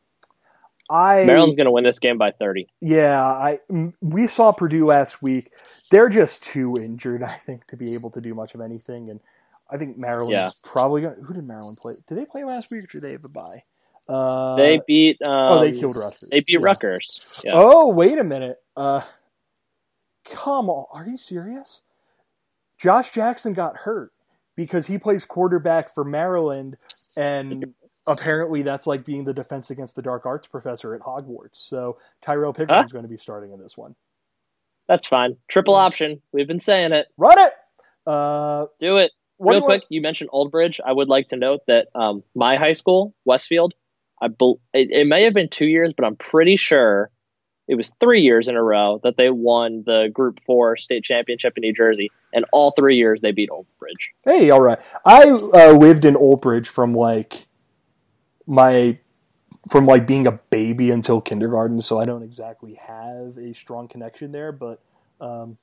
I 0.91 1.25
Maryland's 1.25 1.57
going 1.57 1.67
to 1.67 1.71
win 1.71 1.85
this 1.85 2.01
game 2.01 2.19
by 2.19 2.33
30. 2.33 2.67
Yeah, 2.81 3.23
I 3.23 3.61
we 4.01 4.27
saw 4.27 4.51
Purdue 4.51 4.87
last 4.87 5.23
week. 5.23 5.53
They're 5.93 6.09
just 6.09 6.43
too 6.43 6.77
injured, 6.77 7.23
I 7.23 7.35
think, 7.35 7.69
to 7.69 7.77
be 7.77 7.95
able 7.95 8.11
to 8.11 8.21
do 8.21 8.35
much 8.35 8.57
of 8.57 8.61
anything. 8.61 9.09
And 9.09 9.21
I 9.71 9.77
think 9.77 9.97
Maryland's 9.97 10.33
yeah. 10.33 10.51
probably 10.65 11.03
going. 11.03 11.23
Who 11.23 11.33
did 11.33 11.47
Maryland 11.47 11.79
play? 11.79 11.95
Did 12.09 12.19
they 12.19 12.27
play 12.27 12.43
last 12.43 12.73
week, 12.73 12.85
or 12.85 12.87
did 12.89 13.03
they 13.03 13.13
have 13.13 13.25
a 13.25 13.29
bye? 13.29 13.63
Uh, 14.09 14.57
they 14.57 14.81
beat. 14.85 15.23
Um, 15.23 15.31
oh, 15.31 15.61
they 15.61 15.79
killed 15.79 15.95
Rutgers. 15.95 16.29
They 16.29 16.41
beat 16.41 16.55
yeah. 16.55 16.59
Rutgers. 16.61 17.21
Yeah. 17.45 17.53
Oh, 17.55 17.87
wait 17.87 18.19
a 18.19 18.25
minute. 18.25 18.59
Uh, 18.77 19.03
come 20.25 20.69
on, 20.69 20.87
are 20.93 21.07
you 21.09 21.17
serious? 21.17 21.83
Josh 22.79 23.13
Jackson 23.13 23.53
got 23.53 23.77
hurt 23.77 24.13
because 24.57 24.87
he 24.87 24.99
plays 24.99 25.25
quarterback 25.25 25.95
for 25.95 26.05
Maryland, 26.05 26.77
and 27.17 27.75
apparently 28.07 28.63
that's 28.63 28.87
like 28.87 29.05
being 29.05 29.25
the 29.25 29.35
defense 29.35 29.71
against 29.71 29.97
the 29.97 30.03
dark 30.03 30.27
arts 30.27 30.47
professor 30.47 30.95
at 30.95 31.01
Hogwarts. 31.01 31.57
So 31.57 31.99
Tyrrell 32.23 32.53
Pickering 32.53 32.79
huh? 32.79 32.85
is 32.85 32.93
going 32.93 33.05
to 33.05 33.09
be 33.09 33.19
starting 33.19 33.53
in 33.53 33.61
this 33.61 33.77
one. 33.77 33.95
That's 34.89 35.07
fine. 35.07 35.37
Triple 35.49 35.77
option. 35.77 36.21
We've 36.33 36.49
been 36.49 36.59
saying 36.59 36.93
it. 36.93 37.07
Run 37.17 37.39
it. 37.39 37.53
Uh, 38.07 38.67
Do 38.81 38.97
it. 38.97 39.13
Real 39.39 39.63
quick, 39.63 39.85
you 39.89 40.03
mentioned 40.03 40.29
Old 40.33 40.51
Bridge. 40.51 40.81
I 40.85 40.93
would 40.93 41.09
like 41.09 41.29
to 41.29 41.37
note 41.37 41.61
that 41.67 41.89
um, 41.95 42.23
my 42.35 42.57
high 42.57 42.73
school, 42.73 43.15
Westfield, 43.25 43.73
I 44.21 44.29
be- 44.29 44.57
it, 44.75 44.91
it 44.91 45.07
may 45.07 45.25
have 45.25 45.33
been 45.33 45.49
two 45.49 45.65
years, 45.65 45.95
but 45.95 46.05
I'm 46.05 46.17
pretty 46.17 46.57
sure 46.57 47.11
it 47.71 47.77
was 47.77 47.93
three 48.01 48.23
years 48.23 48.49
in 48.49 48.57
a 48.57 48.63
row 48.63 49.01
that 49.05 49.17
they 49.17 49.31
won 49.31 49.85
the 49.87 50.11
Group 50.13 50.41
Four 50.45 50.77
state 50.77 51.05
championship 51.05 51.53
in 51.57 51.61
New 51.61 51.73
Jersey, 51.73 52.11
and 52.35 52.45
all 52.51 52.73
three 52.73 52.97
years 52.97 53.21
they 53.21 53.31
beat 53.31 53.49
Old 53.49 53.67
Bridge. 53.79 54.11
Hey, 54.25 54.51
all 54.51 54.61
right. 54.61 54.81
I 55.05 55.31
uh, 55.31 55.73
lived 55.79 56.05
in 56.05 56.17
Old 56.17 56.41
Bridge 56.41 56.69
from 56.69 56.95
like 56.95 57.47
my 58.45 58.99
from 59.71 59.87
like 59.87 60.05
being 60.05 60.27
a 60.27 60.33
baby 60.33 60.91
until 60.91 61.21
kindergarten, 61.21 61.81
so 61.81 62.01
I 62.01 62.07
don't 62.07 62.25
exactly 62.25 62.75
have 62.75 63.39
a 63.39 63.55
strong 63.55 63.87
connection 63.87 64.33
there. 64.33 64.51
But 64.51 64.81
um, 65.21 65.57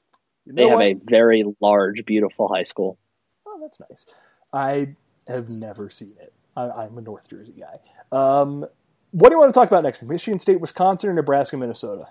they 0.45 0.69
have 0.69 0.77
what? 0.77 0.85
a 0.85 0.93
very 0.93 1.43
large, 1.59 2.05
beautiful 2.05 2.47
high 2.47 2.63
school. 2.63 2.97
Oh, 3.45 3.59
that's 3.61 3.81
nice. 3.81 4.05
I 4.53 4.95
have 5.27 5.49
never 5.49 5.89
seen 5.89 6.15
it. 6.21 6.31
I, 6.55 6.85
am 6.85 6.97
a 6.97 7.01
North 7.01 7.29
Jersey 7.29 7.53
guy. 7.59 7.79
Um, 8.17 8.65
what 9.11 9.29
do 9.29 9.35
you 9.35 9.39
want 9.39 9.53
to 9.53 9.59
talk 9.59 9.67
about 9.67 9.83
next? 9.83 10.03
Michigan 10.03 10.39
State, 10.39 10.59
Wisconsin, 10.59 11.09
or 11.09 11.13
Nebraska, 11.13 11.57
Minnesota? 11.57 12.07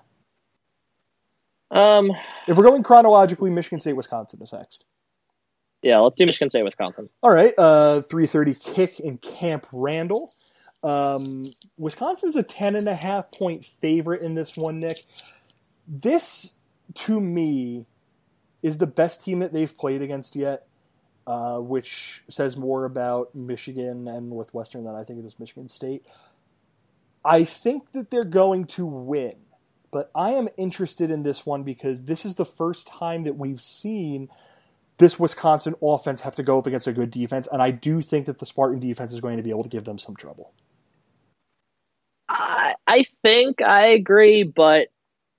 Um, 1.70 2.12
if 2.46 2.56
we're 2.56 2.64
going 2.64 2.82
chronologically, 2.82 3.50
Michigan 3.50 3.80
State, 3.80 3.96
Wisconsin 3.96 4.40
is 4.42 4.52
next. 4.52 4.84
Yeah, 5.82 5.98
let's 5.98 6.16
do 6.16 6.26
Michigan 6.26 6.48
State, 6.48 6.62
Wisconsin. 6.62 7.08
All 7.22 7.30
right, 7.30 7.54
uh, 7.58 8.00
three 8.02 8.26
thirty 8.26 8.54
kick 8.54 8.98
in 8.98 9.18
Camp 9.18 9.66
Randall. 9.72 10.34
Um, 10.82 11.52
Wisconsin's 11.76 12.36
a 12.36 12.42
ten 12.42 12.76
and 12.76 12.88
a 12.88 12.94
half 12.94 13.30
point 13.30 13.66
favorite 13.66 14.22
in 14.22 14.34
this 14.34 14.56
one, 14.56 14.80
Nick. 14.80 15.04
This 15.86 16.54
to 16.94 17.20
me 17.20 17.86
is 18.62 18.78
the 18.78 18.86
best 18.86 19.24
team 19.24 19.40
that 19.40 19.52
they've 19.52 19.76
played 19.76 20.02
against 20.02 20.34
yet, 20.34 20.66
uh, 21.26 21.58
which 21.58 22.22
says 22.28 22.56
more 22.56 22.84
about 22.84 23.34
Michigan 23.34 24.08
and 24.08 24.30
Northwestern 24.30 24.84
than 24.84 24.94
I 24.94 25.04
think 25.04 25.20
it 25.20 25.26
is 25.26 25.38
Michigan 25.38 25.68
State. 25.68 26.04
I 27.26 27.44
think 27.44 27.90
that 27.90 28.10
they're 28.10 28.24
going 28.24 28.66
to 28.66 28.86
win, 28.86 29.34
but 29.90 30.12
I 30.14 30.30
am 30.30 30.48
interested 30.56 31.10
in 31.10 31.24
this 31.24 31.44
one 31.44 31.64
because 31.64 32.04
this 32.04 32.24
is 32.24 32.36
the 32.36 32.44
first 32.44 32.86
time 32.86 33.24
that 33.24 33.36
we've 33.36 33.60
seen 33.60 34.28
this 34.98 35.18
Wisconsin 35.18 35.74
offense 35.82 36.20
have 36.20 36.36
to 36.36 36.44
go 36.44 36.58
up 36.58 36.66
against 36.66 36.86
a 36.86 36.92
good 36.92 37.10
defense, 37.10 37.48
and 37.50 37.60
I 37.60 37.72
do 37.72 38.00
think 38.00 38.26
that 38.26 38.38
the 38.38 38.46
Spartan 38.46 38.78
defense 38.78 39.12
is 39.12 39.20
going 39.20 39.38
to 39.38 39.42
be 39.42 39.50
able 39.50 39.64
to 39.64 39.68
give 39.68 39.84
them 39.84 39.98
some 39.98 40.14
trouble. 40.14 40.52
I, 42.28 42.74
I 42.86 43.04
think 43.22 43.60
I 43.60 43.88
agree, 43.88 44.44
but 44.44 44.88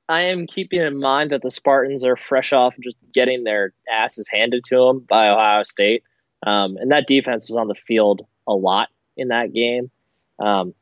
I 0.10 0.24
am 0.24 0.46
keeping 0.46 0.82
in 0.82 1.00
mind 1.00 1.32
that 1.32 1.42
the 1.42 1.50
Spartans 1.50 2.04
are 2.04 2.18
fresh 2.18 2.52
off 2.52 2.76
just 2.84 2.98
getting 3.14 3.46
their 3.46 3.74
asses 3.90 4.28
handed 4.28 4.66
to 4.66 4.76
them 4.76 5.06
by 5.08 5.30
Ohio 5.30 5.64
State, 5.64 6.04
um, 6.46 6.76
and 6.76 6.92
that 6.92 7.08
defense 7.08 7.48
was 7.48 7.56
on 7.56 7.70
the 7.70 7.76
field 7.88 8.28
a 8.46 8.54
lot 8.54 8.90
in 9.16 9.30
that 9.30 9.54
game. 9.54 9.90
Um, 10.38 10.74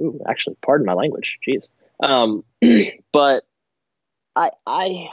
Ooh, 0.00 0.20
actually, 0.28 0.56
pardon 0.62 0.86
my 0.86 0.94
language. 0.94 1.38
Jeez. 1.46 1.68
Um, 2.02 2.44
but 3.12 3.44
I 4.36 4.50
I 4.66 5.08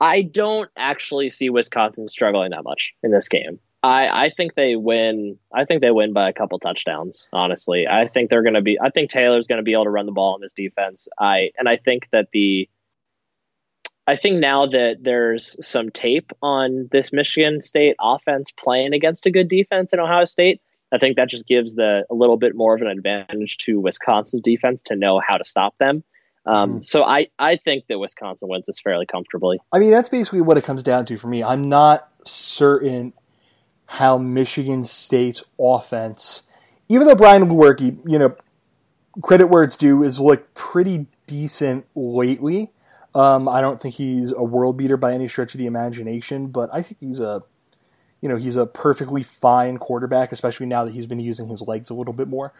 I 0.00 0.22
don't 0.22 0.70
actually 0.76 1.30
see 1.30 1.50
Wisconsin 1.50 2.08
struggling 2.08 2.50
that 2.50 2.64
much 2.64 2.94
in 3.02 3.10
this 3.10 3.28
game. 3.28 3.58
I, 3.82 4.26
I 4.26 4.30
think 4.36 4.54
they 4.54 4.74
win. 4.74 5.38
I 5.54 5.64
think 5.64 5.82
they 5.82 5.90
win 5.90 6.12
by 6.12 6.28
a 6.28 6.32
couple 6.32 6.58
touchdowns. 6.58 7.28
Honestly, 7.32 7.86
I 7.86 8.08
think 8.08 8.28
they're 8.28 8.42
going 8.42 8.54
to 8.54 8.62
be. 8.62 8.78
I 8.80 8.90
think 8.90 9.10
Taylor's 9.10 9.46
going 9.46 9.58
to 9.58 9.64
be 9.64 9.72
able 9.72 9.84
to 9.84 9.90
run 9.90 10.06
the 10.06 10.12
ball 10.12 10.34
in 10.34 10.40
this 10.40 10.52
defense. 10.52 11.08
I 11.18 11.50
and 11.56 11.68
I 11.68 11.76
think 11.76 12.08
that 12.12 12.28
the. 12.32 12.68
I 14.06 14.16
think 14.16 14.40
now 14.40 14.66
that 14.66 14.96
there's 15.02 15.64
some 15.64 15.90
tape 15.90 16.32
on 16.40 16.88
this 16.90 17.12
Michigan 17.12 17.60
State 17.60 17.94
offense 18.00 18.50
playing 18.50 18.94
against 18.94 19.26
a 19.26 19.30
good 19.30 19.48
defense 19.48 19.92
in 19.92 20.00
Ohio 20.00 20.24
State, 20.24 20.62
I 20.92 20.98
think 20.98 21.16
that 21.16 21.28
just 21.28 21.46
gives 21.46 21.74
the 21.74 22.04
a 22.10 22.14
little 22.14 22.36
bit 22.36 22.54
more 22.54 22.74
of 22.74 22.80
an 22.80 22.88
advantage 22.88 23.58
to 23.58 23.78
Wisconsin's 23.80 24.42
defense 24.42 24.82
to 24.86 24.96
know 24.96 25.20
how 25.26 25.36
to 25.36 25.44
stop 25.44 25.76
them. 25.78 26.02
Um, 26.46 26.80
mm. 26.80 26.84
So 26.84 27.04
I, 27.04 27.28
I 27.38 27.56
think 27.56 27.84
that 27.88 27.98
Wisconsin 27.98 28.48
wins 28.48 28.66
this 28.66 28.80
fairly 28.80 29.06
comfortably. 29.06 29.60
I 29.72 29.78
mean, 29.78 29.90
that's 29.90 30.08
basically 30.08 30.40
what 30.40 30.56
it 30.56 30.64
comes 30.64 30.82
down 30.82 31.04
to 31.06 31.18
for 31.18 31.28
me. 31.28 31.42
I'm 31.44 31.62
not 31.62 32.08
certain 32.24 33.12
how 33.86 34.18
Michigan 34.18 34.84
State's 34.84 35.42
offense, 35.58 36.42
even 36.88 37.06
though 37.06 37.14
Brian 37.14 37.48
Lewerke, 37.48 37.98
you 38.06 38.18
know, 38.18 38.36
credit 39.22 39.46
where 39.46 39.62
it's 39.62 39.76
due, 39.76 40.02
is 40.02 40.20
looked 40.20 40.54
pretty 40.54 41.06
decent 41.26 41.86
lately. 41.94 42.70
Um, 43.14 43.48
I 43.48 43.60
don't 43.60 43.80
think 43.80 43.94
he's 43.94 44.32
a 44.32 44.42
world 44.42 44.76
beater 44.76 44.96
by 44.96 45.12
any 45.12 45.28
stretch 45.28 45.54
of 45.54 45.58
the 45.58 45.66
imagination, 45.66 46.48
but 46.48 46.70
I 46.72 46.82
think 46.82 46.98
he's 47.00 47.18
a 47.18 47.42
you 48.20 48.28
know, 48.28 48.36
he's 48.36 48.56
a 48.56 48.66
perfectly 48.66 49.22
fine 49.22 49.78
quarterback, 49.78 50.32
especially 50.32 50.66
now 50.66 50.84
that 50.84 50.92
he's 50.92 51.06
been 51.06 51.20
using 51.20 51.48
his 51.48 51.62
legs 51.62 51.90
a 51.90 51.94
little 51.94 52.12
bit 52.12 52.28
more. 52.28 52.52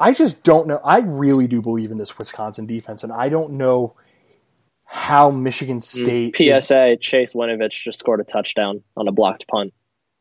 I 0.00 0.12
just 0.12 0.42
don't 0.42 0.66
know. 0.66 0.80
I 0.84 1.00
really 1.00 1.46
do 1.46 1.62
believe 1.62 1.90
in 1.90 1.98
this 1.98 2.18
Wisconsin 2.18 2.66
defense, 2.66 3.04
and 3.04 3.12
I 3.12 3.28
don't 3.28 3.52
know 3.52 3.94
how 4.84 5.30
Michigan 5.30 5.78
mm, 5.78 5.82
State. 5.82 6.34
Mm, 6.34 6.60
PSA: 6.60 6.92
is... 6.92 6.98
Chase 7.00 7.34
Winovich 7.34 7.82
just 7.84 7.98
scored 7.98 8.20
a 8.20 8.24
touchdown 8.24 8.82
on 8.96 9.08
a 9.08 9.12
blocked 9.12 9.46
punt. 9.46 9.72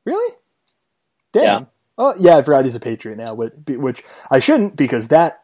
Really? 0.05 0.35
Damn. 1.31 1.43
Yeah. 1.43 1.65
Oh 1.97 2.15
yeah, 2.17 2.37
I 2.37 2.43
forgot 2.43 2.65
he's 2.65 2.75
a 2.75 2.79
Patriot 2.79 3.17
now, 3.17 3.33
which 3.33 4.03
I 4.29 4.39
shouldn't 4.39 4.75
because 4.75 5.09
that 5.09 5.43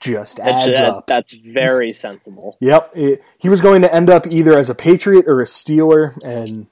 just 0.00 0.38
adds 0.40 0.78
up. 0.78 1.06
That's 1.06 1.32
very 1.32 1.92
sensible. 1.92 2.58
yep, 2.60 2.90
it, 2.94 3.22
he 3.38 3.48
was 3.48 3.60
going 3.60 3.82
to 3.82 3.94
end 3.94 4.10
up 4.10 4.26
either 4.26 4.56
as 4.58 4.68
a 4.68 4.74
Patriot 4.74 5.26
or 5.26 5.40
a 5.40 5.44
Steeler, 5.44 6.16
and 6.24 6.66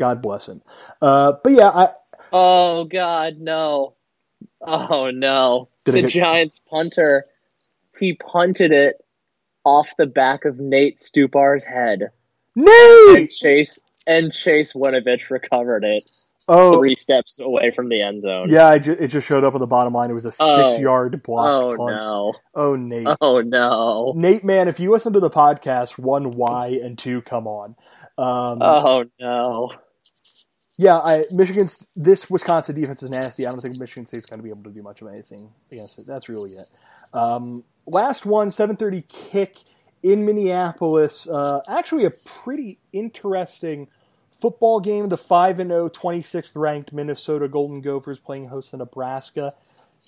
God 0.00 0.22
bless 0.22 0.48
him. 0.48 0.62
Uh, 1.02 1.34
but 1.44 1.52
yeah, 1.52 1.68
I. 1.68 1.90
Oh 2.32 2.84
God, 2.84 3.36
no! 3.38 3.94
Oh 4.62 5.10
no! 5.10 5.68
the 5.84 6.00
get... 6.00 6.10
Giants 6.10 6.58
punter, 6.58 7.26
he 7.98 8.14
punted 8.14 8.72
it 8.72 9.04
off 9.62 9.90
the 9.98 10.06
back 10.06 10.46
of 10.46 10.58
Nate 10.58 10.98
Stupar's 10.98 11.66
head. 11.66 12.10
Nate 12.56 13.18
and 13.18 13.30
Chase 13.30 13.78
and 14.06 14.32
Chase 14.32 14.72
Winovich 14.72 15.28
recovered 15.28 15.84
it. 15.84 16.10
Oh, 16.48 16.78
three 16.78 16.96
steps 16.96 17.38
away 17.38 17.70
from 17.70 17.90
the 17.90 18.00
end 18.00 18.22
zone. 18.22 18.48
Yeah, 18.48 18.78
ju- 18.78 18.96
it 18.98 19.08
just 19.08 19.26
showed 19.26 19.44
up 19.44 19.52
on 19.52 19.60
the 19.60 19.66
bottom 19.66 19.92
line. 19.92 20.10
It 20.10 20.14
was 20.14 20.24
a 20.24 20.32
oh. 20.40 20.70
six-yard 20.70 21.22
block. 21.22 21.62
Oh 21.62 21.76
punt. 21.76 21.94
no! 21.94 22.32
Oh 22.54 22.74
Nate! 22.74 23.06
Oh 23.20 23.42
no! 23.42 24.14
Nate, 24.16 24.44
man, 24.44 24.66
if 24.66 24.80
you 24.80 24.90
listen 24.90 25.12
to 25.12 25.20
the 25.20 25.30
podcast, 25.30 25.98
one, 25.98 26.30
why, 26.30 26.68
and 26.82 26.98
two, 26.98 27.20
come 27.20 27.46
on. 27.46 27.76
Um, 28.16 28.62
oh 28.62 29.04
no! 29.20 29.72
Yeah, 30.80 30.96
I, 30.96 31.26
Michigan's 31.30 31.86
this 31.94 32.30
Wisconsin 32.30 32.74
defense 32.74 33.02
is 33.02 33.10
nasty. 33.10 33.46
I 33.46 33.50
don't 33.50 33.60
think 33.60 33.78
Michigan 33.78 34.06
State's 34.06 34.24
going 34.24 34.38
to 34.38 34.42
be 34.42 34.48
able 34.48 34.62
to 34.62 34.70
do 34.70 34.82
much 34.82 35.02
of 35.02 35.08
anything 35.08 35.52
against 35.70 35.98
it. 35.98 36.06
That's 36.06 36.26
really 36.30 36.52
it. 36.52 36.70
Um, 37.12 37.64
last 37.86 38.24
one, 38.24 38.48
7:30 38.48 39.06
kick 39.06 39.58
in 40.02 40.24
Minneapolis. 40.24 41.28
Uh, 41.28 41.60
actually, 41.68 42.06
a 42.06 42.10
pretty 42.10 42.78
interesting 42.94 43.88
football 44.40 44.80
game. 44.80 45.10
The 45.10 45.18
five 45.18 45.60
and 45.60 45.68
0, 45.68 45.90
26th 45.90 46.52
ranked 46.54 46.94
Minnesota 46.94 47.46
Golden 47.46 47.82
Gophers 47.82 48.18
playing 48.18 48.48
host 48.48 48.70
to 48.70 48.78
Nebraska. 48.78 49.52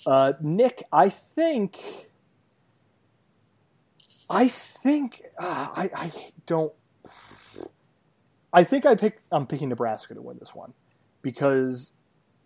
Uh, 0.07 0.33
Nick, 0.41 0.81
I 0.91 1.09
think, 1.09 1.77
I 4.27 4.47
think, 4.47 5.21
uh, 5.37 5.67
I, 5.75 5.89
I 5.95 6.11
don't 6.47 6.73
I 8.53 8.63
think 8.63 8.85
I 8.85 8.95
pick 8.95 9.19
I'm 9.31 9.47
picking 9.47 9.69
Nebraska 9.69 10.13
to 10.13 10.21
win 10.21 10.37
this 10.39 10.53
one 10.55 10.73
because 11.21 11.91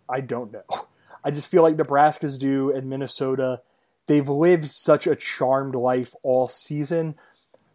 I 0.10 0.22
don't 0.22 0.52
know. 0.52 0.64
I 1.24 1.32
just 1.32 1.50
feel 1.50 1.64
like 1.64 1.76
Nebraska's 1.76 2.38
due 2.38 2.72
and 2.72 2.90
Minnesota 2.90 3.62
they've 4.08 4.30
lived 4.30 4.72
such 4.72 5.06
a 5.06 5.16
charmed 5.16 5.76
life 5.76 6.16
all 6.24 6.48
season, 6.48 7.16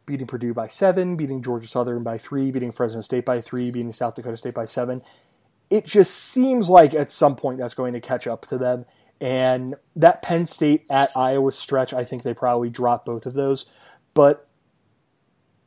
beating 0.07 0.27
Purdue 0.27 0.55
by 0.55 0.67
7, 0.67 1.15
beating 1.17 1.43
Georgia 1.43 1.69
Southern 1.69 2.03
by 2.03 2.17
3, 2.17 2.51
beating 2.51 2.73
Fresno 2.73 3.03
State 3.03 3.27
by 3.27 3.43
3, 3.43 3.71
beating 3.71 3.93
South 3.93 4.15
Dakota 4.15 4.39
State 4.39 4.55
by 4.55 4.65
7. 4.65 5.03
It 5.69 5.85
just 5.85 6.15
seems 6.15 6.71
like 6.71 6.95
at 6.95 7.11
some 7.11 7.37
point 7.37 7.59
that's 7.59 7.75
going 7.75 7.93
to 7.93 8.01
catch 8.01 8.27
up 8.27 8.47
to 8.47 8.57
them 8.57 8.87
and 9.23 9.77
that 9.95 10.21
Penn 10.21 10.47
State 10.47 10.85
at 10.91 11.17
Iowa 11.17 11.53
stretch, 11.53 11.95
I 11.95 12.05
think 12.05 12.25
they 12.25 12.35
probably 12.35 12.71
drop 12.71 13.05
both 13.05 13.25
of 13.25 13.35
those. 13.35 13.67
But 14.15 14.49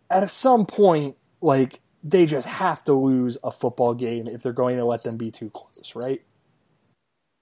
at 0.10 0.30
some 0.30 0.66
point, 0.66 1.16
like 1.40 1.80
they 2.06 2.28
just 2.28 2.48
have 2.48 2.84
to 2.84 2.94
lose 2.94 3.36
a 3.44 3.52
football 3.52 3.96
game 3.96 4.28
if 4.28 4.44
they're 4.44 4.54
going 4.54 4.78
to 4.78 4.86
let 4.86 5.04
them 5.04 5.18
be 5.18 5.32
too 5.32 5.50
close, 5.50 5.94
right? 5.96 6.22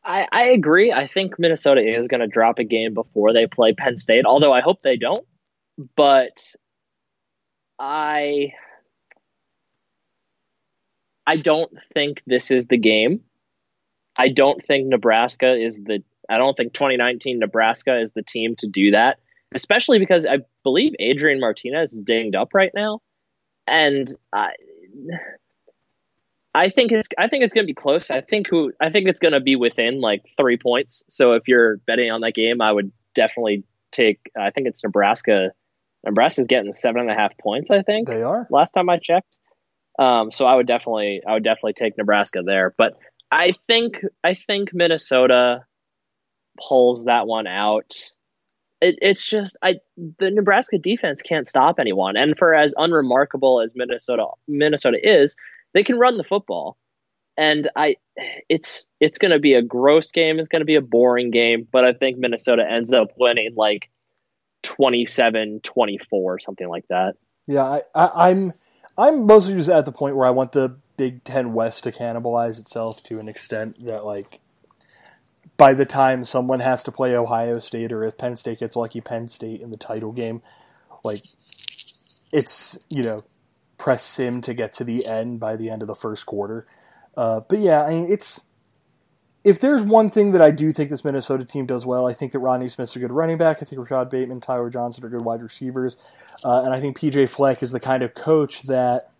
I, 0.05 0.26
I 0.32 0.43
agree. 0.45 0.93
I 0.93 1.05
think 1.05 1.38
Minnesota 1.38 1.82
is 1.82 2.07
going 2.07 2.22
to 2.22 2.28
drop 2.28 2.59
a 2.59 2.64
game 2.64 2.93
before 2.93 3.34
they 3.34 3.45
play 3.45 3.74
Penn 3.74 3.97
State, 3.97 4.26
although 4.26 4.53
I 4.53 4.61
hope 4.61 4.82
they 4.82 4.95
don't. 4.95 5.26
But 5.97 6.55
I 7.78 8.53
I 11.28 11.38
don't 11.38 11.72
think 11.93 12.22
this 12.26 12.49
is 12.49 12.68
the 12.68 12.78
game. 12.78 13.22
I 14.18 14.30
don't 14.30 14.66
think 14.66 14.88
Nebraska 14.88 15.55
is 15.55 15.76
the 15.78 16.03
I 16.30 16.38
don't 16.38 16.55
think 16.55 16.74
2019 16.74 17.39
Nebraska 17.39 17.99
is 17.99 18.14
the 18.14 18.24
team 18.24 18.55
to 18.59 18.68
do 18.68 18.91
that, 18.91 19.20
especially 19.53 19.99
because 19.99 20.26
I 20.26 20.39
believe 20.64 20.93
Adrian 20.99 21.41
Martinez 21.41 21.91
is 21.91 22.01
dinged 22.01 22.36
up 22.36 22.53
right 22.53 22.72
now 22.74 23.01
and 23.68 24.09
I, 24.34 24.51
I 26.53 26.70
think 26.70 26.91
it's 26.91 27.07
I 27.18 27.28
think 27.28 27.43
it's 27.43 27.53
going 27.53 27.66
to 27.66 27.72
be 27.72 27.74
close. 27.74 28.11
I 28.11 28.22
think 28.22 28.47
who 28.49 28.72
I 28.82 28.89
think 28.89 29.07
it's 29.07 29.20
going 29.20 29.34
to 29.34 29.39
be 29.39 29.55
within 29.55 30.01
like 30.01 30.24
three 30.38 30.57
points. 30.57 31.03
So 31.09 31.34
if 31.34 31.47
you're 31.47 31.78
betting 31.78 32.11
on 32.11 32.22
that 32.22 32.34
game, 32.34 32.61
I 32.61 32.72
would 32.72 32.91
definitely 33.16 33.64
take. 33.91 34.20
I 34.38 34.51
think 34.51 34.68
it's 34.68 34.84
Nebraska. 34.84 35.51
Nebraska's 36.05 36.47
getting 36.47 36.74
seven 36.74 37.01
and 37.01 37.11
a 37.11 37.16
half 37.16 37.38
points. 37.38 37.72
I 37.72 37.82
think 37.82 38.07
they 38.07 38.22
are. 38.22 38.47
Last 38.49 38.72
time 38.72 38.89
I 38.89 38.97
checked. 38.97 39.36
Um, 39.97 40.32
so 40.32 40.45
I 40.45 40.55
would 40.55 40.68
definitely 40.68 41.22
I 41.26 41.34
would 41.34 41.43
definitely 41.43 41.74
take 41.74 41.97
Nebraska 41.97 42.41
there. 42.45 42.74
But 42.78 42.97
I 43.32 43.53
think 43.68 43.97
I 44.24 44.38
think 44.47 44.74
Minnesota 44.74 45.66
pulls 46.59 47.05
that 47.05 47.26
one 47.26 47.47
out 47.47 47.95
it, 48.84 48.99
it's 49.01 49.25
just 49.25 49.57
I 49.61 49.75
the 50.19 50.29
Nebraska 50.29 50.77
defense 50.77 51.21
can't 51.21 51.47
stop 51.47 51.79
anyone, 51.79 52.17
and 52.17 52.38
for 52.38 52.53
as 52.53 52.73
unremarkable 52.77 53.61
as 53.61 53.73
Minnesota 53.75 54.27
Minnesota 54.47 54.97
is, 55.01 55.36
they 55.73 55.84
can 55.84 55.97
run 55.97 56.17
the 56.17 56.23
football, 56.23 56.77
and 57.38 57.69
I 57.75 57.95
it's 58.49 58.88
it's 58.99 59.17
going 59.17 59.31
to 59.31 59.39
be 59.39 59.53
a 59.53 59.61
gross 59.61 60.11
game. 60.11 60.39
It's 60.39 60.49
going 60.49 60.61
to 60.61 60.65
be 60.65 60.75
a 60.75 60.81
boring 60.81 61.31
game, 61.31 61.67
but 61.71 61.86
I 61.86 61.93
think 61.93 62.17
Minnesota 62.17 62.63
ends 62.69 62.93
up 62.93 63.11
winning 63.17 63.53
like 63.55 63.89
27-24, 64.63 66.41
something 66.41 66.67
like 66.67 66.86
that. 66.89 67.15
Yeah, 67.47 67.63
I, 67.63 67.81
I, 67.95 68.29
I'm 68.29 68.53
I'm 68.97 69.25
mostly 69.25 69.55
just 69.55 69.69
at 69.69 69.86
the 69.86 69.91
point 69.91 70.15
where 70.15 70.27
I 70.27 70.31
want 70.31 70.51
the 70.51 70.77
Big 70.97 71.23
Ten 71.23 71.53
West 71.53 71.84
to 71.84 71.91
cannibalize 71.91 72.59
itself 72.59 73.03
to 73.05 73.19
an 73.19 73.27
extent 73.27 73.84
that 73.86 74.05
like 74.05 74.39
by 75.58 75.74
the 75.74 75.86
time 75.86 76.24
someone 76.24 76.60
has 76.60 76.84
to 76.84 76.91
play 76.91 77.16
Ohio 77.16 77.60
State 77.60 77.91
or 77.91 78.04
if 78.04 78.18
Penn 78.18 78.36
State 78.36 78.60
gets 78.60 78.76
lucky 78.76 79.01
Penn 79.01 79.28
State 79.28 79.62
in 79.62 79.70
the 79.70 79.78
title 79.78 80.12
game, 80.12 80.41
like 81.04 81.26
it's, 82.32 82.84
you 82.89 83.04
know, 83.04 83.24
press 83.78 84.04
sim 84.04 84.41
to 84.41 84.54
get 84.54 84.74
to 84.74 84.84
the 84.84 85.06
end 85.06 85.39
by 85.39 85.56
the 85.56 85.70
end 85.70 85.82
of 85.82 85.88
the 85.88 85.95
first 85.95 86.26
quarter. 86.26 86.66
Uh, 87.16 87.41
but 87.41 87.60
yeah, 87.60 87.84
I 87.84 87.89
mean, 87.89 88.12
it's 88.12 88.41
if 89.43 89.60
there's 89.60 89.82
one 89.84 90.10
thing 90.10 90.32
that 90.32 90.41
I 90.41 90.51
do 90.51 90.72
think 90.72 90.89
this 90.89 91.04
Minnesota 91.04 91.43
team 91.43 91.66
does 91.66 91.86
well, 91.86 92.08
I 92.08 92.14
think 92.14 92.32
that 92.32 92.39
Rodney 92.39 92.70
Smith's 92.70 92.95
a 92.95 92.99
good 92.99 93.12
running 93.12 93.38
back. 93.38 93.58
I 93.62 93.66
think 93.66 93.80
Rashod 93.80 94.10
Bateman, 94.10 94.39
Tyler 94.39 94.70
Johnson 94.70 95.04
are 95.04 95.10
good 95.10 95.24
wide 95.24 95.43
receivers, 95.43 95.97
uh, 96.43 96.64
and 96.64 96.74
I 96.74 96.80
think 96.80 96.97
PJ 96.97 97.30
Fleck 97.30 97.62
is 97.62 97.72
the 97.72 97.80
kind 97.80 98.04
of 98.04 98.14
coach 98.14 98.64
that 98.64 99.12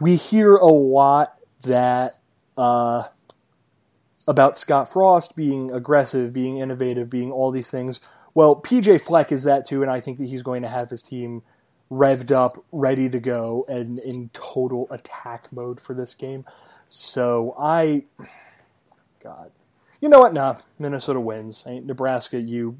we 0.00 0.16
hear 0.16 0.56
a 0.56 0.66
lot 0.66 1.36
that 1.62 2.18
uh, 2.56 3.04
about 4.26 4.58
Scott 4.58 4.92
Frost 4.92 5.36
being 5.36 5.72
aggressive, 5.72 6.32
being 6.32 6.58
innovative, 6.58 7.10
being 7.10 7.32
all 7.32 7.50
these 7.50 7.70
things. 7.70 8.00
Well, 8.34 8.60
PJ 8.60 9.00
Fleck 9.02 9.32
is 9.32 9.42
that 9.44 9.66
too, 9.66 9.82
and 9.82 9.90
I 9.90 10.00
think 10.00 10.18
that 10.18 10.26
he's 10.26 10.42
going 10.42 10.62
to 10.62 10.68
have 10.68 10.90
his 10.90 11.02
team 11.02 11.42
revved 11.90 12.30
up, 12.30 12.64
ready 12.72 13.08
to 13.10 13.20
go, 13.20 13.66
and 13.68 13.98
in 13.98 14.30
total 14.32 14.86
attack 14.90 15.52
mode 15.52 15.80
for 15.80 15.94
this 15.94 16.14
game. 16.14 16.44
So 16.88 17.54
I, 17.58 18.04
God, 19.22 19.50
you 20.00 20.08
know 20.08 20.20
what? 20.20 20.32
Nah, 20.32 20.56
Minnesota 20.78 21.20
wins. 21.20 21.64
Nebraska, 21.66 22.40
you. 22.40 22.78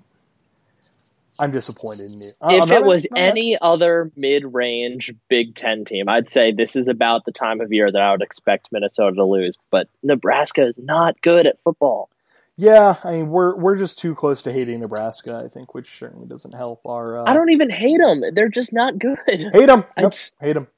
I'm 1.38 1.50
disappointed 1.50 2.10
in 2.12 2.20
you. 2.20 2.32
If 2.42 2.70
it 2.70 2.84
was 2.84 3.06
any 3.16 3.56
other 3.60 4.10
mid-range 4.16 5.14
Big 5.28 5.54
Ten 5.54 5.84
team, 5.84 6.08
I'd 6.08 6.28
say 6.28 6.52
this 6.52 6.76
is 6.76 6.88
about 6.88 7.24
the 7.24 7.32
time 7.32 7.60
of 7.60 7.72
year 7.72 7.90
that 7.90 8.00
I 8.00 8.12
would 8.12 8.22
expect 8.22 8.70
Minnesota 8.70 9.16
to 9.16 9.24
lose. 9.24 9.56
But 9.70 9.88
Nebraska 10.02 10.66
is 10.66 10.78
not 10.78 11.20
good 11.20 11.46
at 11.46 11.60
football. 11.64 12.10
Yeah, 12.56 12.96
I 13.02 13.12
mean 13.12 13.30
we're 13.30 13.56
we're 13.56 13.76
just 13.76 13.98
too 13.98 14.14
close 14.14 14.42
to 14.42 14.52
hating 14.52 14.80
Nebraska, 14.80 15.42
I 15.42 15.48
think, 15.48 15.74
which 15.74 15.98
certainly 15.98 16.26
doesn't 16.26 16.52
help 16.52 16.82
our. 16.84 17.20
Uh... 17.20 17.24
I 17.26 17.34
don't 17.34 17.50
even 17.50 17.70
hate 17.70 17.98
them; 17.98 18.22
they're 18.34 18.50
just 18.50 18.72
not 18.72 18.98
good. 18.98 19.18
Hate 19.26 19.66
them. 19.66 19.84
Just... 19.98 20.34
hate 20.40 20.52
them. 20.52 20.68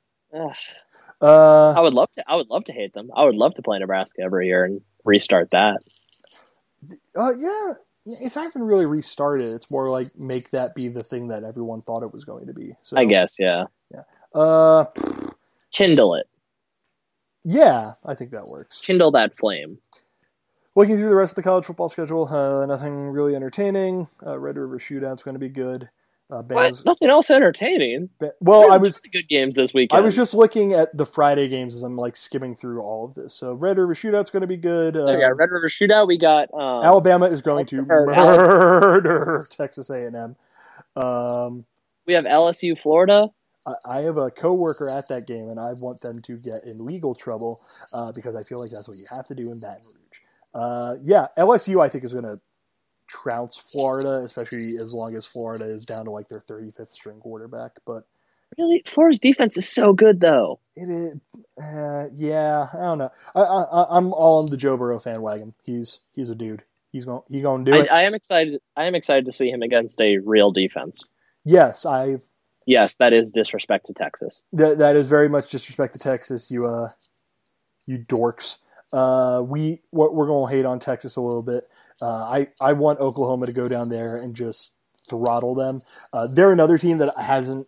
Uh, 1.20 1.72
I 1.72 1.80
would 1.80 1.94
love 1.94 2.10
to. 2.12 2.24
I 2.28 2.36
would 2.36 2.48
love 2.48 2.64
to 2.64 2.72
hate 2.72 2.92
them. 2.92 3.10
I 3.14 3.24
would 3.24 3.34
love 3.34 3.54
to 3.54 3.62
play 3.62 3.78
Nebraska 3.78 4.22
every 4.22 4.46
year 4.46 4.64
and 4.64 4.82
restart 5.04 5.50
that. 5.50 5.78
Uh, 7.16 7.32
yeah, 7.36 7.72
it's 8.06 8.36
not 8.36 8.46
even 8.46 8.62
really 8.62 8.86
restarted. 8.86 9.50
It's 9.50 9.70
more 9.70 9.88
like 9.90 10.16
make 10.18 10.50
that 10.50 10.74
be 10.74 10.88
the 10.88 11.02
thing 11.02 11.28
that 11.28 11.44
everyone 11.44 11.82
thought 11.82 12.02
it 12.02 12.12
was 12.12 12.24
going 12.24 12.46
to 12.46 12.52
be. 12.52 12.74
So 12.82 12.96
I 12.96 13.04
guess, 13.04 13.36
yeah, 13.38 13.64
yeah. 13.92 14.02
Uh, 14.34 14.86
kindle 15.72 16.14
it. 16.14 16.28
Yeah, 17.44 17.92
I 18.04 18.14
think 18.14 18.30
that 18.32 18.48
works. 18.48 18.80
Kindle 18.80 19.10
that 19.12 19.36
flame. 19.38 19.78
Looking 20.76 20.96
through 20.96 21.08
the 21.08 21.14
rest 21.14 21.32
of 21.32 21.36
the 21.36 21.42
college 21.42 21.64
football 21.66 21.88
schedule, 21.88 22.26
uh, 22.26 22.66
nothing 22.66 23.10
really 23.10 23.36
entertaining. 23.36 24.08
Uh, 24.26 24.38
Red 24.38 24.56
River 24.56 24.78
Shootout's 24.78 25.22
going 25.22 25.34
to 25.34 25.38
be 25.40 25.48
good. 25.48 25.88
Uh, 26.30 26.40
Baz, 26.42 26.84
Nothing 26.84 27.10
else 27.10 27.30
entertaining. 27.30 28.08
Ba- 28.18 28.32
well, 28.40 28.62
There's 28.62 28.72
I 28.72 28.76
was 28.78 28.98
good 28.98 29.28
games 29.28 29.56
this 29.56 29.74
weekend. 29.74 29.98
I 29.98 30.00
was 30.00 30.16
just 30.16 30.32
looking 30.32 30.72
at 30.72 30.96
the 30.96 31.04
Friday 31.04 31.48
games 31.48 31.74
as 31.74 31.82
I'm 31.82 31.96
like 31.96 32.16
skimming 32.16 32.54
through 32.54 32.80
all 32.80 33.04
of 33.04 33.14
this. 33.14 33.34
So 33.34 33.52
Red 33.52 33.78
River 33.78 33.94
Shootout's 33.94 34.30
going 34.30 34.40
to 34.40 34.46
be 34.46 34.56
good. 34.56 34.96
Uh, 34.96 35.18
yeah, 35.18 35.28
Red 35.28 35.50
River 35.50 35.68
Shootout. 35.68 36.08
We 36.08 36.16
got 36.18 36.52
um, 36.54 36.84
Alabama 36.84 37.26
is 37.26 37.42
going 37.42 37.66
to 37.66 37.82
murder 37.82 39.46
Texas 39.50 39.90
A&M. 39.90 40.34
Um, 40.96 41.64
we 42.06 42.14
have 42.14 42.24
LSU, 42.24 42.78
Florida. 42.78 43.28
I, 43.66 43.74
I 43.84 44.00
have 44.02 44.16
a 44.16 44.30
coworker 44.30 44.88
at 44.88 45.08
that 45.08 45.26
game, 45.26 45.50
and 45.50 45.60
I 45.60 45.74
want 45.74 46.00
them 46.00 46.20
to 46.22 46.36
get 46.38 46.64
in 46.64 46.84
legal 46.84 47.14
trouble 47.14 47.62
uh, 47.92 48.12
because 48.12 48.34
I 48.34 48.42
feel 48.42 48.60
like 48.60 48.70
that's 48.70 48.88
what 48.88 48.96
you 48.96 49.06
have 49.10 49.26
to 49.28 49.34
do 49.34 49.52
in 49.52 49.58
Baton 49.58 49.84
Rouge. 49.86 50.20
Uh, 50.54 50.96
yeah, 51.02 51.26
LSU 51.36 51.82
I 51.82 51.88
think 51.88 52.04
is 52.04 52.12
going 52.12 52.24
to 52.24 52.40
trounce 53.06 53.56
Florida, 53.56 54.22
especially 54.24 54.76
as 54.78 54.92
long 54.94 55.16
as 55.16 55.26
Florida 55.26 55.66
is 55.66 55.84
down 55.84 56.04
to 56.04 56.10
like 56.10 56.28
their 56.28 56.40
35th 56.40 56.92
string 56.92 57.20
quarterback. 57.20 57.72
But 57.86 58.06
really, 58.58 58.82
Florida's 58.86 59.20
defense 59.20 59.56
is 59.56 59.68
so 59.68 59.92
good, 59.92 60.20
though. 60.20 60.60
It 60.76 60.88
is, 60.88 61.14
uh, 61.62 62.08
yeah. 62.14 62.68
I 62.72 62.76
don't 62.76 62.98
know. 62.98 63.10
I, 63.34 63.40
I, 63.40 63.96
I'm 63.96 64.12
all 64.12 64.42
on 64.42 64.50
the 64.50 64.56
Joe 64.56 64.76
Burrow 64.76 64.98
fan 64.98 65.22
wagon. 65.22 65.54
He's 65.62 66.00
he's 66.14 66.30
a 66.30 66.34
dude. 66.34 66.62
He's 66.92 67.04
going 67.04 67.22
he's 67.28 67.42
going 67.42 67.64
to 67.64 67.72
do 67.72 67.78
it. 67.80 67.90
I, 67.90 68.00
I 68.00 68.02
am 68.02 68.14
excited. 68.14 68.60
I 68.76 68.84
am 68.84 68.94
excited 68.94 69.26
to 69.26 69.32
see 69.32 69.50
him 69.50 69.62
against 69.62 70.00
a 70.00 70.18
real 70.18 70.52
defense. 70.52 71.06
Yes, 71.44 71.84
I. 71.84 72.18
Yes, 72.66 72.96
that 72.96 73.12
is 73.12 73.30
disrespect 73.30 73.86
to 73.86 73.92
Texas. 73.92 74.42
That 74.52 74.78
that 74.78 74.96
is 74.96 75.06
very 75.06 75.28
much 75.28 75.50
disrespect 75.50 75.92
to 75.94 75.98
Texas. 75.98 76.50
You 76.50 76.66
uh, 76.66 76.88
you 77.86 77.98
dorks. 77.98 78.58
Uh, 78.92 79.42
we 79.44 79.82
we're 79.90 80.26
going 80.26 80.48
to 80.48 80.56
hate 80.56 80.64
on 80.64 80.78
Texas 80.78 81.16
a 81.16 81.20
little 81.20 81.42
bit. 81.42 81.68
Uh, 82.00 82.06
I 82.06 82.48
I 82.60 82.72
want 82.72 83.00
Oklahoma 83.00 83.46
to 83.46 83.52
go 83.52 83.68
down 83.68 83.88
there 83.88 84.16
and 84.16 84.34
just 84.34 84.76
throttle 85.08 85.54
them. 85.54 85.82
Uh, 86.12 86.26
they're 86.26 86.52
another 86.52 86.78
team 86.78 86.98
that 86.98 87.18
hasn't. 87.18 87.66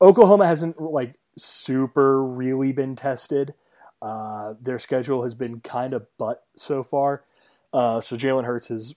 Oklahoma 0.00 0.46
hasn't 0.46 0.80
like 0.80 1.14
super 1.38 2.22
really 2.22 2.72
been 2.72 2.96
tested. 2.96 3.54
Uh, 4.02 4.54
their 4.60 4.78
schedule 4.78 5.22
has 5.22 5.34
been 5.34 5.60
kind 5.60 5.94
of 5.94 6.06
butt 6.18 6.42
so 6.56 6.82
far. 6.82 7.24
Uh, 7.72 8.00
so 8.00 8.16
Jalen 8.16 8.44
Hurts 8.44 8.68
has, 8.68 8.94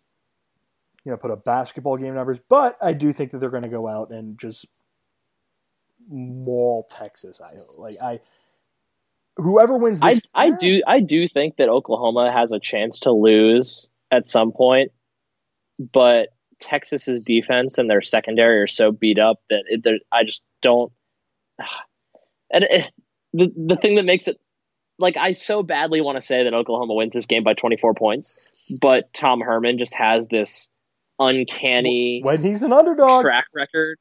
you 1.06 1.12
know, 1.12 1.18
put 1.18 1.32
up 1.32 1.46
basketball 1.46 1.98
game 1.98 2.14
numbers, 2.14 2.40
but 2.50 2.78
I 2.82 2.94
do 2.94 3.14
think 3.14 3.32
that 3.32 3.40
they're 3.40 3.50
going 3.50 3.64
to 3.64 3.70
go 3.70 3.88
out 3.88 4.12
and 4.12 4.38
just 4.38 4.66
maul 6.10 6.88
Texas. 6.90 7.40
I 7.42 7.54
like 7.78 7.96
I 8.02 8.20
whoever 9.38 9.78
wins 9.78 10.00
this, 10.00 10.22
I, 10.34 10.48
I 10.48 10.52
do 10.52 10.82
I 10.86 11.00
do 11.00 11.28
think 11.28 11.58
that 11.58 11.70
Oklahoma 11.70 12.32
has 12.32 12.52
a 12.52 12.60
chance 12.60 13.00
to 13.02 13.12
lose 13.12 13.90
at 14.12 14.28
some 14.28 14.52
point, 14.52 14.92
but 15.80 16.30
Texas's 16.60 17.22
defense 17.22 17.78
and 17.78 17.90
their 17.90 18.02
secondary 18.02 18.60
are 18.62 18.68
so 18.68 18.92
beat 18.92 19.20
up 19.20 19.40
that 19.50 19.64
it, 19.68 20.02
I 20.12 20.24
just 20.24 20.44
don't. 20.62 20.92
And 22.50 22.64
it, 22.64 22.94
the 23.34 23.52
the 23.58 23.76
thing 23.76 23.96
that 23.96 24.06
makes 24.06 24.30
it 24.30 24.40
like 24.98 25.18
I 25.18 25.34
so 25.34 25.64
badly 25.64 26.00
want 26.00 26.16
to 26.16 26.22
say 26.22 26.46
that 26.46 26.54
Oklahoma 26.54 26.94
wins 26.94 27.12
this 27.12 27.26
game 27.26 27.44
by 27.44 27.54
24 27.54 27.94
points, 27.94 28.36
but 28.80 29.14
Tom 29.14 29.42
Herman 29.42 29.78
just 29.78 29.94
has 29.96 30.30
this 30.30 30.70
uncanny 31.20 32.22
when 32.24 32.42
he's 32.42 32.64
an 32.64 32.72
underdog 32.72 33.22
track 33.22 33.48
record. 33.54 34.00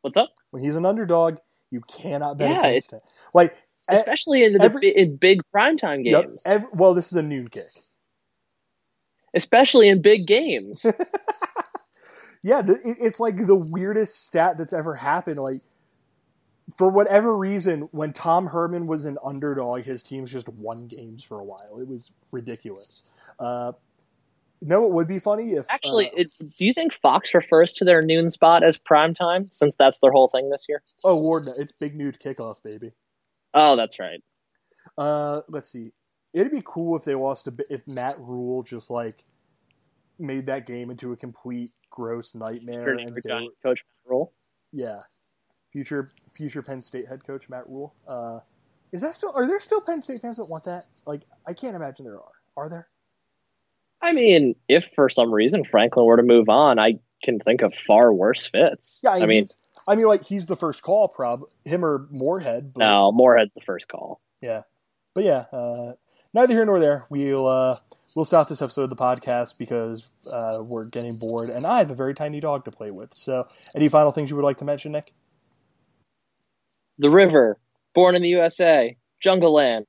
What's 0.00 0.16
up? 0.16 0.30
When 0.50 0.62
he's 0.62 0.76
an 0.76 0.86
underdog, 0.86 1.36
you 1.70 1.82
cannot 1.82 2.38
bet 2.38 2.52
yeah, 2.52 2.66
against 2.66 2.94
it. 2.94 3.02
Like 3.34 3.54
especially 3.88 4.44
in 4.44 4.54
the 4.54 4.62
every, 4.62 4.88
in 4.88 5.16
big 5.16 5.42
primetime 5.54 6.04
games. 6.04 6.42
Yep, 6.46 6.54
every, 6.54 6.68
well, 6.72 6.94
this 6.94 7.08
is 7.08 7.14
a 7.14 7.22
noon 7.22 7.48
kick. 7.48 7.64
Especially 9.34 9.88
in 9.88 10.02
big 10.02 10.26
games. 10.26 10.84
yeah, 12.42 12.62
it's 12.66 13.20
like 13.20 13.46
the 13.46 13.56
weirdest 13.56 14.26
stat 14.26 14.56
that's 14.58 14.72
ever 14.72 14.94
happened. 14.94 15.38
Like, 15.38 15.62
for 16.76 16.88
whatever 16.88 17.36
reason, 17.36 17.88
when 17.92 18.12
Tom 18.12 18.46
Herman 18.46 18.86
was 18.86 19.04
an 19.04 19.18
underdog, 19.24 19.84
his 19.84 20.02
teams 20.02 20.30
just 20.30 20.48
won 20.48 20.86
games 20.86 21.24
for 21.24 21.40
a 21.40 21.44
while. 21.44 21.78
It 21.80 21.88
was 21.88 22.10
ridiculous. 22.30 23.04
Uh, 23.38 23.72
no, 24.60 24.84
it 24.86 24.92
would 24.92 25.08
be 25.08 25.18
funny 25.18 25.52
if 25.52 25.66
actually. 25.70 26.08
Uh, 26.10 26.22
it, 26.22 26.32
do 26.38 26.66
you 26.66 26.74
think 26.74 26.92
Fox 27.00 27.32
refers 27.34 27.72
to 27.74 27.84
their 27.84 28.02
noon 28.02 28.30
spot 28.30 28.64
as 28.64 28.76
prime 28.76 29.14
time 29.14 29.46
since 29.52 29.76
that's 29.76 30.00
their 30.00 30.10
whole 30.10 30.28
thing 30.28 30.50
this 30.50 30.66
year? 30.68 30.82
Oh, 31.04 31.16
Lord, 31.16 31.48
it's 31.56 31.72
Big 31.72 31.94
Noon 31.94 32.12
Kickoff, 32.12 32.62
baby. 32.62 32.92
Oh, 33.54 33.76
that's 33.76 33.98
right. 33.98 34.22
Uh, 34.96 35.42
let's 35.48 35.70
see. 35.70 35.92
It'd 36.32 36.52
be 36.52 36.62
cool 36.64 36.96
if 36.96 37.04
they 37.04 37.14
lost 37.14 37.46
a 37.46 37.50
bit. 37.50 37.66
If 37.70 37.86
Matt 37.86 38.18
Rhule 38.18 38.62
just 38.62 38.90
like 38.90 39.24
made 40.18 40.46
that 40.46 40.66
game 40.66 40.90
into 40.90 41.12
a 41.12 41.16
complete 41.16 41.72
gross 41.90 42.34
nightmare. 42.34 42.90
And 42.90 43.14
they, 43.14 43.28
Giants 43.28 43.58
coach 43.58 43.84
Matt 43.84 44.10
Rhule. 44.10 44.32
Yeah, 44.72 45.00
future 45.72 46.10
future 46.32 46.62
Penn 46.62 46.82
State 46.82 47.08
head 47.08 47.24
coach 47.24 47.48
Matt 47.48 47.68
Rhule. 47.68 47.94
Uh, 48.06 48.40
is 48.92 49.00
that 49.00 49.14
still? 49.14 49.32
Are 49.34 49.46
there 49.46 49.60
still 49.60 49.80
Penn 49.80 50.02
State 50.02 50.20
fans 50.20 50.36
that 50.36 50.44
want 50.44 50.64
that? 50.64 50.86
Like, 51.06 51.22
I 51.46 51.54
can't 51.54 51.76
imagine 51.76 52.04
there 52.04 52.16
are. 52.16 52.32
Are 52.56 52.68
there? 52.68 52.88
I 54.00 54.12
mean, 54.12 54.54
if 54.68 54.86
for 54.94 55.08
some 55.08 55.32
reason 55.32 55.64
Franklin 55.64 56.06
were 56.06 56.16
to 56.16 56.22
move 56.22 56.48
on, 56.48 56.78
I 56.78 56.98
can 57.22 57.40
think 57.40 57.62
of 57.62 57.74
far 57.86 58.12
worse 58.12 58.46
fits. 58.46 59.00
Yeah, 59.02 59.10
I 59.10 59.26
mean, 59.26 59.46
I 59.88 59.96
mean, 59.96 60.06
like 60.06 60.24
he's 60.24 60.46
the 60.46 60.56
first 60.56 60.82
call, 60.82 61.08
prob 61.08 61.42
him 61.64 61.84
or 61.84 62.06
Moorhead. 62.10 62.74
But, 62.74 62.80
no, 62.80 63.12
Moorhead's 63.12 63.52
the 63.54 63.62
first 63.62 63.88
call. 63.88 64.20
Yeah, 64.40 64.62
but 65.14 65.24
yeah, 65.24 65.46
uh, 65.52 65.92
neither 66.38 66.54
here 66.54 66.64
nor 66.64 66.80
there. 66.80 67.04
We'll 67.10 67.46
uh, 67.46 67.78
we'll 68.14 68.24
stop 68.24 68.48
this 68.48 68.62
episode 68.62 68.84
of 68.84 68.90
the 68.90 68.96
podcast 68.96 69.58
because 69.58 70.06
uh, 70.30 70.58
we're 70.62 70.84
getting 70.84 71.16
bored, 71.16 71.50
and 71.50 71.66
I 71.66 71.78
have 71.78 71.90
a 71.90 71.94
very 71.94 72.14
tiny 72.14 72.40
dog 72.40 72.64
to 72.64 72.70
play 72.70 72.90
with. 72.90 73.12
So, 73.12 73.48
any 73.74 73.88
final 73.88 74.12
things 74.12 74.30
you 74.30 74.36
would 74.36 74.44
like 74.44 74.58
to 74.58 74.64
mention, 74.64 74.92
Nick? 74.92 75.12
The 76.98 77.10
river, 77.10 77.58
born 77.94 78.14
in 78.14 78.22
the 78.22 78.28
USA, 78.28 78.96
jungle 79.20 79.52
land, 79.52 79.86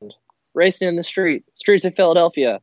racing 0.53 0.87
in 0.87 0.95
the 0.95 1.03
street, 1.03 1.43
streets 1.53 1.85
of 1.85 1.95
Philadelphia. 1.95 2.59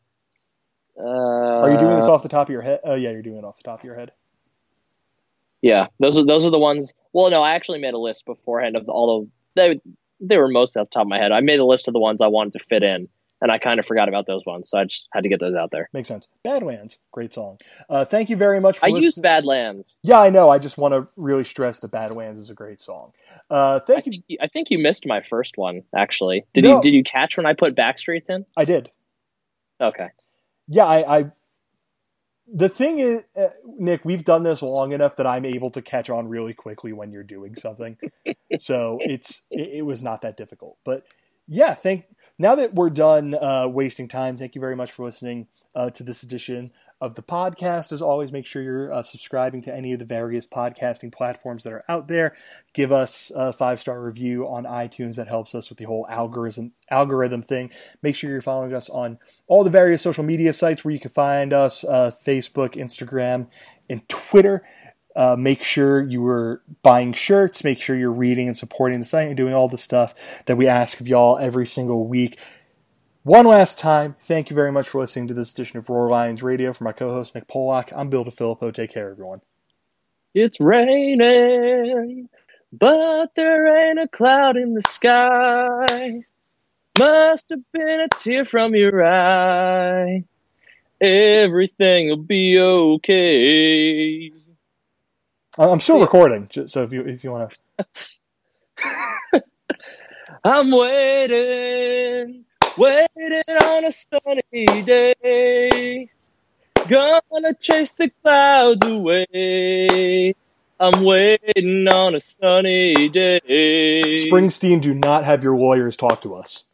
Are 0.99 1.71
you 1.71 1.79
doing 1.79 1.97
this 1.97 2.07
uh, 2.07 2.13
off 2.13 2.23
the 2.23 2.29
top 2.29 2.49
of 2.49 2.53
your 2.53 2.63
head? 2.63 2.81
Oh 2.85 2.95
yeah, 2.95 3.11
you're 3.11 3.23
doing 3.23 3.39
it 3.39 3.45
off 3.45 3.59
the 3.59 3.65
top 3.65 3.81
of 3.81 3.85
your 3.85 3.97
head. 3.97 4.13
Yeah, 5.63 5.87
those 6.01 6.19
are 6.19 6.25
those 6.25 6.45
are 6.45 6.51
the 6.51 6.59
ones. 6.59 6.93
Well, 7.13 7.31
no, 7.31 7.43
I 7.43 7.55
actually 7.55 7.79
made 7.79 7.95
a 7.95 7.99
list 7.99 8.25
beforehand 8.27 8.77
of 8.77 8.89
all 8.89 9.23
of 9.23 9.29
they 9.55 9.81
they 10.21 10.39
were 10.39 10.49
mostly 10.49 10.81
off 10.81 10.89
the 10.91 10.95
top 10.95 11.03
of 11.03 11.09
my 11.09 11.19
head. 11.19 11.33
I 11.33 11.41
made 11.41 11.61
a 11.61 11.65
list 11.65 11.89
of 11.89 11.95
the 11.95 12.01
ones 12.01 12.21
I 12.21 12.29
wanted 12.29 12.55
to 12.55 12.65
fit 12.69 12.83
in, 12.83 13.09
and 13.41 13.53
I 13.53 13.59
kind 13.59 13.79
of 13.81 13.87
forgot 13.87 14.09
about 14.09 14.27
those 14.27 14.43
ones, 14.47 14.71
so 14.71 14.79
I 14.79 14.85
just 14.85 15.09
had 15.13 15.23
to 15.25 15.29
get 15.29 15.41
those 15.41 15.55
out 15.55 15.71
there. 15.71 15.89
Makes 15.93 16.09
sense. 16.09 16.27
Badlands, 16.43 16.99
great 17.13 17.33
song. 17.33 17.59
Uh, 17.89 18.05
thank 18.05 18.31
you 18.31 18.37
very 18.37 18.61
much. 18.61 18.79
for 18.79 18.87
I 18.87 18.89
listening. 18.89 19.03
used 19.03 19.23
Badlands. 19.23 20.01
Yeah, 20.03 20.21
I 20.21 20.31
know. 20.31 20.49
I 20.49 20.59
just 20.59 20.79
want 20.79 20.95
to 20.95 21.07
really 21.17 21.45
stress 21.45 21.81
that 21.81 21.91
Badlands 21.91 22.41
is 22.41 22.51
a 22.51 22.55
great 22.55 22.81
song. 22.81 23.13
Uh, 23.51 23.81
I 23.83 23.85
thank 23.87 24.07
you. 24.07 24.13
think, 24.13 24.25
you, 24.29 24.39
I 24.41 24.49
think 24.49 24.71
you 24.71 24.79
missed 24.79 25.07
my 25.07 25.21
first 25.29 25.59
one. 25.59 25.83
Actually, 25.95 26.47
did 26.55 26.65
No. 26.65 26.77
you 26.77 26.81
did 26.83 26.95
you 26.95 27.03
catch 27.05 27.37
when 27.37 27.47
I 27.47 27.53
put 27.55 27.75
Backstreets 27.77 28.31
in? 28.31 28.47
I 28.57 28.65
did. 28.65 28.91
Okay. 29.81 30.09
Yeah, 30.69 30.85
I. 30.87 31.19
I 31.19 31.31
the 32.49 32.69
thing 32.69 33.01
is, 33.01 33.25
uh, 33.37 33.49
Nick, 33.77 34.05
we've 34.05 34.25
done 34.25 34.45
this 34.45 34.63
long 34.63 34.93
enough 34.93 35.17
that 35.17 35.27
I'm 35.27 35.45
able 35.45 35.69
to 35.71 35.83
catch 35.83 36.09
on 36.09 36.29
really 36.29 36.55
quickly 36.55 36.93
when 36.93 37.11
you're 37.11 37.25
doing 37.25 37.57
something. 37.57 37.97
so 38.61 38.99
it's 39.03 39.43
it, 39.51 39.79
it 39.79 39.83
was 39.83 40.03
not 40.03 40.23
that 40.23 40.37
difficult. 40.37 40.79
But 40.85 41.05
yeah, 41.49 41.75
thank. 41.75 42.05
Now 42.39 42.55
that 42.57 42.75
we're 42.75 42.91
done 42.91 43.35
uh, 43.35 43.67
wasting 43.67 44.09
time, 44.09 44.37
thank 44.37 44.55
you 44.55 44.61
very 44.61 44.77
much 44.77 44.93
for 44.93 45.07
listening 45.07 45.47
uh, 45.75 45.89
to 45.91 46.03
this 46.03 46.23
edition 46.23 46.71
of 47.01 47.15
the 47.15 47.23
podcast. 47.23 47.93
As 47.93 48.03
always, 48.03 48.31
make 48.31 48.45
sure 48.45 48.63
you're 48.63 48.93
uh, 48.93 49.03
subscribing 49.03 49.63
to 49.63 49.75
any 49.75 49.95
of 49.95 49.99
the 49.99 50.05
various 50.05 50.47
podcasting 50.47 51.11
platforms 51.13 51.63
that 51.63 51.73
are 51.73 51.85
out 51.89 52.09
there. 52.09 52.37
Give 52.75 52.93
us 52.93 53.33
a 53.35 53.55
five 53.55 53.81
star 53.81 54.03
review 54.03 54.47
on 54.47 54.65
iTunes. 54.65 55.17
That 55.17 55.29
helps 55.29 55.55
us 55.55 55.71
with 55.71 55.79
the 55.79 55.87
whole 55.87 56.07
algorithm 56.11 56.73
algorithm 56.91 57.41
thing. 57.41 57.73
Make 58.03 58.15
sure 58.15 58.29
you're 58.29 58.43
following 58.43 58.75
us 58.75 58.91
on 58.91 59.19
all 59.47 59.65
the 59.65 59.71
various 59.71 60.03
social 60.03 60.25
media 60.25 60.53
sites 60.53 60.85
where 60.85 60.93
you 60.93 61.01
can 61.01 61.13
find 61.13 61.55
us: 61.55 61.85
uh, 61.85 62.11
Facebook, 62.23 62.75
Instagram, 62.75 63.47
and 63.89 64.07
Twitter. 64.11 64.63
Uh, 65.17 65.35
make 65.35 65.63
sure 65.63 66.03
you 66.03 66.25
are 66.27 66.63
buying 66.83 67.15
shirts. 67.15 67.65
Make 67.65 67.81
sure 67.81 67.97
you're 67.97 68.13
reading 68.13 68.49
and 68.49 68.57
supporting 68.57 69.01
the 69.01 69.07
site 69.07 69.29
and 69.29 69.37
doing 69.37 69.55
all 69.55 69.67
the 69.67 69.79
stuff 69.79 70.15
that 70.45 70.57
we 70.57 70.69
ask 70.69 71.01
of 71.01 71.09
y'all 71.09 71.39
every 71.39 71.67
single 71.67 72.07
week. 72.07 72.39
One 73.23 73.47
last 73.47 73.79
time, 73.79 74.15
thank 74.23 74.51
you 74.51 74.55
very 74.55 74.71
much 74.71 74.89
for 74.89 75.01
listening 75.01 75.27
to 75.29 75.35
this 75.35 75.53
edition 75.53 75.79
of 75.79 75.89
Roar 75.89 76.11
Lions 76.11 76.43
Radio. 76.43 76.73
For 76.73 76.85
my 76.85 76.93
co-host 76.93 77.35
Nick 77.35 77.49
Pollock, 77.49 77.91
I'm 77.97 78.11
Bill 78.11 78.25
DiFilippo. 78.25 78.73
Take 78.73 78.91
care, 78.93 79.11
everyone. 79.11 79.41
It's 80.35 80.61
raining, 80.61 82.29
but 82.71 83.31
there 83.35 83.89
ain't 83.89 83.99
a 83.99 84.07
cloud 84.07 84.59
in 84.59 84.75
the 84.75 84.83
sky. 84.83 86.25
Must 86.99 87.51
have 87.51 87.73
been 87.73 88.01
a 88.03 88.09
tear 88.17 88.45
from 88.45 88.75
your 88.75 89.05
eye. 89.05 90.25
Everything 91.01 92.09
will 92.09 92.17
be 92.19 92.59
okay. 92.59 94.31
I'm 95.59 95.81
still 95.81 96.01
recording, 96.01 96.49
so 96.67 96.83
if 96.83 96.93
you 96.93 97.03
if 97.03 97.25
you 97.25 97.31
want 97.31 97.59
to, 97.79 99.43
I'm 100.45 100.71
waiting, 100.71 102.45
waiting 102.77 103.43
on 103.65 103.85
a 103.87 103.91
sunny 103.91 104.67
day. 104.83 106.11
Gonna 106.89 107.55
chase 107.59 107.93
the 107.93 108.11
clouds 108.23 108.85
away. 108.85 110.35
I'm 110.79 111.03
waiting 111.03 111.89
on 111.89 112.15
a 112.15 112.21
sunny 112.21 113.09
day. 113.09 113.41
Springsteen, 114.31 114.83
do 114.83 114.93
not 114.93 115.25
have 115.25 115.43
your 115.43 115.57
lawyers 115.57 115.97
talk 115.97 116.21
to 116.21 116.35
us. 116.35 116.65